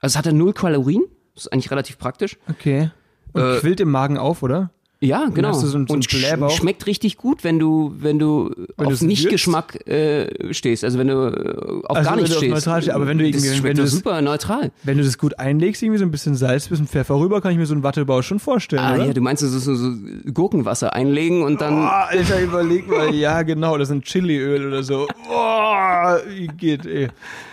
Also 0.00 0.14
es 0.14 0.16
hat 0.18 0.26
ja 0.26 0.32
null 0.32 0.52
Kalorien. 0.52 1.02
Das 1.34 1.44
ist 1.46 1.52
eigentlich 1.52 1.70
relativ 1.70 1.98
praktisch. 1.98 2.36
Okay. 2.48 2.90
Und 3.32 3.42
Äh, 3.42 3.58
quillt 3.58 3.80
im 3.80 3.90
Magen 3.90 4.18
auf, 4.18 4.42
oder? 4.42 4.70
Ja, 5.00 5.26
genau. 5.32 5.52
so 5.52 5.60
einen- 5.76 5.86
so 5.86 5.94
und 5.94 6.04
sch 6.10 6.16
schmeckt 6.56 6.86
richtig 6.86 7.18
gut, 7.18 7.44
wenn 7.44 7.60
du, 7.60 7.94
wenn 7.98 8.18
du 8.18 8.50
Wenn 8.76 8.86
auf 8.88 9.00
Nicht-Geschmack 9.00 9.86
äh, 9.86 10.52
stehst. 10.52 10.82
Also 10.82 10.98
wenn 10.98 11.06
du 11.06 11.14
äh, 11.28 11.82
auf 11.86 11.96
Also 11.98 12.10
gar 12.10 12.16
nichts 12.16 12.34
stehst. 12.34 12.52
neutral 12.52 12.90
aber 12.90 13.06
wenn 13.06 13.16
du 13.18 13.24
irgendwie- 13.24 13.46
das 13.48 13.62
wenn 13.62 13.76
du 13.76 13.82
das- 13.82 13.92
super 13.92 14.20
neutral. 14.22 14.72
Wenn 14.82 14.98
du 14.98 15.04
das 15.04 15.16
gut 15.16 15.38
einlegst, 15.38 15.84
irgendwie 15.84 16.00
so 16.00 16.04
ein 16.04 16.10
bisschen 16.10 16.34
Salz, 16.34 16.66
ein 16.66 16.70
bisschen 16.70 16.88
Pfeffer 16.88 17.14
rüber, 17.14 17.40
kann 17.40 17.52
ich 17.52 17.58
mir 17.58 17.66
so 17.66 17.74
einen 17.74 17.84
Wattebausch 17.84 18.26
schon 18.26 18.40
vorstellen, 18.40 18.82
Ah, 18.82 18.94
oder? 18.96 19.04
ja, 19.06 19.12
du 19.12 19.20
meinst 19.20 19.40
so, 19.44 19.48
so, 19.60 19.74
so 19.76 19.92
Gurkenwasser 20.34 20.92
einlegen 20.94 21.42
und 21.44 21.60
dann. 21.60 21.76
Boah, 21.76 22.08
Alter, 22.08 22.40
überleg 22.42 22.88
mal. 22.88 23.14
Ja, 23.14 23.42
genau, 23.42 23.78
das 23.78 23.90
ist 23.90 23.94
ein 23.94 24.02
Chiliöl 24.02 24.66
oder 24.66 24.82
so. 24.82 25.06
Boah, 25.28 26.20
wie 26.28 26.48
geht, 26.48 26.86
ey. 26.86 27.06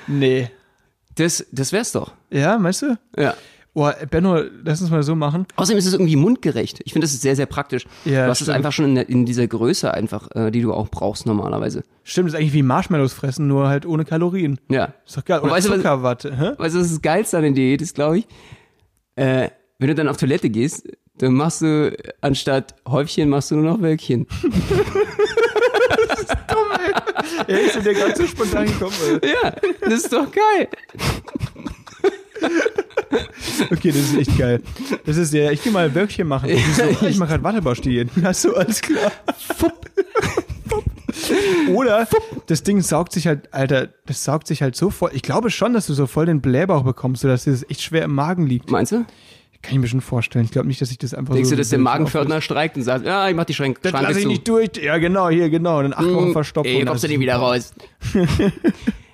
Nee. 0.08 0.50
Das, 1.16 1.46
das 1.52 1.72
wär's 1.72 1.92
doch. 1.92 2.14
Ja, 2.30 2.58
meinst 2.58 2.82
du? 2.82 2.98
Ja. 3.18 3.36
Boah, 3.74 3.94
Benno, 4.10 4.40
lass 4.64 4.80
uns 4.80 4.90
mal 4.90 5.04
so 5.04 5.16
machen. 5.16 5.46
Außerdem 5.58 5.78
ist 5.78 5.86
es 5.86 5.92
irgendwie 5.94 6.16
mundgerecht. 6.16 6.80
Ich 6.86 6.94
finde, 6.94 7.06
das 7.06 7.14
ist 7.14 7.22
sehr, 7.22 7.36
sehr 7.36 7.46
praktisch. 7.46 7.86
Ja, 8.06 8.24
du 8.24 8.30
hast 8.30 8.40
es 8.40 8.46
stimmt. 8.46 8.56
einfach 8.56 8.72
schon 8.72 8.86
in, 8.86 8.96
der, 8.96 9.10
in 9.10 9.26
dieser 9.26 9.48
Größe 9.48 9.94
einfach, 9.94 10.30
äh, 10.34 10.50
die 10.50 10.62
du 10.62 10.74
auch 10.74 10.88
brauchst 10.88 11.26
normalerweise. 11.26 11.84
Stimmt, 12.04 12.30
das 12.30 12.36
ist 12.36 12.40
eigentlich 12.40 12.54
wie 12.54 12.64
Marshmallows 12.64 13.12
fressen, 13.12 13.48
nur 13.48 13.68
halt 13.68 13.86
ohne 13.86 14.06
Kalorien. 14.06 14.60
Ja. 14.70 14.94
Ist 15.06 15.18
doch 15.18 15.26
geil. 15.26 15.40
Und 15.40 15.46
Oder 15.48 15.56
weißt 15.56 15.68
du, 15.68 15.72
was- 15.72 15.78
Zuckerwatte. 15.80 16.56
Weißt 16.58 16.76
du, 16.76 16.80
was 16.80 16.90
das 16.90 17.02
Geilste 17.02 17.36
an 17.38 17.44
der 17.44 17.52
Diät 17.52 17.82
ist, 17.82 17.96
glaube 17.96 18.20
ich? 18.20 18.28
Äh, 19.18 19.50
wenn 19.78 19.90
du 19.90 19.96
dann 19.96 20.08
auf 20.08 20.16
Toilette 20.16 20.50
gehst, 20.50 20.88
dann 21.18 21.34
machst 21.34 21.62
du 21.62 21.94
anstatt 22.22 22.76
Häufchen 22.88 23.28
machst 23.28 23.52
du 23.52 23.56
nur 23.56 23.66
noch 23.74 23.82
Wölkchen. 23.82 24.26
Ja, 27.48 27.58
ist 27.58 27.76
dir 27.76 27.94
ganz 27.94 28.18
so 28.18 28.28
spontan 28.28 28.66
gekommen. 28.66 28.94
Ey. 29.22 29.34
Ja, 29.44 29.52
das 29.82 29.94
ist 29.94 30.14
doch 30.14 30.28
geil. 30.32 30.68
Okay, 33.72 33.92
das 33.92 34.02
ist 34.02 34.18
echt 34.18 34.38
geil. 34.38 34.62
Das 35.06 35.18
ist 35.18 35.34
ja, 35.34 35.52
ich 35.52 35.64
geh 35.64 35.70
mal 35.70 35.94
Wölkchen 35.94 36.28
machen. 36.28 36.50
Ich, 36.50 36.64
so, 36.76 36.84
ich 37.08 37.18
mache 37.18 37.32
halt 37.32 37.44
Wattebaustielen. 37.44 38.10
Achso, 38.24 38.54
alles 38.56 38.82
klar. 38.82 39.12
Oder 41.74 42.08
das 42.48 42.64
Ding 42.64 42.82
saugt 42.82 43.14
sich 43.14 43.28
halt, 43.28 43.54
Alter, 43.54 43.90
das 44.06 44.24
saugt 44.24 44.48
sich 44.48 44.62
halt 44.62 44.76
so 44.76 44.90
voll. 44.90 45.12
Ich 45.14 45.22
glaube 45.22 45.50
schon, 45.50 45.74
dass 45.74 45.88
du 45.88 45.94
so 45.94 46.08
voll 46.08 46.26
den 46.26 46.42
Blähbauch 46.42 46.84
bekommst, 46.84 47.22
sodass 47.22 47.48
es 47.48 47.68
echt 47.70 47.82
schwer 47.82 48.04
im 48.04 48.14
Magen 48.14 48.46
liegt. 48.46 48.70
Meinst 48.70 48.92
du? 48.92 49.06
Kann 49.62 49.74
ich 49.76 49.80
mir 49.80 49.88
schon 49.88 50.02
vorstellen. 50.02 50.46
Ich 50.46 50.52
glaube 50.52 50.68
nicht, 50.68 50.80
dass 50.82 50.92
ich 50.92 50.98
das 50.98 51.14
einfach 51.14 51.34
Denkst 51.34 51.50
so 51.50 51.56
du, 51.56 51.60
dass 51.62 51.70
der 51.70 51.80
Magenpförtner 51.80 52.40
streikt 52.42 52.76
und 52.78 52.84
sagt, 52.84 53.06
ja, 53.06 53.28
ich 53.30 53.36
mach 53.36 53.46
die 53.46 53.54
Schränke, 53.54 53.80
Das 53.82 53.94
lasse 53.94 54.18
ich 54.20 54.24
zu. 54.24 54.28
nicht 54.30 54.48
durch. 54.48 54.70
Ja, 54.82 54.98
genau, 55.00 55.30
hier, 55.30 55.50
genau. 55.50 55.78
Und 55.80 55.84
dann 55.86 55.94
acht 55.94 56.06
Wochen 56.14 56.26
Hm, 56.28 56.34
verstopfen. 56.34 56.72
Ey, 56.74 56.86
kommst 56.86 57.04
du 57.04 57.08
nicht 57.08 57.20
wieder 57.20 57.38
raus. 57.38 57.74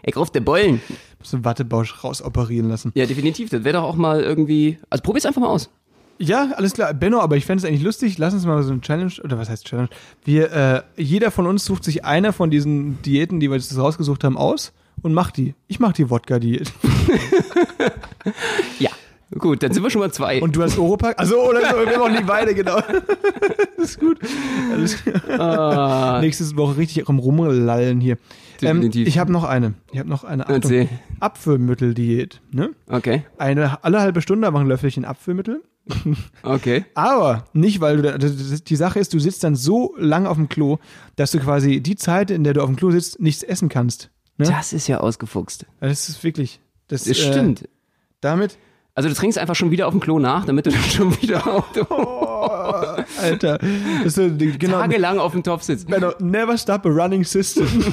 Ey, 0.04 0.14
ruf 0.14 0.30
der 0.32 0.42
Bollen. 0.42 0.82
Musst 1.20 1.34
du 1.34 1.44
Wattebausch 1.44 2.04
rausoperieren 2.04 2.68
lassen. 2.70 2.92
Ja, 2.96 3.06
definitiv. 3.06 3.50
Das 3.50 3.64
wäre 3.64 3.78
doch 3.78 3.84
auch 3.84 3.96
mal 3.96 4.22
irgendwie. 4.22 4.78
Also 4.90 5.04
probier's 5.04 5.26
einfach 5.26 5.42
mal 5.42 5.48
aus. 5.50 5.70
Ja, 6.18 6.52
alles 6.56 6.74
klar. 6.74 6.94
Benno, 6.94 7.20
aber 7.20 7.38
ich 7.38 7.46
fände 7.46 7.64
es 7.64 7.66
eigentlich 7.68 7.84
lustig. 7.84 8.18
Lass 8.18 8.34
uns 8.34 8.46
mal 8.46 8.62
so 8.64 8.72
eine 8.72 8.82
Challenge, 8.82 9.12
oder 9.24 9.38
was 9.40 9.50
heißt 9.50 9.66
Challenge? 9.66 9.90
Wir, 10.24 10.52
äh, 10.52 10.82
jeder 11.02 11.32
von 11.32 11.48
uns 11.48 11.64
sucht 11.66 11.84
sich 11.84 12.04
einer 12.06 12.34
von 12.34 12.52
diesen 12.52 13.02
Diäten, 13.04 13.40
die 13.40 13.50
wir 13.50 13.58
jetzt 13.58 13.76
rausgesucht 13.78 14.24
haben, 14.24 14.38
aus 14.38 14.72
und 15.02 15.14
macht 15.14 15.38
die. 15.38 15.56
Ich 15.68 15.80
mach 15.80 15.94
die 15.94 16.10
Wodka-Diät. 16.10 16.72
Ja. 18.80 18.91
Gut, 19.38 19.64
dann 19.64 19.72
sind 19.74 19.82
wir 19.84 19.90
schon 19.90 20.02
mal 20.02 20.12
zwei. 20.12 20.42
Und 20.42 20.56
du 20.56 20.62
hast 20.62 20.78
Oropax? 20.78 21.18
Also 21.18 21.42
oder 21.42 21.62
so, 21.62 21.90
wir 21.90 22.00
machen 22.00 22.16
die 22.18 22.24
beide, 22.24 22.54
genau. 22.54 22.78
das 23.78 23.78
ist 23.92 24.00
gut. 24.00 24.20
Alles 24.74 24.98
klar. 25.04 26.20
Nächste 26.22 26.56
Woche 26.58 26.78
richtig 26.78 27.08
am 27.08 27.20
Rumlallen 27.20 28.02
hier. 28.02 28.18
Ähm, 28.62 28.82
Definitiv. 28.82 29.08
ich 29.08 29.18
habe 29.18 29.32
noch 29.32 29.44
eine. 29.44 29.74
Ich 29.92 30.00
habe 30.00 30.10
noch 30.10 30.24
eine 30.24 30.48
Achtung. 30.48 30.90
Apfelmitteldiät. 31.20 32.42
Ne? 32.52 32.72
Okay, 32.88 33.24
Eine 33.38 33.84
alle 33.84 34.02
halbe 34.02 34.22
Stunde 34.22 34.48
einfach 34.48 34.60
ein 34.60 34.68
Löffelchen 34.68 35.06
Apfelmittel. 35.06 35.64
okay. 36.44 36.86
Aber 36.94 37.46
nicht, 37.54 37.82
weil 37.82 37.98
du 37.98 38.04
da, 38.04 38.18
die 38.18 38.76
Sache 38.76 39.00
ist, 39.00 39.14
du 39.14 39.20
sitzt 39.20 39.44
dann 39.44 39.56
so 39.56 39.96
lange 39.98 40.30
auf 40.30 40.38
dem 40.38 40.48
Klo, 40.48 40.78
dass 41.16 41.32
du 41.32 41.40
quasi 41.40 41.82
die 41.82 41.96
Zeit, 41.96 42.30
in 42.30 42.44
der 42.44 42.54
du 42.54 42.62
auf 42.62 42.68
dem 42.68 42.76
Klo 42.76 42.92
sitzt, 42.92 43.20
nichts 43.20 43.42
essen 43.44 43.70
kannst. 43.70 44.12
Ne? 44.38 44.46
Das 44.46 44.74
ist 44.74 44.88
ja 44.88 45.00
ausgefuchst. 45.00 45.66
Das 45.80 46.10
ist 46.10 46.24
wirklich, 46.24 46.60
Das, 46.88 47.06
Das 47.06 47.18
stimmt. 47.18 47.64
Äh, 47.64 47.68
damit, 48.22 48.58
Also 48.94 49.08
du 49.08 49.16
trinkst 49.16 49.38
einfach 49.38 49.56
schon 49.56 49.72
wieder 49.72 49.88
auf 49.88 49.94
dem 49.94 50.02
Klo 50.02 50.20
nach, 50.20 50.44
damit 50.46 50.66
du 50.66 50.72
dann 50.72 50.84
schon 50.84 51.22
wieder 51.22 51.48
auf 51.56 51.64
oh, 51.90 52.50
Alter, 53.22 53.58
das 54.04 54.18
ist 54.18 54.38
genau, 54.60 54.80
tagelang 54.80 55.18
auf 55.18 55.32
dem 55.32 55.44
Topf 55.44 55.64
sitzt. 55.64 55.88
Benno, 55.88 56.12
never 56.20 56.58
stop 56.58 56.86
a 56.86 56.90
running 56.90 57.24
system. 57.24 57.68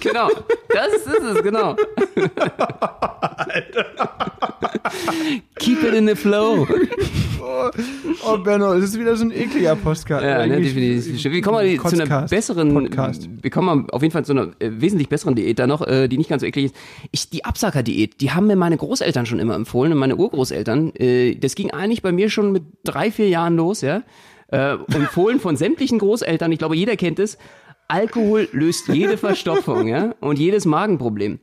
Genau, 0.00 0.28
das 0.68 0.92
ist 0.92 1.06
es, 1.06 1.42
genau. 1.42 1.74
Keep 5.58 5.82
it 5.82 5.94
in 5.94 6.06
the 6.06 6.14
flow. 6.14 6.66
Oh, 7.44 8.38
Benno, 8.38 8.72
es 8.74 8.84
ist 8.84 8.98
wieder 8.98 9.16
so 9.16 9.24
ein 9.24 9.30
ekliger 9.30 9.76
Postcard. 9.76 10.22
Ja, 10.22 10.46
ne, 10.46 10.60
definitiv. 10.60 11.24
Wie 11.32 11.40
kommen 11.40 11.64
wir 11.64 11.82
zu 11.82 12.00
einer 12.00 12.22
besseren, 12.28 12.72
Podcast. 12.72 13.28
wir 13.42 13.50
kommen 13.50 13.88
auf 13.90 14.02
jeden 14.02 14.12
Fall 14.12 14.24
zu 14.24 14.32
einer 14.32 14.48
äh, 14.58 14.70
wesentlich 14.70 15.08
besseren 15.08 15.34
Diät 15.34 15.58
da 15.58 15.66
noch, 15.66 15.86
äh, 15.86 16.08
die 16.08 16.18
nicht 16.18 16.30
ganz 16.30 16.40
so 16.40 16.46
eklig 16.46 16.66
ist. 16.66 16.76
Ich, 17.10 17.30
die 17.30 17.44
Absacker-Diät, 17.44 18.20
die 18.20 18.30
haben 18.32 18.46
mir 18.46 18.56
meine 18.56 18.76
Großeltern 18.76 19.26
schon 19.26 19.38
immer 19.38 19.54
empfohlen 19.54 19.92
und 19.92 19.98
meine 19.98 20.16
Urgroßeltern. 20.16 20.94
Äh, 20.96 21.36
das 21.36 21.54
ging 21.54 21.70
eigentlich 21.70 22.02
bei 22.02 22.12
mir 22.12 22.30
schon 22.30 22.52
mit 22.52 22.64
drei, 22.84 23.10
vier 23.10 23.28
Jahren 23.28 23.56
los, 23.56 23.80
ja. 23.80 24.02
Empfohlen 24.50 25.40
von 25.40 25.56
sämtlichen 25.56 25.98
Großeltern, 25.98 26.52
ich 26.52 26.58
glaube, 26.58 26.76
jeder 26.76 26.94
kennt 26.94 27.18
es. 27.18 27.38
Alkohol 27.88 28.48
löst 28.52 28.86
jede 28.88 29.16
Verstopfung, 29.16 29.88
ja, 29.88 30.14
und 30.20 30.38
jedes 30.38 30.64
Magenproblem. 30.64 31.40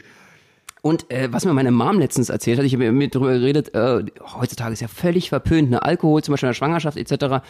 Und 0.82 1.12
äh, 1.12 1.32
was 1.32 1.46
mir 1.46 1.54
meine 1.54 1.72
Mom 1.72 2.00
letztens 2.00 2.30
erzählt 2.30 2.58
hat, 2.58 2.66
ich 2.66 2.74
habe 2.74 2.92
mit 2.92 3.14
drüber 3.14 3.34
geredet, 3.34 3.74
äh, 3.76 4.04
heutzutage 4.34 4.74
ist 4.74 4.80
ja 4.80 4.88
völlig 4.88 5.30
verpönt, 5.30 5.70
ne? 5.70 5.84
Alkohol, 5.84 6.24
zum 6.24 6.34
Beispiel 6.34 6.48
in 6.48 6.52
der 6.52 6.56
Schwangerschaft 6.56 6.98
etc. 6.98 7.44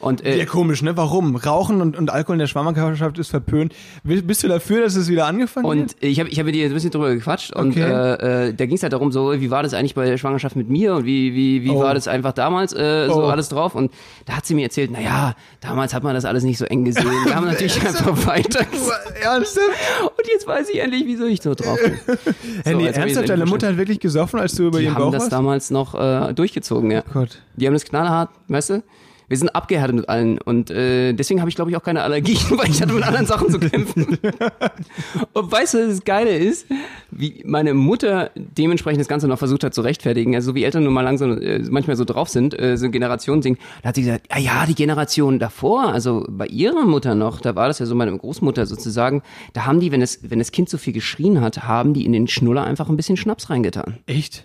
Und 0.00 0.24
äh, 0.24 0.38
Ja, 0.38 0.46
komisch, 0.46 0.82
ne? 0.82 0.96
Warum? 0.96 1.36
Rauchen 1.36 1.82
und, 1.82 1.96
und 1.96 2.10
Alkohol 2.10 2.36
in 2.36 2.38
der 2.40 2.46
Schwangerschaft 2.46 3.18
ist 3.18 3.28
verpönt. 3.28 3.74
Bist 4.02 4.42
du 4.42 4.48
dafür, 4.48 4.80
dass 4.82 4.96
es 4.96 5.08
wieder 5.10 5.26
angefangen 5.26 5.66
wird? 5.68 5.78
Und 5.78 5.96
ich 6.00 6.18
habe 6.18 6.30
ich 6.30 6.38
hab 6.38 6.46
mit 6.46 6.54
dir 6.54 6.64
ein 6.66 6.72
bisschen 6.72 6.90
drüber 6.90 7.14
gequatscht 7.14 7.54
und 7.54 7.72
Okay. 7.72 7.82
äh, 7.82 8.48
äh, 8.48 8.54
da 8.54 8.64
ging 8.66 8.76
es 8.76 8.82
halt 8.82 8.94
darum, 8.94 9.12
so 9.12 9.38
wie 9.38 9.50
war 9.50 9.62
das 9.62 9.74
eigentlich 9.74 9.94
bei 9.94 10.06
der 10.06 10.16
Schwangerschaft 10.16 10.56
mit 10.56 10.70
mir 10.70 10.94
und 10.94 11.04
wie 11.04 11.34
wie 11.34 11.62
wie 11.64 11.70
Oh. 11.70 11.80
war 11.80 11.92
das 11.92 12.08
einfach 12.08 12.32
damals 12.32 12.72
äh, 12.72 13.08
so 13.08 13.24
Oh. 13.24 13.26
alles 13.26 13.50
drauf 13.50 13.74
und 13.74 13.92
da 14.24 14.38
hat 14.38 14.46
sie 14.46 14.54
mir 14.54 14.62
erzählt, 14.62 14.90
na 14.90 15.00
ja, 15.02 15.34
damals 15.60 15.92
hat 15.92 16.02
man 16.02 16.14
das 16.14 16.24
alles 16.24 16.44
nicht 16.44 16.56
so 16.58 16.64
eng 16.64 16.84
gesehen. 16.86 17.04
Wir 17.26 17.34
haben 17.36 17.44
natürlich 17.46 17.78
einfach 17.86 18.26
weiter 18.26 18.60
Ernsthaft? 19.22 19.68
und 20.02 20.26
jetzt 20.32 20.46
weiß 20.46 20.70
ich 20.70 20.80
endlich, 20.80 21.02
wieso 21.04 21.26
ich 21.26 21.42
so 21.42 21.54
drauf 21.54 21.78
bin. 21.82 21.94
So, 22.64 22.78
ich's 22.80 22.96
ernsthaft, 22.96 23.28
deine. 23.28 23.44
Mutter 23.44 23.68
hat 23.68 23.76
wirklich 23.76 24.00
gesoffen, 24.00 24.40
als 24.40 24.54
du 24.54 24.68
über 24.68 24.78
Die 24.78 24.86
ihren 24.86 24.94
haben 24.94 25.02
Bauch 25.02 25.12
das 25.12 25.22
warst? 25.24 25.32
damals 25.32 25.70
noch 25.70 25.94
äh, 25.94 26.32
durchgezogen, 26.32 26.90
ja. 26.90 27.02
Gott. 27.12 27.42
Die 27.56 27.66
haben 27.66 27.74
das 27.74 27.84
knallhart, 27.84 28.30
weißt 28.48 28.70
du? 28.70 28.82
Wir 29.30 29.36
sind 29.36 29.48
abgehärtet 29.54 29.94
mit 29.94 30.08
allen 30.08 30.38
und 30.38 30.72
äh, 30.72 31.12
deswegen 31.12 31.38
habe 31.38 31.48
ich 31.48 31.54
glaube 31.54 31.70
ich 31.70 31.76
auch 31.76 31.84
keine 31.84 32.02
Allergien, 32.02 32.36
weil 32.50 32.68
ich 32.68 32.82
hatte 32.82 32.92
mit 32.92 33.04
anderen 33.04 33.26
Sachen 33.26 33.48
zu 33.48 33.60
kämpfen. 33.60 34.18
und 35.34 35.52
weißt 35.52 35.74
du, 35.74 35.78
was 35.86 35.96
das 35.98 36.04
Geile 36.04 36.36
ist? 36.36 36.66
Wie 37.12 37.40
meine 37.46 37.72
Mutter 37.72 38.32
dementsprechend 38.34 39.00
das 39.00 39.06
Ganze 39.06 39.28
noch 39.28 39.38
versucht 39.38 39.62
hat 39.62 39.72
zu 39.72 39.82
rechtfertigen, 39.82 40.34
also 40.34 40.50
so 40.50 40.54
wie 40.56 40.64
Eltern 40.64 40.82
nun 40.82 40.92
mal 40.92 41.02
langsam 41.02 41.40
äh, 41.40 41.60
manchmal 41.60 41.94
so 41.94 42.04
drauf 42.04 42.28
sind, 42.28 42.58
äh, 42.58 42.76
so 42.76 42.86
ein 42.86 42.92
Generationsding, 42.92 43.56
da 43.82 43.90
hat 43.90 43.94
sie 43.94 44.02
gesagt, 44.02 44.26
ja 44.32 44.38
ja, 44.38 44.66
die 44.66 44.74
Generation 44.74 45.38
davor, 45.38 45.92
also 45.92 46.26
bei 46.28 46.48
ihrer 46.48 46.84
Mutter 46.84 47.14
noch, 47.14 47.40
da 47.40 47.54
war 47.54 47.68
das 47.68 47.78
ja 47.78 47.86
so 47.86 47.94
meine 47.94 48.18
Großmutter 48.18 48.66
sozusagen, 48.66 49.22
da 49.52 49.64
haben 49.64 49.78
die, 49.78 49.92
wenn 49.92 50.02
es 50.02 50.28
wenn 50.28 50.40
das 50.40 50.50
Kind 50.50 50.68
so 50.68 50.76
viel 50.76 50.92
geschrien 50.92 51.40
hat, 51.40 51.62
haben 51.62 51.94
die 51.94 52.04
in 52.04 52.12
den 52.12 52.26
Schnuller 52.26 52.64
einfach 52.64 52.88
ein 52.88 52.96
bisschen 52.96 53.16
Schnaps 53.16 53.48
reingetan. 53.48 53.98
Echt? 54.06 54.44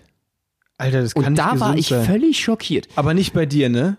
Alter, 0.78 1.02
das 1.02 1.14
kann 1.14 1.24
Und 1.24 1.32
nicht 1.32 1.44
da 1.44 1.58
war 1.58 1.76
ich 1.76 1.88
sein. 1.88 2.04
völlig 2.04 2.38
schockiert. 2.38 2.86
Aber 2.94 3.14
nicht 3.14 3.32
bei 3.32 3.46
dir, 3.46 3.68
ne? 3.68 3.96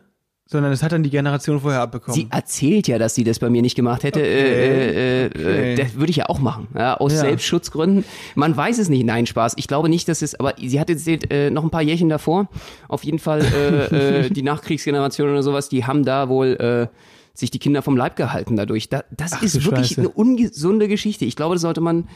Sondern 0.50 0.72
das 0.72 0.82
hat 0.82 0.94
dann 0.94 1.04
die 1.04 1.10
Generation 1.10 1.60
vorher 1.60 1.82
abbekommen. 1.82 2.16
Sie 2.16 2.28
erzählt 2.32 2.88
ja, 2.88 2.98
dass 2.98 3.16
sie 3.16 3.26
das 3.26 3.40
bei 3.40 3.50
mir 3.50 3.62
nicht 3.62 3.76
gemacht 3.76 4.04
hätte. 4.04 4.22
Äh, 4.22 4.26
äh, 4.26 5.26
äh, 5.26 5.28
okay. 5.28 5.76
Das 5.76 5.96
würde 5.96 6.10
ich 6.10 6.16
ja 6.16 6.30
auch 6.30 6.40
machen, 6.40 6.70
ja, 6.74 6.96
aus 6.96 7.12
Ja. 7.14 7.20
Selbstschutzgründen. 7.20 8.06
Man 8.36 8.56
weiß 8.56 8.78
es 8.78 8.88
nicht. 8.88 9.06
Nein, 9.06 9.26
Spaß. 9.26 9.56
Ich 9.58 9.68
glaube 9.68 9.90
nicht, 9.90 10.08
dass 10.08 10.22
es. 10.22 10.40
Aber 10.40 10.54
sie 10.58 10.80
hat 10.80 10.90
erzählt, 10.90 11.30
äh, 11.32 11.50
noch 11.50 11.64
ein 11.64 11.70
paar 11.70 11.82
Jährchen 11.82 12.08
davor. 12.08 12.48
Auf 12.88 13.04
jeden 13.04 13.20
Fall 13.20 13.42
äh, 13.42 14.26
äh, 14.26 14.30
die 14.32 14.42
Nachkriegsgeneration 14.42 15.30
oder 15.30 15.44
sowas. 15.44 15.68
Die 15.68 15.84
haben 15.86 16.06
da 16.06 16.30
wohl 16.30 16.56
äh, 16.56 16.88
sich 17.34 17.52
die 17.52 17.60
Kinder 17.60 17.82
vom 17.82 17.98
Leib 17.98 18.16
gehalten 18.16 18.56
dadurch. 18.56 18.88
Da, 18.88 19.04
das 19.12 19.34
Ach 19.34 19.42
ist 19.44 19.66
wirklich 19.66 19.90
Scheiße. 19.90 20.02
eine 20.02 20.10
ungesunde 20.10 20.88
Geschichte. 20.88 21.26
Ich 21.26 21.36
glaube, 21.36 21.56
das 21.56 21.62
sollte 21.62 21.82
man 21.82 22.08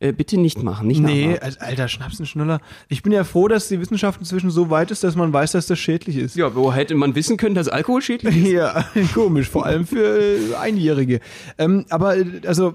äh, 0.00 0.12
bitte 0.12 0.38
nicht 0.38 0.62
machen. 0.62 0.86
Nicht 0.86 1.00
Nee, 1.00 1.34
nachmachen. 1.34 1.56
alter 1.60 1.88
Schnapsenschnuller. 1.88 2.60
Ich 2.88 3.02
bin 3.02 3.12
ja 3.12 3.24
froh, 3.24 3.48
dass 3.48 3.68
die 3.68 3.80
Wissenschaft 3.80 4.20
inzwischen 4.20 4.50
so 4.50 4.70
weit 4.70 4.90
ist, 4.90 5.02
dass 5.04 5.16
man 5.16 5.32
weiß, 5.32 5.52
dass 5.52 5.66
das 5.66 5.78
schädlich 5.78 6.16
ist. 6.16 6.36
Ja, 6.36 6.54
wo 6.54 6.72
hätte 6.72 6.94
man 6.94 7.14
wissen 7.14 7.36
können, 7.36 7.54
dass 7.54 7.68
Alkohol 7.68 8.00
schädlich 8.02 8.36
ist? 8.36 8.52
Ja, 8.52 8.84
komisch, 9.14 9.48
vor 9.48 9.66
allem 9.66 9.86
für 9.86 10.18
äh, 10.20 10.54
Einjährige. 10.54 11.20
Ähm, 11.58 11.84
aber, 11.90 12.16
äh, 12.16 12.24
also, 12.46 12.74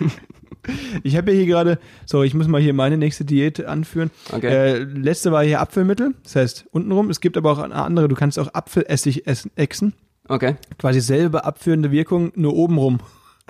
ich 1.02 1.16
habe 1.16 1.30
ja 1.32 1.36
hier 1.38 1.46
gerade, 1.46 1.78
sorry, 2.06 2.26
ich 2.26 2.34
muss 2.34 2.48
mal 2.48 2.60
hier 2.60 2.74
meine 2.74 2.96
nächste 2.96 3.24
Diät 3.24 3.64
anführen. 3.64 4.10
Okay. 4.32 4.46
Äh, 4.48 4.78
letzte 4.84 5.32
war 5.32 5.44
hier 5.44 5.60
Apfelmittel, 5.60 6.14
das 6.22 6.36
heißt 6.36 6.66
untenrum. 6.72 7.10
Es 7.10 7.20
gibt 7.20 7.36
aber 7.36 7.52
auch 7.52 7.58
eine 7.58 7.74
andere, 7.74 8.08
du 8.08 8.14
kannst 8.14 8.38
auch 8.38 8.48
Apfelessig 8.54 9.26
essen. 9.26 9.92
Okay. 10.28 10.56
Quasi 10.78 11.00
selbe 11.00 11.44
abführende 11.44 11.90
Wirkung, 11.90 12.32
nur 12.34 12.54
obenrum. 12.54 12.98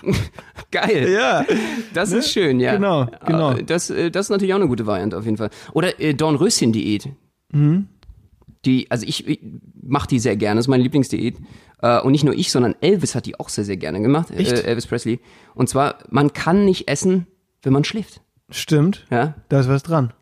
Geil. 0.70 1.10
Ja, 1.10 1.44
Das 1.92 2.12
ist 2.12 2.30
schön, 2.30 2.60
ja. 2.60 2.74
Genau, 2.74 3.06
genau. 3.26 3.52
Äh, 3.52 3.64
Das, 3.64 3.90
äh, 3.90 4.10
das 4.10 4.26
ist 4.26 4.30
natürlich 4.30 4.52
auch 4.54 4.58
eine 4.58 4.68
gute 4.68 4.86
Variante 4.86 5.16
auf 5.16 5.24
jeden 5.24 5.36
Fall. 5.36 5.50
Oder 5.72 6.00
äh, 6.00 6.14
Dornröschen-Diät. 6.14 7.08
Mhm. 7.52 7.88
Die, 8.64 8.90
also 8.90 9.06
ich, 9.06 9.26
ich 9.28 9.40
mache 9.82 10.08
die 10.08 10.18
sehr 10.18 10.36
gerne, 10.36 10.58
das 10.58 10.64
ist 10.64 10.68
meine 10.70 10.82
Lieblingsdiät. 10.82 11.36
Äh, 11.82 12.00
und 12.00 12.12
nicht 12.12 12.24
nur 12.24 12.34
ich, 12.34 12.50
sondern 12.50 12.74
Elvis 12.80 13.14
hat 13.14 13.26
die 13.26 13.38
auch 13.38 13.48
sehr, 13.50 13.64
sehr 13.64 13.76
gerne 13.76 14.00
gemacht. 14.00 14.30
Echt? 14.30 14.52
Äh, 14.52 14.62
Elvis 14.62 14.86
Presley. 14.86 15.20
Und 15.54 15.68
zwar, 15.68 15.98
man 16.10 16.32
kann 16.32 16.64
nicht 16.64 16.88
essen, 16.88 17.26
wenn 17.62 17.72
man 17.72 17.84
schläft. 17.84 18.20
stimmt. 18.50 19.06
Ja? 19.10 19.34
Da 19.48 19.60
ist 19.60 19.68
was 19.68 19.82
dran. 19.82 20.12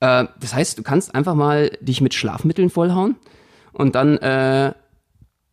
Äh, 0.00 0.26
das 0.40 0.54
heißt, 0.54 0.78
du 0.78 0.82
kannst 0.82 1.14
einfach 1.14 1.34
mal 1.34 1.70
dich 1.80 2.00
mit 2.00 2.14
Schlafmitteln 2.14 2.68
vollhauen 2.70 3.16
und 3.72 3.94
dann 3.94 4.18
äh, 4.18 4.72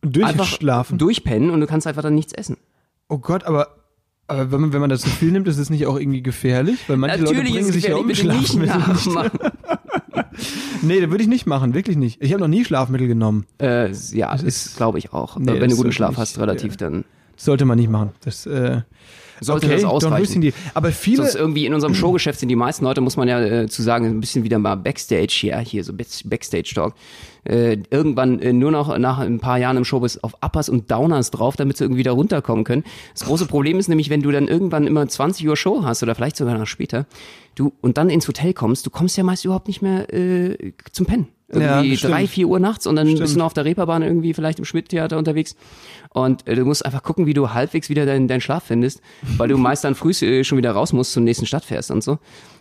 einfach 0.02 0.34
Durchschlafen. 0.36 0.98
durchpennen 0.98 1.50
und 1.50 1.60
du 1.60 1.66
kannst 1.66 1.86
einfach 1.86 2.02
dann 2.02 2.14
nichts 2.14 2.32
essen. 2.32 2.58
Oh 3.08 3.18
Gott, 3.18 3.44
aber, 3.44 3.68
aber 4.26 4.50
wenn, 4.52 4.60
man, 4.60 4.72
wenn 4.72 4.80
man 4.80 4.90
das 4.90 5.02
zu 5.02 5.08
viel 5.10 5.30
nimmt, 5.32 5.46
ist 5.48 5.58
es 5.58 5.70
nicht 5.70 5.86
auch 5.86 5.98
irgendwie 5.98 6.22
gefährlich? 6.22 6.80
Weil 6.88 6.96
manche 6.96 7.18
Leute 7.18 7.32
Natürlich 7.34 7.52
bringen 7.52 7.60
ist 7.68 7.68
es 7.76 7.82
sich 7.82 7.84
ja 7.90 7.96
um 7.96 8.06
bitte 8.06 8.26
nicht 8.26 8.48
Schlafmittel. 8.52 8.78
nachmachen. 8.78 9.30
Nee, 10.82 11.00
das 11.00 11.10
würde 11.10 11.22
ich 11.22 11.28
nicht 11.28 11.46
machen, 11.46 11.72
wirklich 11.74 11.96
nicht. 11.96 12.22
Ich 12.22 12.32
habe 12.32 12.40
noch 12.40 12.48
nie 12.48 12.64
Schlafmittel 12.64 13.08
genommen. 13.08 13.46
Äh, 13.60 13.90
ja, 14.12 14.30
das 14.32 14.42
ist- 14.42 14.76
glaube 14.76 14.98
ich 14.98 15.12
auch. 15.12 15.38
Nee, 15.38 15.60
Wenn 15.60 15.70
du 15.70 15.76
guten 15.76 15.92
Schlaf 15.92 16.10
nicht, 16.10 16.18
hast, 16.18 16.38
relativ, 16.38 16.72
ja. 16.72 16.76
dann 16.76 17.04
Das 17.34 17.46
sollte 17.46 17.64
man 17.64 17.78
nicht 17.78 17.90
machen. 17.90 18.10
Das 18.20 18.44
äh, 18.46 18.82
sollte 19.40 19.66
okay, 19.66 19.76
das 19.76 19.84
ausreichen. 19.84 20.40
Die. 20.40 20.52
Aber 20.74 20.92
viele, 20.92 21.18
Sonst 21.18 21.34
irgendwie 21.34 21.66
in 21.66 21.74
unserem 21.74 21.94
Showgeschäft 21.94 22.40
sind 22.40 22.48
die 22.48 22.56
meisten 22.56 22.84
Leute, 22.84 23.00
muss 23.00 23.16
man 23.16 23.28
ja 23.28 23.40
äh, 23.40 23.68
zu 23.68 23.82
sagen, 23.82 24.06
ein 24.06 24.20
bisschen 24.20 24.44
wieder 24.44 24.58
mal 24.58 24.76
Backstage, 24.76 25.40
ja, 25.42 25.58
hier 25.58 25.84
so 25.84 25.92
Backstage-Talk. 25.92 26.94
Äh, 27.44 27.78
irgendwann 27.90 28.40
äh, 28.40 28.52
nur 28.52 28.72
noch 28.72 28.96
nach 28.98 29.18
ein 29.18 29.38
paar 29.38 29.58
Jahren 29.58 29.76
im 29.76 29.84
Showbiz 29.84 30.18
auf 30.22 30.34
Uppers 30.42 30.68
und 30.68 30.90
Downers 30.90 31.30
drauf, 31.30 31.56
damit 31.56 31.76
sie 31.76 31.84
irgendwie 31.84 32.02
da 32.02 32.12
runterkommen 32.12 32.64
können. 32.64 32.82
Das 33.12 33.26
große 33.26 33.46
Problem 33.46 33.78
ist 33.78 33.88
nämlich, 33.88 34.10
wenn 34.10 34.22
du 34.22 34.32
dann 34.32 34.48
irgendwann 34.48 34.86
immer 34.86 35.06
20 35.06 35.46
Uhr 35.46 35.56
Show 35.56 35.84
hast 35.84 36.02
oder 36.02 36.14
vielleicht 36.14 36.36
sogar 36.36 36.58
noch 36.58 36.66
später, 36.66 37.06
du 37.54 37.72
und 37.80 37.98
dann 37.98 38.10
ins 38.10 38.26
Hotel 38.26 38.52
kommst, 38.52 38.84
du 38.86 38.90
kommst 38.90 39.16
ja 39.16 39.22
meist 39.22 39.44
überhaupt 39.44 39.68
nicht 39.68 39.80
mehr 39.80 40.12
äh, 40.12 40.72
zum 40.92 41.06
Pennen. 41.06 41.28
Ja, 41.52 41.78
Irgendwie 41.78 41.96
stimmt. 41.96 42.12
drei, 42.14 42.26
vier 42.26 42.48
Uhr 42.48 42.58
nachts 42.58 42.88
und 42.88 42.96
dann 42.96 43.06
Stimmt. 43.06 43.20
bist 43.20 43.34
du 43.34 43.38
noch 43.38 43.46
auf 43.46 43.54
der 43.54 43.64
Reeperbahn 43.64 44.02
irgendwie 44.02 44.34
vielleicht 44.34 44.58
im 44.58 44.64
Schmidt-Theater 44.64 45.16
unterwegs. 45.16 45.54
Und 46.10 46.46
äh, 46.48 46.56
du 46.56 46.64
musst 46.64 46.84
einfach 46.84 47.04
gucken, 47.04 47.26
wie 47.26 47.34
du 47.34 47.50
halbwegs 47.54 47.88
wieder 47.88 48.04
deinen 48.04 48.26
deinen 48.26 48.40
Schlaf 48.40 48.64
findest, 48.64 49.00
weil 49.36 49.46
du 49.48 49.56
meist 49.58 49.84
dann 49.84 49.94
früh 49.94 50.10
äh, 50.10 50.42
schon 50.42 50.58
wieder 50.58 50.72
raus 50.72 50.92
musst, 50.92 51.12
zum 51.12 51.22
nächsten 51.22 51.46
Stadt 51.46 51.64
fährst 51.64 51.92
und 51.92 52.02
so. 52.02 52.18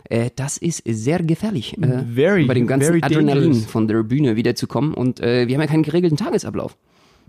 Äh, 0.08 0.30
das 0.36 0.58
ist 0.60 0.84
sehr 0.86 1.24
gefährlich, 1.24 1.76
äh, 1.82 2.04
Very, 2.14 2.46
bei 2.46 2.54
dem 2.54 2.68
ganzen 2.68 3.02
Adrenalin 3.04 3.44
dangerous. 3.44 3.66
von 3.66 3.88
der 3.88 4.04
Bühne 4.04 4.36
wiederzukommen. 4.36 4.94
Und 4.94 5.20
äh, 5.20 5.48
wir 5.48 5.56
haben 5.56 5.62
ja 5.62 5.68
keinen 5.68 5.82
geregelten 5.84 6.18
Tagesablauf. 6.18 6.78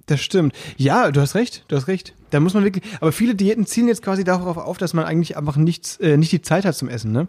das 0.04 0.20
stimmt. 0.20 0.52
Ja, 0.76 1.10
du 1.10 1.22
hast 1.22 1.34
recht, 1.34 1.64
du 1.68 1.76
hast 1.76 1.88
recht. 1.88 2.12
Da 2.30 2.40
muss 2.40 2.52
man 2.52 2.64
wirklich, 2.64 2.84
aber 3.00 3.12
viele 3.12 3.34
Diäten 3.34 3.64
zielen 3.64 3.88
jetzt 3.88 4.02
quasi 4.02 4.24
darauf 4.24 4.58
auf, 4.58 4.76
dass 4.76 4.92
man 4.92 5.06
eigentlich 5.06 5.38
einfach 5.38 5.56
nichts, 5.56 5.96
äh, 6.00 6.18
nicht 6.18 6.32
die 6.32 6.42
Zeit 6.42 6.66
hat 6.66 6.76
zum 6.76 6.88
Essen, 6.90 7.12
ne? 7.12 7.28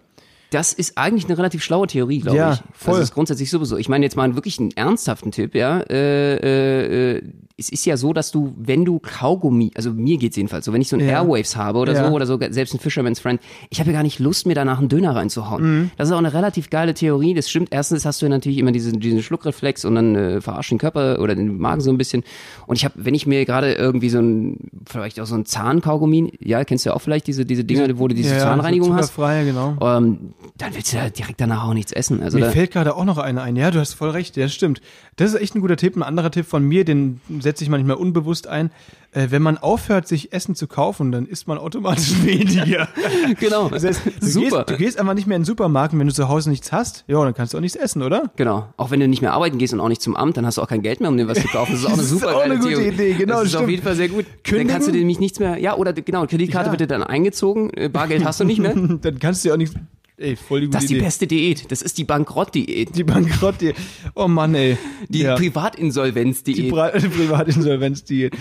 Das 0.51 0.71
ist 0.73 0.97
eigentlich 0.97 1.25
eine 1.25 1.38
relativ 1.38 1.62
schlaue 1.63 1.88
Theorie, 1.88 2.19
glaube 2.19 2.38
Ja, 2.38 2.53
ich. 2.53 2.62
voll. 2.73 2.99
Das 2.99 3.10
ist 3.10 3.13
grundsätzlich 3.13 3.49
sowieso. 3.49 3.75
Ich 3.77 3.89
meine 3.89 4.05
jetzt 4.05 4.15
mal 4.15 4.33
wirklich 4.36 4.60
einen 4.60 4.71
ernsthaften 4.71 5.31
Tipp, 5.31 5.55
ja. 5.55 5.79
Äh, 5.81 6.36
äh, 6.38 7.17
äh, 7.17 7.21
es 7.60 7.69
ist 7.69 7.86
ja 7.88 7.97
so, 7.97 8.13
dass 8.13 8.29
du, 8.31 8.53
wenn 8.55 8.86
du 8.86 8.99
Kaugummi, 8.99 9.71
also 9.73 9.91
mir 9.91 10.17
geht's 10.17 10.36
jedenfalls 10.38 10.63
so, 10.65 10.73
wenn 10.73 10.81
ich 10.81 10.89
so 10.89 10.95
ein 10.95 10.99
Ja. 10.99 11.23
Airwaves 11.23 11.55
habe 11.55 11.79
oder 11.79 11.93
Ja. 11.93 12.07
so, 12.07 12.13
oder 12.13 12.27
so, 12.27 12.38
selbst 12.51 12.75
ein 12.75 12.79
Fisherman's 12.79 13.19
Friend, 13.19 13.41
ich 13.71 13.79
habe 13.79 13.89
ja 13.89 13.97
gar 13.97 14.03
nicht 14.03 14.19
Lust, 14.19 14.45
mir 14.45 14.53
danach 14.53 14.77
einen 14.77 14.89
Döner 14.89 15.15
reinzuhauen. 15.15 15.63
Mhm. 15.79 15.91
Das 15.97 16.07
ist 16.07 16.13
auch 16.13 16.19
eine 16.19 16.33
relativ 16.36 16.69
geile 16.69 16.93
Theorie. 16.93 17.33
Das 17.33 17.49
stimmt. 17.49 17.69
Erstens 17.71 18.05
hast 18.05 18.21
du 18.21 18.27
ja 18.27 18.29
natürlich 18.29 18.60
immer 18.60 18.71
diesen, 18.71 18.99
diesen 18.99 19.23
Schluckreflex 19.23 19.86
und 19.86 19.95
dann 19.95 20.15
äh, 20.15 20.39
verarscht 20.39 20.69
den 20.69 20.77
Körper 20.77 21.19
oder 21.19 21.33
den 21.33 21.57
Magen 21.57 21.81
so 21.81 21.89
ein 21.89 21.97
bisschen. 21.97 22.23
Und 22.67 22.75
ich 22.75 22.86
habe, 22.86 22.93
wenn 22.97 23.15
ich 23.15 23.25
mir 23.25 23.43
gerade 23.45 23.73
irgendwie 23.73 24.10
so 24.10 24.19
ein, 24.19 24.69
vielleicht 24.88 25.19
auch 25.19 25.25
so 25.25 25.33
ein 25.36 25.45
Zahnkaugummi, 25.47 26.33
ja, 26.39 26.63
kennst 26.63 26.86
du 26.86 26.91
ja 26.91 26.95
auch 26.95 27.01
vielleicht 27.01 27.25
diese, 27.25 27.43
diese 27.43 27.63
Dinger, 27.63 27.88
wo 27.97 28.07
du 28.07 28.13
diese 28.13 28.36
ja, 28.36 28.39
Zahnreinigung 28.39 28.93
hast. 28.93 29.07
zuckerfrei, 29.15 29.45
genau. 29.45 29.75
Ähm, 29.81 30.33
dann 30.58 30.73
willst 30.76 30.93
du 30.93 30.97
ja 30.97 31.10
direkt 31.10 31.41
danach 31.41 31.67
auch 31.67 31.73
nichts 31.73 31.91
essen. 31.91 32.21
Also 32.21 32.38
Mir 32.38 32.45
da, 32.45 32.52
fällt 32.52 32.71
gerade 32.71 32.95
auch 32.95 33.06
noch 33.06 33.17
einer 33.17 33.41
ein. 33.41 33.56
Ja, 33.56 33.71
du 33.71 33.80
hast 33.80 33.93
voll 33.93 34.12
recht, 34.12 34.38
ja, 34.38 34.47
stimmt. 34.47 34.82
Das 35.15 35.34
ist 35.34 35.39
echt 35.41 35.56
ein 35.56 35.62
guter 35.62 35.78
Tipp. 35.78 35.95
Ein 35.95 36.04
anderer 36.04 36.30
Tipp 36.32 36.45
von 36.45 36.63
mir, 36.63 36.86
den 36.86 37.21
setze 37.39 37.63
ich 37.63 37.69
manchmal 37.69 37.95
unbewusst 37.95 38.47
ein. 38.47 38.69
Äh, 39.13 39.28
wenn 39.32 39.41
man 39.41 39.58
aufhört, 39.58 40.08
sich 40.08 40.34
Essen 40.34 40.54
zu 40.54 40.67
kaufen, 40.67 41.12
dann 41.12 41.26
isst 41.26 41.47
man 41.47 41.58
automatisch 41.58 42.13
weniger. 42.23 42.88
genau. 43.39 43.69
Das 43.69 43.84
heißt, 43.84 44.02
du, 44.21 44.26
Super. 44.28 44.58
Gehst, 44.65 44.69
du 44.69 44.78
gehst 44.78 45.00
einfach 45.00 45.15
nicht 45.15 45.26
mehr 45.26 45.38
in 45.38 45.41
den 45.41 45.45
Supermarkt 45.47 45.93
und 45.93 46.00
wenn 46.00 46.08
du 46.08 46.13
zu 46.13 46.28
Hause 46.30 46.50
nichts 46.52 46.71
hast, 46.71 47.04
ja, 47.08 47.23
dann 47.23 47.34
kannst 47.34 47.54
du 47.54 47.58
auch 47.58 47.62
nichts 47.62 47.76
essen, 47.78 48.04
oder? 48.04 48.30
Genau. 48.36 48.67
Auch 48.78 48.91
wenn 48.91 49.00
du 49.00 49.08
nicht 49.08 49.21
mehr 49.21 49.34
arbeiten 49.34 49.58
gehst 49.58 49.73
und 49.73 49.80
auch 49.80 49.89
nicht 49.89 50.02
zum 50.04 50.15
Amt, 50.15 50.38
dann 50.38 50.45
hast 50.45 50.58
du 50.58 50.62
auch 50.62 50.67
kein 50.67 50.84
Geld 50.84 51.00
mehr, 51.00 51.10
um 51.10 51.17
dir 51.17 51.28
was 51.28 51.39
zu 51.41 51.47
kaufen. 51.47 51.71
Das 51.71 51.82
ist 51.82 51.86
auch 51.88 51.91
eine 51.93 51.97
Das 52.02 52.06
ist 52.06 52.10
super 52.12 52.36
auch 52.36 52.41
eine 52.41 52.58
gute 52.60 52.69
Theorie. 52.69 52.88
Idee, 52.89 53.13
genau, 53.13 53.39
Das 53.39 53.45
ist 53.45 53.56
auf 53.56 53.62
stimmt. 53.62 53.71
jeden 53.71 53.84
Fall 53.84 53.95
sehr 53.95 54.10
gut. 54.10 54.26
Kündigen? 54.43 54.67
Dann 54.67 54.73
kannst 54.76 54.88
du 54.88 54.91
dir 54.91 55.00
nämlich 55.00 55.19
nichts 55.19 55.39
mehr, 55.39 55.58
ja, 55.58 55.76
oder 55.76 55.93
genau, 55.93 56.28
Kreditkarte 56.28 56.67
Ja. 56.67 56.71
wird 56.73 56.82
dir 56.82 56.88
dann 56.88 57.02
eingezogen, 57.04 57.71
äh, 57.73 57.89
Bargeld 57.89 58.23
hast 58.23 58.39
du 58.39 58.43
nicht 58.43 58.60
mehr. 58.60 58.76
dann 58.76 59.19
kannst 59.19 59.43
du 59.43 59.50
ja 59.50 59.54
auch 59.56 59.58
nichts. 59.58 59.76
Ey, 60.19 60.36
voll 60.36 60.62
die 60.62 60.65
gute 60.67 60.77
Das 60.77 60.84
ist 60.86 60.89
die 60.89 60.95
Idee. 60.95 61.03
beste 61.06 61.27
Diät. 61.27 61.71
Das 61.71 61.82
ist 61.84 61.97
die 61.99 62.03
Bankrottdiät. 62.03 62.95
Die 62.95 63.03
Bankrott, 63.03 63.62
die, 63.62 63.73
oh 64.15 64.27
Mann, 64.27 64.56
ey. 64.56 64.75
Die 65.10 65.19
ja. 65.19 65.36
Die 65.36 65.49
Privatinsolvenzdiät. 65.51 66.69
Pri 66.73 66.99
Privatinsolvenzdiät. 67.10 68.34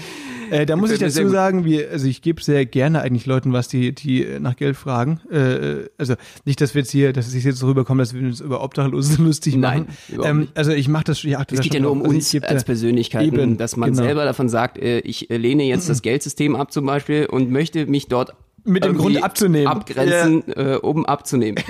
Äh, 0.51 0.65
da 0.65 0.77
muss 0.77 0.91
ich 0.91 1.01
Gefällt 1.01 1.09
mir 1.09 1.12
sehr 1.12 1.23
dazu 1.25 1.29
gut. 1.33 1.35
sagen, 1.35 1.65
wir, 1.67 1.91
also 1.91 2.07
ich 2.07 2.23
gebe 2.23 2.43
sehr 2.43 2.65
gerne 2.65 3.03
eigentlich 3.03 3.27
Leuten 3.27 3.53
was, 3.53 3.69
die, 3.69 3.93
die 3.95 4.25
äh, 4.25 4.39
nach 4.41 4.57
Geld 4.57 4.77
fragen. 4.77 5.21
Äh, 5.31 5.89
also 5.99 6.15
nicht, 6.47 6.61
dass 6.62 6.75
wir 6.75 6.81
jetzt 6.83 6.93
hier, 6.93 7.12
dass 7.12 7.27
es 7.27 7.45
jetzt 7.45 7.59
so 7.59 7.67
rüberkommt, 7.67 8.01
dass 8.01 8.15
wir 8.15 8.23
uns 8.23 8.41
über 8.41 8.62
Obdachlose 8.62 9.21
lustig 9.23 9.57
Nein, 9.57 9.81
machen. 9.87 9.97
überhaupt 10.09 10.31
Ähm, 10.31 10.39
nicht. 10.41 10.57
also 10.57 10.71
ich 10.73 10.89
mache 10.89 11.05
das, 11.05 11.23
ich 11.25 11.37
achte 11.37 11.57
Es 11.57 11.59
da 11.59 11.62
geht 11.62 11.75
ja 11.75 11.79
schon 11.79 11.83
nur 11.83 11.93
um 11.93 11.99
drauf. 11.99 12.07
Also 12.07 12.17
ich 12.17 12.25
uns 12.25 12.31
geb 12.33 12.43
da- 12.45 12.49
als 12.49 12.65
Persönlichkeiten, 12.65 13.35
Eben, 13.35 13.59
dass 13.59 13.77
man 13.77 13.91
genau. 13.91 14.03
selber 14.05 14.25
davon 14.25 14.49
sagt, 14.49 14.79
äh, 14.79 15.01
ich 15.01 15.31
äh, 15.31 15.37
lehne 15.37 15.65
jetzt 15.65 15.89
das 15.91 16.01
Geldsystem 16.01 16.57
ab 16.57 16.73
zum 16.73 16.87
Beispiel 16.87 17.27
und 17.27 17.51
möchte 17.51 17.85
mich 17.87 18.07
dort 18.07 18.33
Mit 18.67 18.85
dem 18.85 18.97
Grund 18.97 19.23
abzunehmen. 19.23 19.69
abgrenzen, 19.69 20.43
äh, 20.55 20.79
um 20.83 21.07
abzunehmen. 21.07 21.63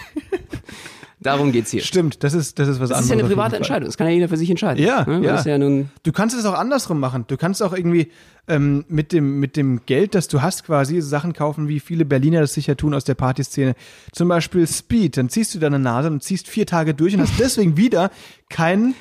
Darum 1.19 1.51
geht's 1.51 1.71
hier. 1.71 1.81
Stimmt, 1.83 2.23
das 2.23 2.35
ist, 2.35 2.59
das 2.59 2.69
ist 2.69 2.79
was 2.79 2.91
Das 2.91 3.01
ist 3.01 3.11
anderes. 3.11 3.21
ja 3.23 3.25
eine 3.27 3.35
private. 3.35 3.57
Entscheidung. 3.57 3.87
Das 3.87 3.97
kann 3.97 4.07
ja 4.07 4.13
jeder 4.13 4.29
für 4.29 4.37
sich 4.37 4.51
entscheiden. 4.51 4.85
Ja, 4.85 5.05
ne? 5.07 5.25
Ja. 5.25 5.43
Ja 5.43 5.59
nun 5.59 5.91
Du 6.03 6.13
kannst 6.13 6.37
es 6.37 6.45
auch 6.45 6.55
andersrum 6.55 7.01
machen. 7.01 7.25
Du 7.27 7.37
kannst 7.37 7.63
auch 7.63 7.73
irgendwie 7.73 8.13
ähm, 8.49 8.85
mit, 8.89 9.13
dem, 9.13 9.41
mit 9.41 9.57
dem 9.57 9.81
Geld, 9.87 10.15
das 10.15 10.29
du 10.29 10.43
hast, 10.43 10.65
quasi 10.65 11.01
Sachen 11.01 11.33
kaufen, 11.33 11.69
wie 11.69 11.81
viele 11.81 12.05
Berliner 12.05 12.41
das 12.41 12.53
sicher 12.55 12.77
tun 12.77 12.95
aus 12.95 13.05
der 13.05 13.15
Partyszene. 13.15 13.75
Zum 14.13 14.29
Beispiel 14.29 14.67
Speed. 14.67 15.17
Dann 15.17 15.29
ziehst 15.29 15.55
du 15.55 15.59
deine 15.59 15.79
Nase 15.79 16.09
und 16.11 16.23
ziehst 16.23 16.49
vier 16.49 16.67
Tage 16.67 16.95
durch 16.95 17.15
und 17.15 17.23
hast 17.23 17.41
deswegen 17.41 17.77
wieder 17.77 18.11
kein, 18.51 18.95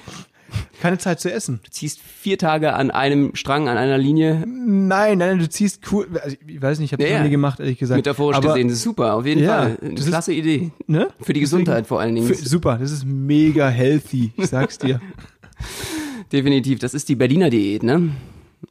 keine 0.82 0.98
Zeit 0.98 1.20
zu 1.20 1.32
essen. 1.32 1.60
Du 1.64 1.72
ziehst 1.72 2.00
vier 2.02 2.38
Tage 2.38 2.74
an 2.74 2.92
einem 2.92 3.36
Strang, 3.36 3.68
an 3.68 3.78
einer 3.78 3.98
Linie, 3.98 4.44
Nein, 4.48 5.18
nein, 5.18 5.40
du 5.40 5.50
ziehst 5.50 5.82
cool. 5.92 6.08
Also 6.24 6.38
ich 6.46 6.62
weiß 6.62 6.80
nicht, 6.80 6.90
ich 6.90 6.94
habe 6.94 7.04
das 7.04 7.10
Ja, 7.10 7.18
noch 7.18 7.24
ja. 7.24 7.26
nie 7.26 7.32
gemacht, 7.32 7.60
ehrlich 7.60 7.78
gesagt. 7.78 7.98
metaphorisch 7.98 8.38
Aber, 8.38 8.50
gesehen. 8.50 8.68
Das 8.68 8.78
ist 8.78 8.84
super, 8.84 9.14
auf 9.16 9.26
jeden 9.26 9.42
Ja, 9.44 9.48
Fall. 9.64 9.78
Eine 9.82 9.92
das 9.94 10.02
ist- 10.02 10.08
klasse 10.10 10.34
Idee. 10.34 10.72
Ne? 10.88 11.08
Für 11.22 11.34
die 11.34 11.40
Gesundheit 11.40 11.88
vor 11.88 12.00
allen 12.00 12.16
Dingen. 12.16 12.28
Für, 12.28 12.36
super, 12.36 12.78
das 12.78 12.92
ist 12.92 13.06
mega 13.06 13.70
healthy, 13.70 14.32
ich 14.38 14.48
sag's 14.48 14.78
dir. 14.78 15.00
Definitiv. 16.32 16.80
Das 16.80 16.94
ist 16.94 17.10
die 17.10 17.16
Berliner 17.16 17.50
Diät, 17.50 17.84
ne? 17.84 18.10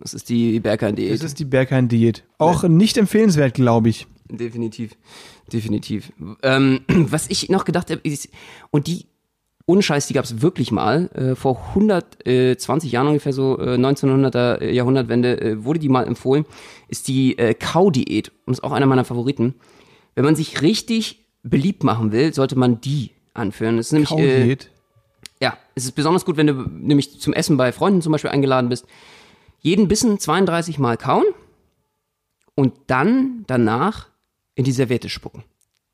Das 0.01 0.13
ist 0.15 0.29
die 0.29 0.59
Bergheim-Diät. 0.61 1.13
Das 1.15 1.23
ist 1.23 1.39
die 1.39 1.45
Berghain-Diät. 1.45 2.25
Auch 2.39 2.65
nicht 2.65 2.97
empfehlenswert, 2.97 3.55
glaube 3.55 3.89
ich. 3.91 4.07
Definitiv, 4.29 4.93
definitiv. 5.53 6.13
Ähm, 6.43 6.81
was 6.89 7.29
ich 7.31 7.49
noch 7.49 7.65
gedacht 7.65 7.91
habe, 7.91 8.01
ist, 8.03 8.29
und 8.71 8.87
die, 8.89 9.07
ohne 9.67 9.83
Scheiß, 9.83 10.07
die 10.07 10.15
gab 10.15 10.25
es 10.25 10.43
wirklich 10.43 10.73
mal, 10.73 11.09
äh, 11.15 11.35
vor 11.35 11.69
120 11.75 12.93
Jahren 12.93 13.09
ungefähr 13.09 13.33
so, 13.33 13.59
äh, 13.59 13.77
1900er 13.77 14.61
äh, 14.61 14.75
Jahrhundertwende, 14.75 15.41
äh, 15.41 15.65
wurde 15.65 15.79
die 15.79 15.89
mal 15.89 16.07
empfohlen, 16.07 16.45
ist 16.89 17.09
die 17.09 17.39
äh, 17.39 17.55
Kau-Diät 17.55 18.31
und 18.45 18.53
ist 18.53 18.63
auch 18.63 18.73
einer 18.73 18.87
meiner 18.87 19.05
Favoriten. 19.05 19.55
Wenn 20.15 20.25
man 20.25 20.37
sich 20.37 20.61
richtig 20.61 21.25
beliebt 21.43 21.83
machen 21.83 22.13
will, 22.13 22.35
sollte 22.35 22.57
man 22.57 22.81
die 22.81 23.11
anführen. 23.33 23.79
Das 23.79 23.87
ist 23.87 23.93
nämlich, 23.93 24.11
äh, 24.13 24.39
Kaudiät. 24.39 24.71
ja, 25.41 25.57
es 25.75 25.85
ist 25.85 25.93
besonders 25.93 26.25
gut, 26.25 26.37
wenn 26.37 26.47
du 26.47 26.53
nämlich 26.53 27.19
zum 27.19 27.33
Essen 27.33 27.57
bei 27.57 27.73
Freunden 27.73 28.03
zum 28.03 28.13
Beispiel 28.13 28.31
eingeladen 28.31 28.69
bist. 28.69 28.87
Jeden 29.61 29.89
Bissen 29.89 30.19
32 30.19 30.79
Mal 30.79 30.99
kauen 30.99 31.25
und 32.55 32.75
dann 32.87 33.45
danach 33.47 34.09
in 34.55 34.65
die 34.65 34.73
Serviette 34.73 35.09
spucken. 35.09 35.43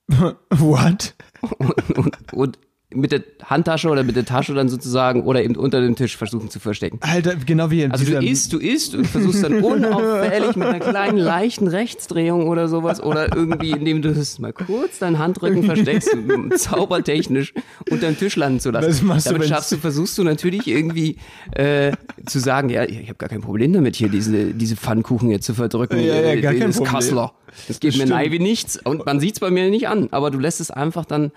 What? 0.50 1.14
Und, 1.58 1.98
und, 1.98 2.32
und 2.32 2.58
mit 2.92 3.12
der 3.12 3.22
Handtasche 3.44 3.88
oder 3.88 4.02
mit 4.02 4.16
der 4.16 4.24
Tasche 4.24 4.52
dann 4.52 4.68
sozusagen 4.68 5.22
oder 5.22 5.44
eben 5.44 5.54
unter 5.54 5.80
dem 5.80 5.94
Tisch 5.94 6.16
versuchen 6.16 6.50
zu 6.50 6.58
verstecken. 6.58 6.98
Alter, 7.02 7.36
genau 7.36 7.70
wie 7.70 7.82
in 7.82 7.92
Also 7.92 8.04
du 8.04 8.18
isst, 8.18 8.52
du 8.52 8.58
isst 8.58 8.96
und 8.96 9.06
versuchst 9.06 9.44
dann 9.44 9.54
unauffällig 9.62 10.56
mit 10.56 10.66
einer 10.66 10.80
kleinen 10.80 11.18
leichten 11.18 11.68
Rechtsdrehung 11.68 12.48
oder 12.48 12.66
sowas 12.68 13.00
oder 13.00 13.34
irgendwie, 13.34 13.70
indem 13.70 14.02
du 14.02 14.08
es 14.08 14.38
mal 14.40 14.52
kurz 14.52 14.98
deinen 14.98 15.18
Handrücken 15.20 15.62
versteckst, 15.62 16.10
zaubertechnisch 16.56 17.52
unter 17.90 18.06
dem 18.08 18.18
Tisch 18.18 18.36
landen 18.36 18.60
zu 18.60 18.70
lassen. 18.70 18.88
Was 18.88 19.02
machst 19.02 19.26
du, 19.26 19.30
Damit 19.30 19.42
wenn's- 19.42 19.50
schaffst 19.54 19.72
du, 19.72 19.76
versuchst 19.76 20.18
du 20.18 20.24
natürlich 20.24 20.66
irgendwie 20.66 21.16
äh, 21.52 21.92
zu 22.26 22.38
sagen, 22.38 22.68
ja, 22.70 22.84
ich 22.84 23.02
habe 23.08 23.14
gar 23.14 23.28
kein 23.28 23.40
Problem 23.40 23.72
damit, 23.72 23.96
hier 23.96 24.08
diese, 24.08 24.52
diese 24.52 24.76
Pfannkuchen 24.76 25.30
jetzt 25.30 25.46
zu 25.46 25.54
verdrücken. 25.54 25.98
Ja, 26.00 26.14
ja, 26.14 26.20
äh, 26.32 26.40
gar 26.40 26.52
kein 26.54 26.68
das 26.68 26.76
Problem. 26.76 26.92
Kassler. 26.94 27.32
Das 27.68 27.80
geht 27.80 27.92
mir 27.92 27.98
Stimmt. 28.06 28.10
nahe 28.10 28.30
wie 28.32 28.38
nichts 28.38 28.78
und 28.82 29.06
man 29.06 29.20
sieht's 29.20 29.40
bei 29.40 29.50
mir 29.50 29.68
nicht 29.70 29.88
an, 29.88 30.08
aber 30.12 30.30
du 30.30 30.38
lässt 30.38 30.60
es 30.60 30.70
einfach 30.70 31.04
dann 31.04 31.32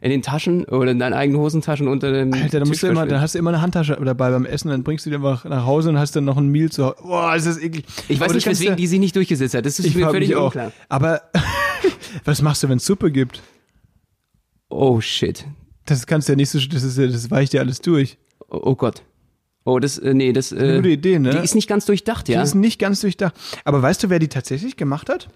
in 0.00 0.10
den 0.10 0.22
Taschen 0.22 0.64
oder 0.64 0.90
in 0.92 0.98
deinen 0.98 1.12
eigenen 1.12 1.40
Hosentaschen 1.40 1.88
unter 1.88 2.12
dem 2.12 2.32
Alter, 2.32 2.60
da 2.60 2.66
musst 2.66 2.82
du 2.82 2.86
immer, 2.86 3.06
dann 3.06 3.20
hast 3.20 3.34
du 3.34 3.38
immer 3.38 3.50
eine 3.50 3.60
Handtasche 3.60 3.98
dabei 4.02 4.30
beim 4.30 4.46
Essen, 4.46 4.68
dann 4.68 4.82
bringst 4.82 5.04
du 5.06 5.10
die 5.10 5.16
einfach 5.16 5.44
nach 5.44 5.66
Hause 5.66 5.90
und 5.90 5.98
hast 5.98 6.16
dann 6.16 6.24
noch 6.24 6.36
ein 6.36 6.48
Meal 6.48 6.70
zu 6.70 6.86
Hause. 6.86 6.96
Boah, 7.02 7.36
ist 7.36 7.46
das 7.46 7.58
eklig. 7.58 7.84
Ich 8.08 8.18
weiß 8.18 8.26
Aber 8.28 8.34
nicht, 8.34 8.46
weswegen 8.46 8.72
ja- 8.72 8.76
die 8.76 8.86
sich 8.86 8.98
nicht 9.00 9.14
durchgesetzt 9.16 9.54
hat. 9.54 9.66
Das 9.66 9.78
ist 9.78 9.94
mir 9.94 10.08
völlig 10.10 10.34
auch. 10.36 10.46
unklar. 10.46 10.72
Aber 10.88 11.22
was 12.24 12.40
machst 12.42 12.62
du, 12.62 12.68
wenn 12.68 12.78
es 12.78 12.86
Suppe 12.86 13.10
gibt? 13.10 13.42
Oh 14.68 15.00
shit. 15.00 15.44
Das 15.86 16.06
kannst 16.06 16.28
du 16.28 16.32
ja 16.32 16.36
nicht 16.36 16.50
so, 16.50 16.58
das 16.58 16.82
ist 16.82 16.98
das 16.98 17.30
weicht 17.30 17.52
ja 17.52 17.60
alles 17.60 17.80
durch. 17.80 18.16
Oh, 18.48 18.60
oh 18.62 18.74
Gott. 18.76 19.02
Oh, 19.64 19.78
das, 19.78 19.98
äh, 19.98 20.14
nee, 20.14 20.32
das, 20.32 20.52
äh, 20.52 20.76
gute 20.76 20.88
Idee, 20.88 21.18
ne? 21.18 21.30
Die 21.30 21.38
ist 21.44 21.54
nicht 21.54 21.68
ganz 21.68 21.84
durchdacht, 21.84 22.28
ja. 22.28 22.40
Die 22.40 22.44
ist 22.44 22.54
nicht 22.54 22.78
ganz 22.78 23.00
durchdacht. 23.02 23.34
Aber 23.64 23.82
weißt 23.82 24.02
du, 24.02 24.08
wer 24.10 24.18
die 24.18 24.28
tatsächlich 24.28 24.76
gemacht 24.76 25.08
hat? 25.10 25.28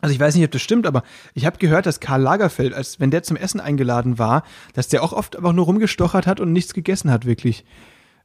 Also 0.00 0.14
ich 0.14 0.20
weiß 0.20 0.34
nicht, 0.34 0.44
ob 0.44 0.50
das 0.50 0.62
stimmt, 0.62 0.86
aber 0.86 1.02
ich 1.34 1.44
habe 1.46 1.58
gehört, 1.58 1.86
dass 1.86 2.00
Karl 2.00 2.22
Lagerfeld, 2.22 2.72
als 2.74 3.00
wenn 3.00 3.10
der 3.10 3.22
zum 3.22 3.36
Essen 3.36 3.60
eingeladen 3.60 4.18
war, 4.18 4.44
dass 4.74 4.88
der 4.88 5.02
auch 5.02 5.12
oft 5.12 5.36
einfach 5.36 5.52
nur 5.52 5.66
rumgestochert 5.66 6.26
hat 6.26 6.40
und 6.40 6.52
nichts 6.52 6.72
gegessen 6.74 7.10
hat, 7.10 7.26
wirklich. 7.26 7.64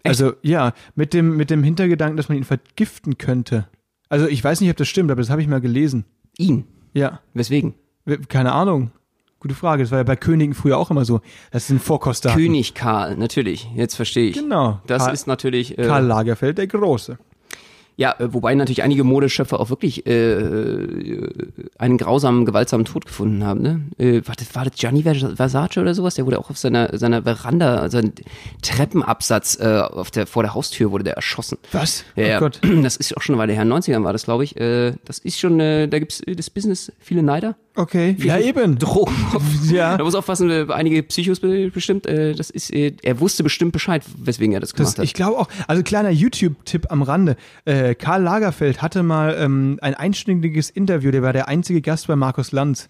Also 0.04 0.34
ja, 0.42 0.74
mit 0.96 1.14
dem, 1.14 1.36
mit 1.36 1.50
dem 1.50 1.64
Hintergedanken, 1.64 2.16
dass 2.18 2.30
man 2.30 2.38
ihn 2.38 2.44
vergiften 2.44 3.18
könnte. 3.18 3.68
Also 4.08 4.28
ich 4.28 4.44
weiß 4.44 4.62
nicht, 4.62 4.70
ob 4.70 4.78
das 4.78 4.88
stimmt, 4.88 5.12
aber 5.12 5.22
das 5.22 5.30
habe 5.30 5.42
ich 5.42 5.48
mal 5.48 5.62
gelesen. 5.62 6.06
Ihn. 6.38 6.66
Ja, 6.94 7.20
Weswegen? 7.34 7.74
keine 8.30 8.52
Ahnung. 8.52 8.92
Gute 9.40 9.56
Frage. 9.56 9.84
Das 9.84 9.92
war 9.92 9.98
ja 10.00 10.04
bei 10.04 10.16
Königen 10.16 10.54
früher 10.54 10.78
auch 10.78 10.92
immer 10.92 11.06
so. 11.06 11.22
Das 11.52 11.68
sind 11.68 11.82
Vorkoster. 11.82 12.34
König 12.34 12.74
Karl, 12.74 13.16
natürlich. 13.18 13.68
Jetzt 13.76 13.96
verstehe 13.96 14.30
ich. 14.30 14.36
Genau. 14.38 14.80
Das 14.88 15.04
Karl- 15.04 15.14
ist 15.14 15.28
natürlich. 15.28 15.78
Äh, 15.78 15.86
Karl 15.88 16.06
Lagerfeld 16.06 16.58
der 16.58 16.68
Große. 16.68 17.18
Ja, 17.98 18.16
äh, 18.20 18.34
wobei 18.34 18.54
natürlich 18.56 18.84
einige 18.84 19.04
Modeschöpfer 19.04 19.60
auch 19.60 19.70
wirklich 19.70 20.06
äh, 20.06 20.34
äh, 20.34 21.30
einen 21.78 21.98
grausamen, 21.98 22.46
gewaltsamen 22.46 22.86
Tod 22.86 23.06
gefunden 23.06 23.44
haben. 23.46 23.62
Ne? 23.62 23.82
Äh, 23.98 24.22
war, 24.28 24.36
das, 24.36 24.54
war 24.54 24.66
das 24.66 24.76
Gianni 24.76 25.04
Versace 25.04 25.78
oder 25.78 25.94
sowas? 25.94 26.16
Der 26.16 26.26
wurde 26.26 26.40
auch 26.40 26.50
auf 26.50 26.58
seiner, 26.58 26.98
seiner 26.98 27.24
Veranda, 27.24 27.90
sein 27.90 28.14
Treppenabsatz 28.62 29.60
äh, 29.60 29.80
auf 29.80 30.12
der, 30.12 30.28
vor 30.28 30.44
der 30.44 30.54
Haustür 30.54 30.92
wurde 30.92 31.06
der 31.06 31.16
erschossen. 31.16 31.58
Was? 31.72 32.04
Ja, 32.16 32.38
oh. 32.38 32.40
Gott. 32.42 32.60
das 32.84 32.98
ist 32.98 33.16
auch 33.16 33.22
schon 33.22 33.36
eine 33.36 33.42
Weile 33.42 33.54
her. 33.54 33.62
In 33.62 33.70
den 33.70 33.78
90ern 33.78 34.04
war 34.04 34.14
das, 34.14 34.26
glaube 34.26 34.44
ich. 34.44 34.60
Äh, 34.60 34.94
das 35.06 35.20
ist 35.20 35.40
schon, 35.40 35.60
äh, 35.60 35.88
da 35.88 36.00
gibt's 36.00 36.20
äh, 36.22 36.36
das 36.36 36.50
Business, 36.50 36.92
viele 37.00 37.24
Neider. 37.24 37.56
Okay. 37.76 38.16
Ja, 38.20 38.38
eben. 38.40 38.78
Drogen. 38.80 39.14
Ja. 39.70 39.98
Da 39.98 40.04
muss 40.04 40.16
aufpassen, 40.16 40.72
einige 40.72 41.04
Psychos 41.04 41.40
be- 41.42 41.70
bestimmt, 41.72 42.06
äh, 42.06 42.34
das 42.34 42.50
ist, 42.50 42.74
äh, 42.74 42.94
er 43.04 43.20
wusste 43.20 43.44
bestimmt 43.44 43.74
Bescheid, 43.74 44.04
weswegen 44.18 44.54
er 44.54 44.60
das 44.62 44.74
gemacht 44.74 44.94
Das, 44.94 44.98
hat. 45.00 45.04
ich 45.06 45.14
glaube 45.14 45.38
auch. 45.38 45.48
Also 45.68 45.84
kleiner 45.84 46.10
YouTube-Tipp 46.10 46.88
am 46.90 47.02
Rande. 47.02 47.36
Äh, 47.66 47.96
Karl 47.96 48.24
Lagerfeld 48.24 48.82
hatte 48.82 49.04
mal 49.04 49.36
ähm, 49.38 49.78
ein 49.82 49.94
einstündiges 49.94 50.70
Interview. 50.70 51.12
Der 51.12 51.22
war 51.22 51.34
der 51.34 51.48
einzige 51.48 51.82
Gast 51.82 52.08
bei 52.08 52.16
Markus 52.16 52.52
Lanz. 52.52 52.90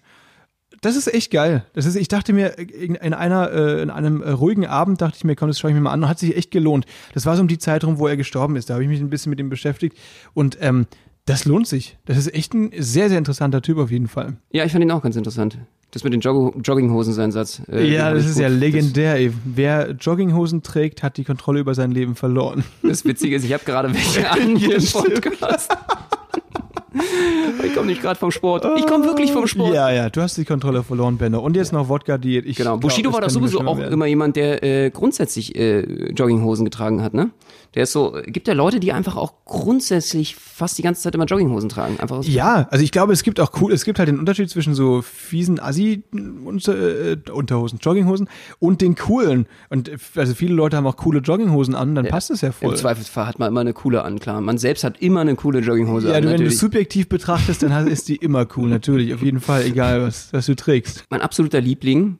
Das 0.82 0.94
ist 0.94 1.12
echt 1.12 1.30
geil. 1.30 1.64
Das 1.72 1.86
ist, 1.86 1.96
ich 1.96 2.08
dachte 2.08 2.32
mir, 2.32 2.58
in, 2.58 2.96
in 2.96 3.14
einer, 3.14 3.50
äh, 3.50 3.82
in 3.82 3.88
einem 3.90 4.20
äh, 4.22 4.30
ruhigen 4.30 4.66
Abend 4.66 5.00
dachte 5.00 5.16
ich 5.16 5.24
mir, 5.24 5.34
komm, 5.34 5.48
das 5.48 5.58
schaue 5.58 5.70
ich 5.70 5.74
mir 5.74 5.80
mal 5.80 5.92
an. 5.92 6.06
Hat 6.08 6.18
sich 6.18 6.36
echt 6.36 6.50
gelohnt. 6.50 6.84
Das 7.14 7.24
war 7.24 7.34
so 7.34 7.42
um 7.42 7.48
die 7.48 7.58
Zeit 7.58 7.82
rum, 7.84 7.98
wo 7.98 8.06
er 8.08 8.16
gestorben 8.16 8.56
ist. 8.56 8.68
Da 8.68 8.74
habe 8.74 8.82
ich 8.84 8.88
mich 8.88 9.00
ein 9.00 9.08
bisschen 9.10 9.30
mit 9.30 9.40
ihm 9.40 9.48
beschäftigt. 9.48 9.96
Und 10.34 10.58
ähm, 10.60 10.86
das 11.26 11.44
lohnt 11.44 11.66
sich. 11.68 11.98
Das 12.06 12.16
ist 12.16 12.32
echt 12.34 12.54
ein 12.54 12.70
sehr, 12.78 13.08
sehr 13.08 13.18
interessanter 13.18 13.60
Typ 13.62 13.78
auf 13.78 13.90
jeden 13.90 14.08
Fall. 14.08 14.36
Ja, 14.52 14.64
ich 14.64 14.72
fand 14.72 14.82
ihn 14.84 14.90
auch 14.90 15.02
ganz 15.02 15.16
interessant. 15.16 15.58
Das 15.92 16.02
mit 16.04 16.12
den 16.12 16.20
Jog 16.20 16.54
Jogginghosen, 16.64 17.12
sein 17.12 17.30
Satz. 17.32 17.62
äh, 17.70 17.86
ja, 17.92 18.12
das 18.12 18.26
ist 18.26 18.34
gut. 18.34 18.42
ja 18.42 18.48
legendär. 18.48 19.14
Ey. 19.16 19.32
Wer 19.44 19.92
Jogginghosen 19.92 20.62
trägt, 20.62 21.02
hat 21.02 21.16
die 21.16 21.24
Kontrolle 21.24 21.60
über 21.60 21.74
sein 21.74 21.90
Leben 21.90 22.16
verloren. 22.16 22.64
Das, 22.82 23.04
Witzige 23.04 23.36
ist, 23.36 23.44
ich 23.44 23.52
habe 23.52 23.64
gerade 23.64 23.92
welche 23.94 24.28
an 24.30 24.56
hier 24.56 24.76
im. 24.76 24.84
Podcast. 24.84 25.76
ich 27.64 27.74
komme 27.74 27.86
nicht 27.86 28.02
gerade 28.02 28.18
vom 28.18 28.30
Sport. 28.30 28.66
Ich 28.76 28.86
komme 28.86 29.04
wirklich 29.04 29.32
vom 29.32 29.46
Sport. 29.46 29.74
Ja, 29.74 29.90
ja, 29.90 30.10
du 30.10 30.20
hast 30.22 30.36
die 30.36 30.44
Kontrolle 30.44 30.82
verloren, 30.82 31.18
Benno. 31.18 31.40
Und 31.40 31.56
jetzt 31.56 31.72
noch 31.72 31.88
Wodka-Diät. 31.88 32.46
Ich 32.46 32.56
Genau, 32.56 32.70
glaub, 32.72 32.80
Bushido 32.82 33.12
war 33.12 33.20
doch 33.20 33.30
sowieso 33.30 33.60
auch 33.60 33.78
werden. 33.78 33.92
immer 33.92 34.06
jemand, 34.06 34.36
der 34.36 34.62
äh, 34.62 34.90
grundsätzlich 34.90 35.54
äh, 35.56 36.10
Jogginghosen 36.12 36.64
getragen 36.64 37.02
hat, 37.02 37.14
ne? 37.14 37.30
Der 37.76 37.82
ist 37.82 37.92
so, 37.92 38.18
gibt 38.24 38.48
ja 38.48 38.54
Leute, 38.54 38.80
die 38.80 38.92
einfach 38.92 39.16
auch 39.16 39.44
grundsätzlich 39.44 40.34
fast 40.34 40.78
die 40.78 40.82
ganze 40.82 41.02
Zeit 41.02 41.14
immer 41.14 41.26
Jogginghosen 41.26 41.68
tragen. 41.68 42.00
Einfach 42.00 42.24
Ja, 42.24 42.66
also 42.70 42.82
ich 42.82 42.90
glaube, 42.90 43.12
es 43.12 43.22
gibt 43.22 43.38
auch 43.38 43.52
cool, 43.60 43.70
es 43.70 43.84
gibt 43.84 43.98
halt 43.98 44.08
den 44.08 44.18
Unterschied 44.18 44.48
zwischen 44.48 44.74
so 44.74 45.02
fiesen 45.02 45.60
Assi-Unterhosen, 45.60 47.78
Jogginghosen 47.78 48.30
und 48.60 48.80
den 48.80 48.94
coolen. 48.94 49.44
Und 49.68 49.90
äh, 49.90 49.98
also 50.14 50.34
viele 50.34 50.54
Leute 50.54 50.78
haben 50.78 50.86
auch 50.86 50.96
coole 50.96 51.18
Jogginghosen 51.18 51.74
an, 51.74 51.94
dann 51.94 52.06
passt 52.06 52.30
es 52.30 52.40
ja 52.40 52.50
voll. 52.50 52.70
Im 52.70 52.76
Zweifelsfall 52.76 53.26
hat 53.26 53.38
man 53.38 53.48
immer 53.48 53.60
eine 53.60 53.74
coole 53.74 54.02
an, 54.02 54.20
klar. 54.20 54.40
Man 54.40 54.56
selbst 54.56 54.82
hat 54.82 55.02
immer 55.02 55.20
eine 55.20 55.34
coole 55.34 55.58
Jogginghose 55.58 56.08
Ja, 56.08 56.16
an, 56.16 56.22
du, 56.22 56.30
wenn 56.30 56.40
du 56.40 56.50
subjektiv 56.50 57.10
betrachtest, 57.10 57.62
dann 57.62 57.88
ist 57.88 58.08
die 58.08 58.16
immer 58.16 58.46
cool, 58.56 58.70
natürlich, 58.70 59.12
auf 59.12 59.20
jeden 59.20 59.40
Fall, 59.40 59.66
egal 59.66 60.00
was, 60.00 60.32
was 60.32 60.46
du 60.46 60.56
trägst. 60.56 61.04
Mein 61.10 61.20
absoluter 61.20 61.60
Liebling, 61.60 62.18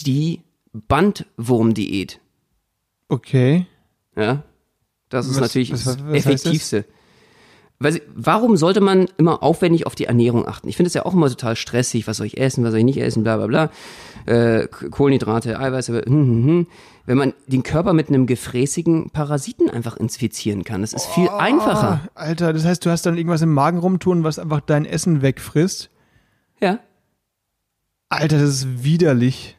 die 0.00 0.42
Bandwurmdiät. 0.72 2.18
Okay. 3.08 3.66
Ja, 4.16 4.42
das 5.08 5.26
ist 5.26 5.34
Was- 5.36 5.40
natürlich 5.40 5.72
was- 5.72 5.84
das 5.84 5.98
was 5.98 6.04
heißt 6.12 6.26
das? 6.26 6.26
Effektivste. 6.26 6.84
Weil, 7.80 7.92
sie- 7.92 8.02
warum 8.12 8.56
sollte 8.56 8.80
man 8.80 9.06
immer 9.18 9.42
aufwendig 9.42 9.86
auf 9.86 9.94
die 9.94 10.06
Ernährung 10.06 10.48
achten? 10.48 10.68
Ich 10.68 10.76
finde 10.76 10.88
es 10.88 10.94
ja 10.94 11.06
auch 11.06 11.14
immer 11.14 11.28
total 11.28 11.54
stressig. 11.54 12.08
Was 12.08 12.16
soll 12.16 12.26
ich 12.26 12.38
essen, 12.38 12.64
was 12.64 12.70
soll 12.72 12.80
ich 12.80 12.84
nicht 12.84 12.98
essen, 13.00 13.22
bla 13.22 13.36
bla 13.36 13.46
bla. 13.46 13.70
Äh, 14.26 14.66
Kohlenhydrate, 14.66 15.58
Eiweiße, 15.60 16.02
hm, 16.04 16.12
hm, 16.12 16.44
hm. 16.46 16.66
wenn 17.06 17.16
man 17.16 17.34
den 17.46 17.62
Körper 17.62 17.92
mit 17.92 18.08
einem 18.08 18.26
gefräßigen 18.26 19.10
Parasiten 19.10 19.70
einfach 19.70 19.96
infizieren 19.96 20.64
kann. 20.64 20.80
Das 20.80 20.92
ist 20.92 21.06
viel 21.06 21.28
einfacher. 21.28 22.00
Alter, 22.16 22.52
das 22.52 22.64
heißt, 22.64 22.84
du 22.84 22.90
hast 22.90 23.06
dann 23.06 23.16
irgendwas 23.16 23.42
im 23.42 23.54
Magen 23.54 23.78
rumtun, 23.78 24.24
was 24.24 24.40
einfach 24.40 24.60
dein 24.60 24.84
Essen 24.84 25.22
wegfrisst. 25.22 25.88
Ja. 26.60 26.80
Alter, 28.08 28.38
das 28.40 28.50
ist 28.50 28.82
widerlich. 28.84 29.56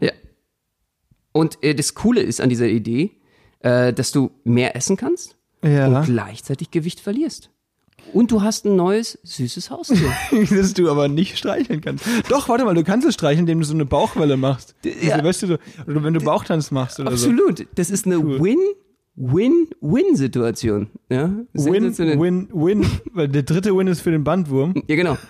Ja. 0.00 0.12
Und 1.32 1.62
äh, 1.62 1.74
das 1.74 1.94
Coole 1.94 2.22
ist 2.22 2.40
an 2.40 2.48
dieser 2.48 2.68
Idee, 2.68 3.10
äh, 3.64 3.92
dass 3.92 4.12
du 4.12 4.30
mehr 4.44 4.76
essen 4.76 4.96
kannst 4.96 5.34
Ja. 5.64 5.88
und 5.88 6.04
gleichzeitig 6.04 6.70
Gewicht 6.70 7.00
verlierst. 7.00 7.50
Und 8.12 8.30
du 8.30 8.42
hast 8.42 8.66
ein 8.66 8.76
neues, 8.76 9.18
süßes 9.24 9.70
Haustier. 9.70 10.12
das 10.50 10.74
du 10.74 10.90
aber 10.90 11.08
nicht 11.08 11.38
streicheln 11.38 11.80
kannst. 11.80 12.04
Doch, 12.28 12.48
warte 12.50 12.64
mal, 12.66 12.74
du 12.74 12.84
kannst 12.84 13.06
es 13.08 13.14
streicheln, 13.14 13.40
indem 13.40 13.60
du 13.60 13.64
so 13.66 13.72
eine 13.74 13.86
Bauchwelle 13.86 14.36
machst. 14.36 14.74
Ja. 14.84 15.14
Also, 15.14 15.24
weißt 15.24 15.42
du, 15.42 15.46
so, 15.46 15.56
oder 15.86 16.04
wenn 16.04 16.12
du 16.14 16.20
Bauchtanz 16.20 16.70
machst 16.70 17.00
oder 17.00 17.10
Absolut. 17.10 17.66
Das 17.76 17.88
ist 17.90 18.04
eine 18.06 18.18
Win-Win-Win-Situation. 18.22 20.88
Ja? 21.08 21.30
so. 21.54 21.72
Win, 21.72 21.82
Sensationell. 21.84 22.20
win, 22.20 22.48
win. 22.52 22.84
Weil 23.14 23.28
der 23.28 23.42
dritte 23.42 23.74
Win 23.76 23.86
ist 23.86 24.02
für 24.02 24.10
den 24.10 24.22
Bandwurm. 24.22 24.74
Ja, 24.86 24.96
genau. 24.96 25.16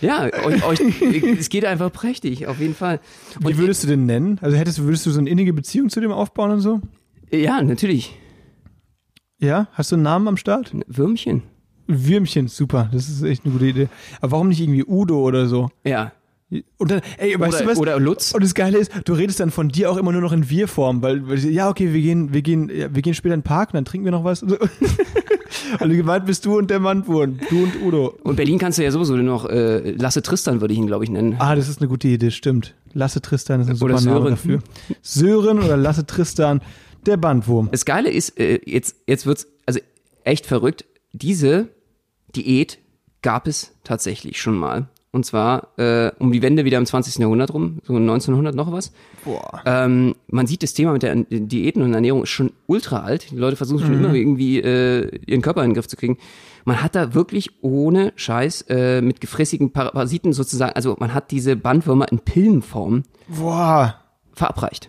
ja, 0.00 0.24
euch, 0.44 0.64
euch, 0.64 0.80
es 1.38 1.48
geht 1.48 1.64
einfach 1.64 1.92
prächtig, 1.92 2.46
auf 2.46 2.58
jeden 2.58 2.74
Fall. 2.74 3.00
Wie 3.40 3.56
würdest 3.56 3.84
du 3.84 3.88
den 3.88 4.06
nennen? 4.06 4.38
Also 4.42 4.56
hättest 4.56 4.78
du, 4.78 4.84
würdest 4.84 5.06
du 5.06 5.10
so 5.10 5.20
eine 5.20 5.30
innige 5.30 5.52
Beziehung 5.52 5.88
zu 5.90 6.00
dem 6.00 6.12
aufbauen 6.12 6.50
und 6.50 6.60
so? 6.60 6.80
Ja, 7.30 7.62
natürlich. 7.62 8.18
Ja? 9.38 9.68
Hast 9.72 9.90
du 9.90 9.96
einen 9.96 10.04
Namen 10.04 10.28
am 10.28 10.36
Start? 10.36 10.72
Würmchen. 10.86 11.42
Würmchen, 11.86 12.48
super. 12.48 12.88
Das 12.92 13.08
ist 13.08 13.22
echt 13.22 13.44
eine 13.44 13.52
gute 13.52 13.66
Idee. 13.66 13.88
Aber 14.20 14.32
warum 14.32 14.48
nicht 14.48 14.60
irgendwie 14.60 14.84
Udo 14.84 15.20
oder 15.20 15.46
so? 15.46 15.70
Ja. 15.84 16.12
Und 16.76 16.90
dann, 16.90 17.00
ey, 17.18 17.38
weißt 17.38 17.54
Oder- 17.56 17.64
du 17.64 17.70
was? 17.70 17.78
oder 17.78 18.00
Lutz. 18.00 18.32
Und 18.32 18.42
das 18.44 18.54
Geile 18.54 18.78
ist, 18.78 18.92
du 19.04 19.14
redest 19.14 19.40
dann 19.40 19.50
von 19.50 19.68
dir 19.68 19.90
auch 19.90 19.96
immer 19.96 20.12
nur 20.12 20.20
noch 20.20 20.32
in 20.32 20.50
Wir-Form, 20.50 21.00
weil, 21.02 21.26
weil 21.28 21.38
ja, 21.38 21.68
okay, 21.70 21.92
wir 21.94 22.00
gehen, 22.02 22.32
wir 22.34 22.42
gehen, 22.42 22.70
ja, 22.74 22.94
wir 22.94 23.00
gehen 23.02 23.14
später 23.14 23.34
in 23.34 23.40
den 23.40 23.44
Park 23.44 23.70
und 23.70 23.74
dann 23.74 23.84
trinken 23.84 24.04
wir 24.04 24.12
noch 24.12 24.24
was. 24.24 24.42
Und, 24.42 24.50
so. 24.50 24.56
und 25.84 25.90
gemeint 25.90 26.26
bist 26.26 26.44
du 26.46 26.56
und 26.58 26.70
der 26.70 26.80
Bandwurm. 26.80 27.38
Du 27.50 27.62
und 27.64 27.82
Udo. 27.82 28.18
Und 28.24 28.36
Berlin 28.36 28.58
kannst 28.58 28.78
du 28.78 28.82
ja 28.84 28.90
sowieso 28.90 29.16
noch, 29.16 29.46
äh, 29.48 29.90
Lasse 29.92 30.22
Tristan 30.22 30.60
würde 30.60 30.72
ich 30.74 30.78
ihn, 30.80 30.86
glaube 30.86 31.04
ich, 31.04 31.10
nennen. 31.10 31.36
Ah, 31.38 31.54
das 31.54 31.68
ist 31.68 31.80
eine 31.80 31.88
gute 31.88 32.08
Idee, 32.08 32.30
stimmt. 32.30 32.74
Lasse 32.94 33.20
Tristan 33.20 33.60
ist 33.60 33.68
ein 33.68 33.76
super 33.76 33.94
Oder 33.94 34.00
Name 34.02 34.10
Sören. 34.20 34.30
dafür. 34.30 34.58
Sören 35.02 35.58
oder 35.58 35.76
Lasse 35.76 36.06
Tristan, 36.06 36.60
der 37.06 37.16
Bandwurm. 37.18 37.68
Das 37.70 37.84
Geile 37.84 38.10
ist, 38.10 38.38
äh, 38.38 38.60
jetzt, 38.64 38.96
jetzt 39.06 39.26
wird's 39.26 39.46
also 39.66 39.80
echt 40.24 40.46
verrückt. 40.46 40.84
Diese 41.12 41.68
Diät 42.34 42.78
gab 43.22 43.46
es 43.46 43.72
tatsächlich 43.84 44.40
schon 44.40 44.56
mal. 44.56 44.88
Und 45.14 45.26
zwar 45.26 45.78
äh, 45.78 46.10
um 46.18 46.32
die 46.32 46.40
Wende 46.40 46.64
wieder 46.64 46.78
im 46.78 46.86
20. 46.86 47.18
Jahrhundert 47.18 47.52
rum, 47.52 47.80
so 47.84 47.94
1900 47.94 48.54
noch 48.54 48.72
was. 48.72 48.92
Boah. 49.26 49.60
Ähm, 49.66 50.14
man 50.28 50.46
sieht, 50.46 50.62
das 50.62 50.72
Thema 50.72 50.92
mit 50.92 51.02
der 51.02 51.14
Diäten 51.28 51.82
und 51.82 51.92
Ernährung 51.92 52.22
ist 52.22 52.30
schon 52.30 52.52
ultra 52.66 53.00
alt. 53.00 53.30
Die 53.30 53.36
Leute 53.36 53.56
versuchen 53.56 53.80
schon 53.84 53.92
immer 53.92 54.14
irgendwie 54.14 54.58
äh, 54.60 55.10
ihren 55.26 55.42
Körper 55.42 55.62
in 55.64 55.70
den 55.70 55.74
Griff 55.74 55.86
zu 55.86 55.96
kriegen. 55.96 56.16
Man 56.64 56.82
hat 56.82 56.94
da 56.94 57.12
wirklich 57.12 57.50
ohne 57.60 58.14
Scheiß 58.16 58.62
äh, 58.70 59.02
mit 59.02 59.20
gefräßigen 59.20 59.72
Parasiten 59.72 60.32
sozusagen, 60.32 60.72
also 60.72 60.96
man 60.98 61.12
hat 61.12 61.30
diese 61.30 61.56
Bandwürmer 61.56 62.10
in 62.10 62.20
Pillenform 62.20 63.02
Boah, 63.28 63.96
verabreicht 64.32 64.88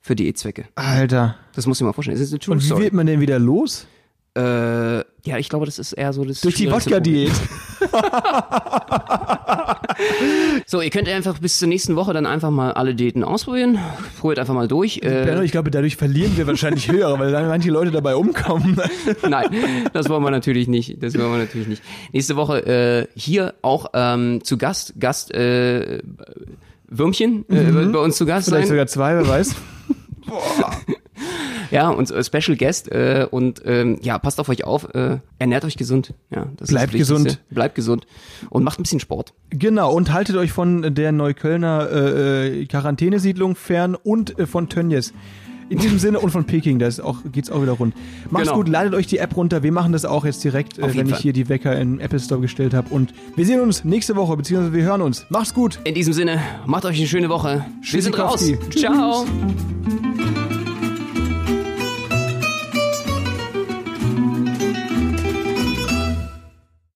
für 0.00 0.14
Diätzwecke. 0.14 0.66
Alter. 0.74 1.36
Das 1.54 1.66
muss 1.66 1.80
ich 1.80 1.84
mal 1.86 1.94
vorstellen. 1.94 2.18
Das 2.18 2.26
ist 2.26 2.32
eine 2.32 2.40
True 2.40 2.52
Und 2.56 2.60
wie 2.62 2.66
Story. 2.66 2.82
wird 2.84 2.92
man 2.92 3.06
denn 3.06 3.20
wieder 3.20 3.38
los? 3.38 3.86
Äh, 4.36 4.98
ja, 4.98 5.38
ich 5.38 5.48
glaube, 5.48 5.64
das 5.64 5.78
ist 5.78 5.94
eher 5.94 6.12
so 6.12 6.22
das. 6.24 6.42
Durch 6.42 6.56
die 6.56 6.70
Wodka-Diät. 6.70 7.32
So, 10.68 10.80
ihr 10.80 10.90
könnt 10.90 11.08
einfach 11.08 11.38
bis 11.38 11.58
zur 11.58 11.68
nächsten 11.68 11.96
Woche 11.96 12.12
dann 12.12 12.26
einfach 12.26 12.50
mal 12.50 12.72
alle 12.72 12.94
Diäten 12.94 13.22
ausprobieren. 13.22 13.78
Probiert 14.18 14.38
einfach 14.40 14.54
mal 14.54 14.66
durch. 14.66 15.00
Äh, 15.02 15.44
ich 15.44 15.52
glaube, 15.52 15.70
dadurch 15.70 15.96
verlieren 15.96 16.36
wir 16.36 16.46
wahrscheinlich 16.46 16.90
höher, 16.92 17.18
weil 17.18 17.30
dann 17.30 17.46
manche 17.46 17.70
Leute 17.70 17.90
dabei 17.90 18.16
umkommen. 18.16 18.76
nein, 19.28 19.48
das 19.92 20.08
wollen 20.08 20.22
wir 20.24 20.30
natürlich 20.30 20.66
nicht. 20.66 21.02
Das 21.02 21.16
wollen 21.16 21.30
wir 21.32 21.38
natürlich 21.38 21.68
nicht. 21.68 21.82
Nächste 22.12 22.36
Woche 22.36 22.66
äh, 22.66 23.06
hier 23.14 23.54
auch 23.62 23.86
ähm, 23.94 24.42
zu 24.42 24.56
Gast, 24.58 24.94
Gast 24.98 25.32
äh, 25.34 26.00
Würmchen 26.88 27.44
äh, 27.48 27.72
wird 27.74 27.92
bei 27.92 27.98
uns 27.98 28.16
zu 28.16 28.26
Gast 28.26 28.48
Mhm. 28.48 28.50
Vielleicht 28.52 28.68
sein. 28.68 28.76
sogar 28.76 28.86
zwei, 28.86 29.14
wer 29.14 29.28
weiß. 29.28 29.54
Ja, 31.70 31.88
und 31.88 32.10
äh, 32.10 32.22
Special 32.22 32.56
Guest 32.56 32.90
äh, 32.92 33.26
und 33.30 33.60
ähm, 33.64 33.98
ja, 34.02 34.18
passt 34.18 34.38
auf 34.38 34.48
euch 34.48 34.64
auf, 34.64 34.94
äh, 34.94 35.18
ernährt 35.38 35.64
euch 35.64 35.76
gesund. 35.76 36.14
Ja, 36.30 36.46
das 36.56 36.68
Bleibt 36.68 36.94
ist 36.94 37.00
das 37.00 37.08
gesund. 37.08 37.40
Bleibt 37.50 37.74
gesund 37.74 38.06
und 38.50 38.62
macht 38.62 38.78
ein 38.78 38.84
bisschen 38.84 39.00
Sport. 39.00 39.34
Genau, 39.50 39.92
und 39.92 40.12
haltet 40.12 40.36
euch 40.36 40.52
von 40.52 40.94
der 40.94 41.10
Neuköllner 41.12 41.88
äh, 41.90 42.60
äh, 42.60 42.66
Quarantänesiedlung 42.66 43.56
fern 43.56 43.96
und 43.96 44.38
äh, 44.38 44.46
von 44.46 44.68
Tönnies. 44.68 45.12
In 45.68 45.78
diesem 45.78 45.98
Sinne 45.98 46.20
und 46.20 46.30
von 46.30 46.44
Peking, 46.44 46.78
da 46.78 46.88
auch, 47.02 47.16
geht's 47.32 47.50
auch 47.50 47.60
wieder 47.60 47.72
rund. 47.72 47.92
Macht's 48.30 48.46
Genau. 48.46 48.58
gut, 48.58 48.68
ladet 48.68 48.94
euch 48.94 49.08
die 49.08 49.18
App 49.18 49.36
runter. 49.36 49.64
Wir 49.64 49.72
machen 49.72 49.92
das 49.92 50.04
auch 50.04 50.24
jetzt 50.24 50.44
direkt, 50.44 50.78
äh, 50.78 50.82
wenn 50.82 50.92
jeden 50.92 51.06
ich 51.08 51.14
Fall. 51.14 51.22
hier 51.22 51.32
die 51.32 51.48
Wecker 51.48 51.76
in 51.76 51.94
den 51.94 52.00
Apple 52.00 52.20
Store 52.20 52.40
gestellt 52.40 52.72
habe. 52.72 52.88
Und 52.94 53.12
wir 53.34 53.44
sehen 53.44 53.60
uns 53.60 53.82
nächste 53.82 54.14
Woche, 54.14 54.36
beziehungsweise 54.36 54.72
wir 54.72 54.84
hören 54.84 55.02
uns. 55.02 55.26
Macht's 55.28 55.52
gut. 55.52 55.80
In 55.82 55.94
diesem 55.94 56.12
Sinne, 56.12 56.40
macht 56.66 56.84
euch 56.84 56.96
eine 56.98 57.08
schöne 57.08 57.28
Woche. 57.28 57.64
Wir 57.82 58.02
sind 58.02 58.16
raus. 58.16 58.48
Ciao. 58.76 59.26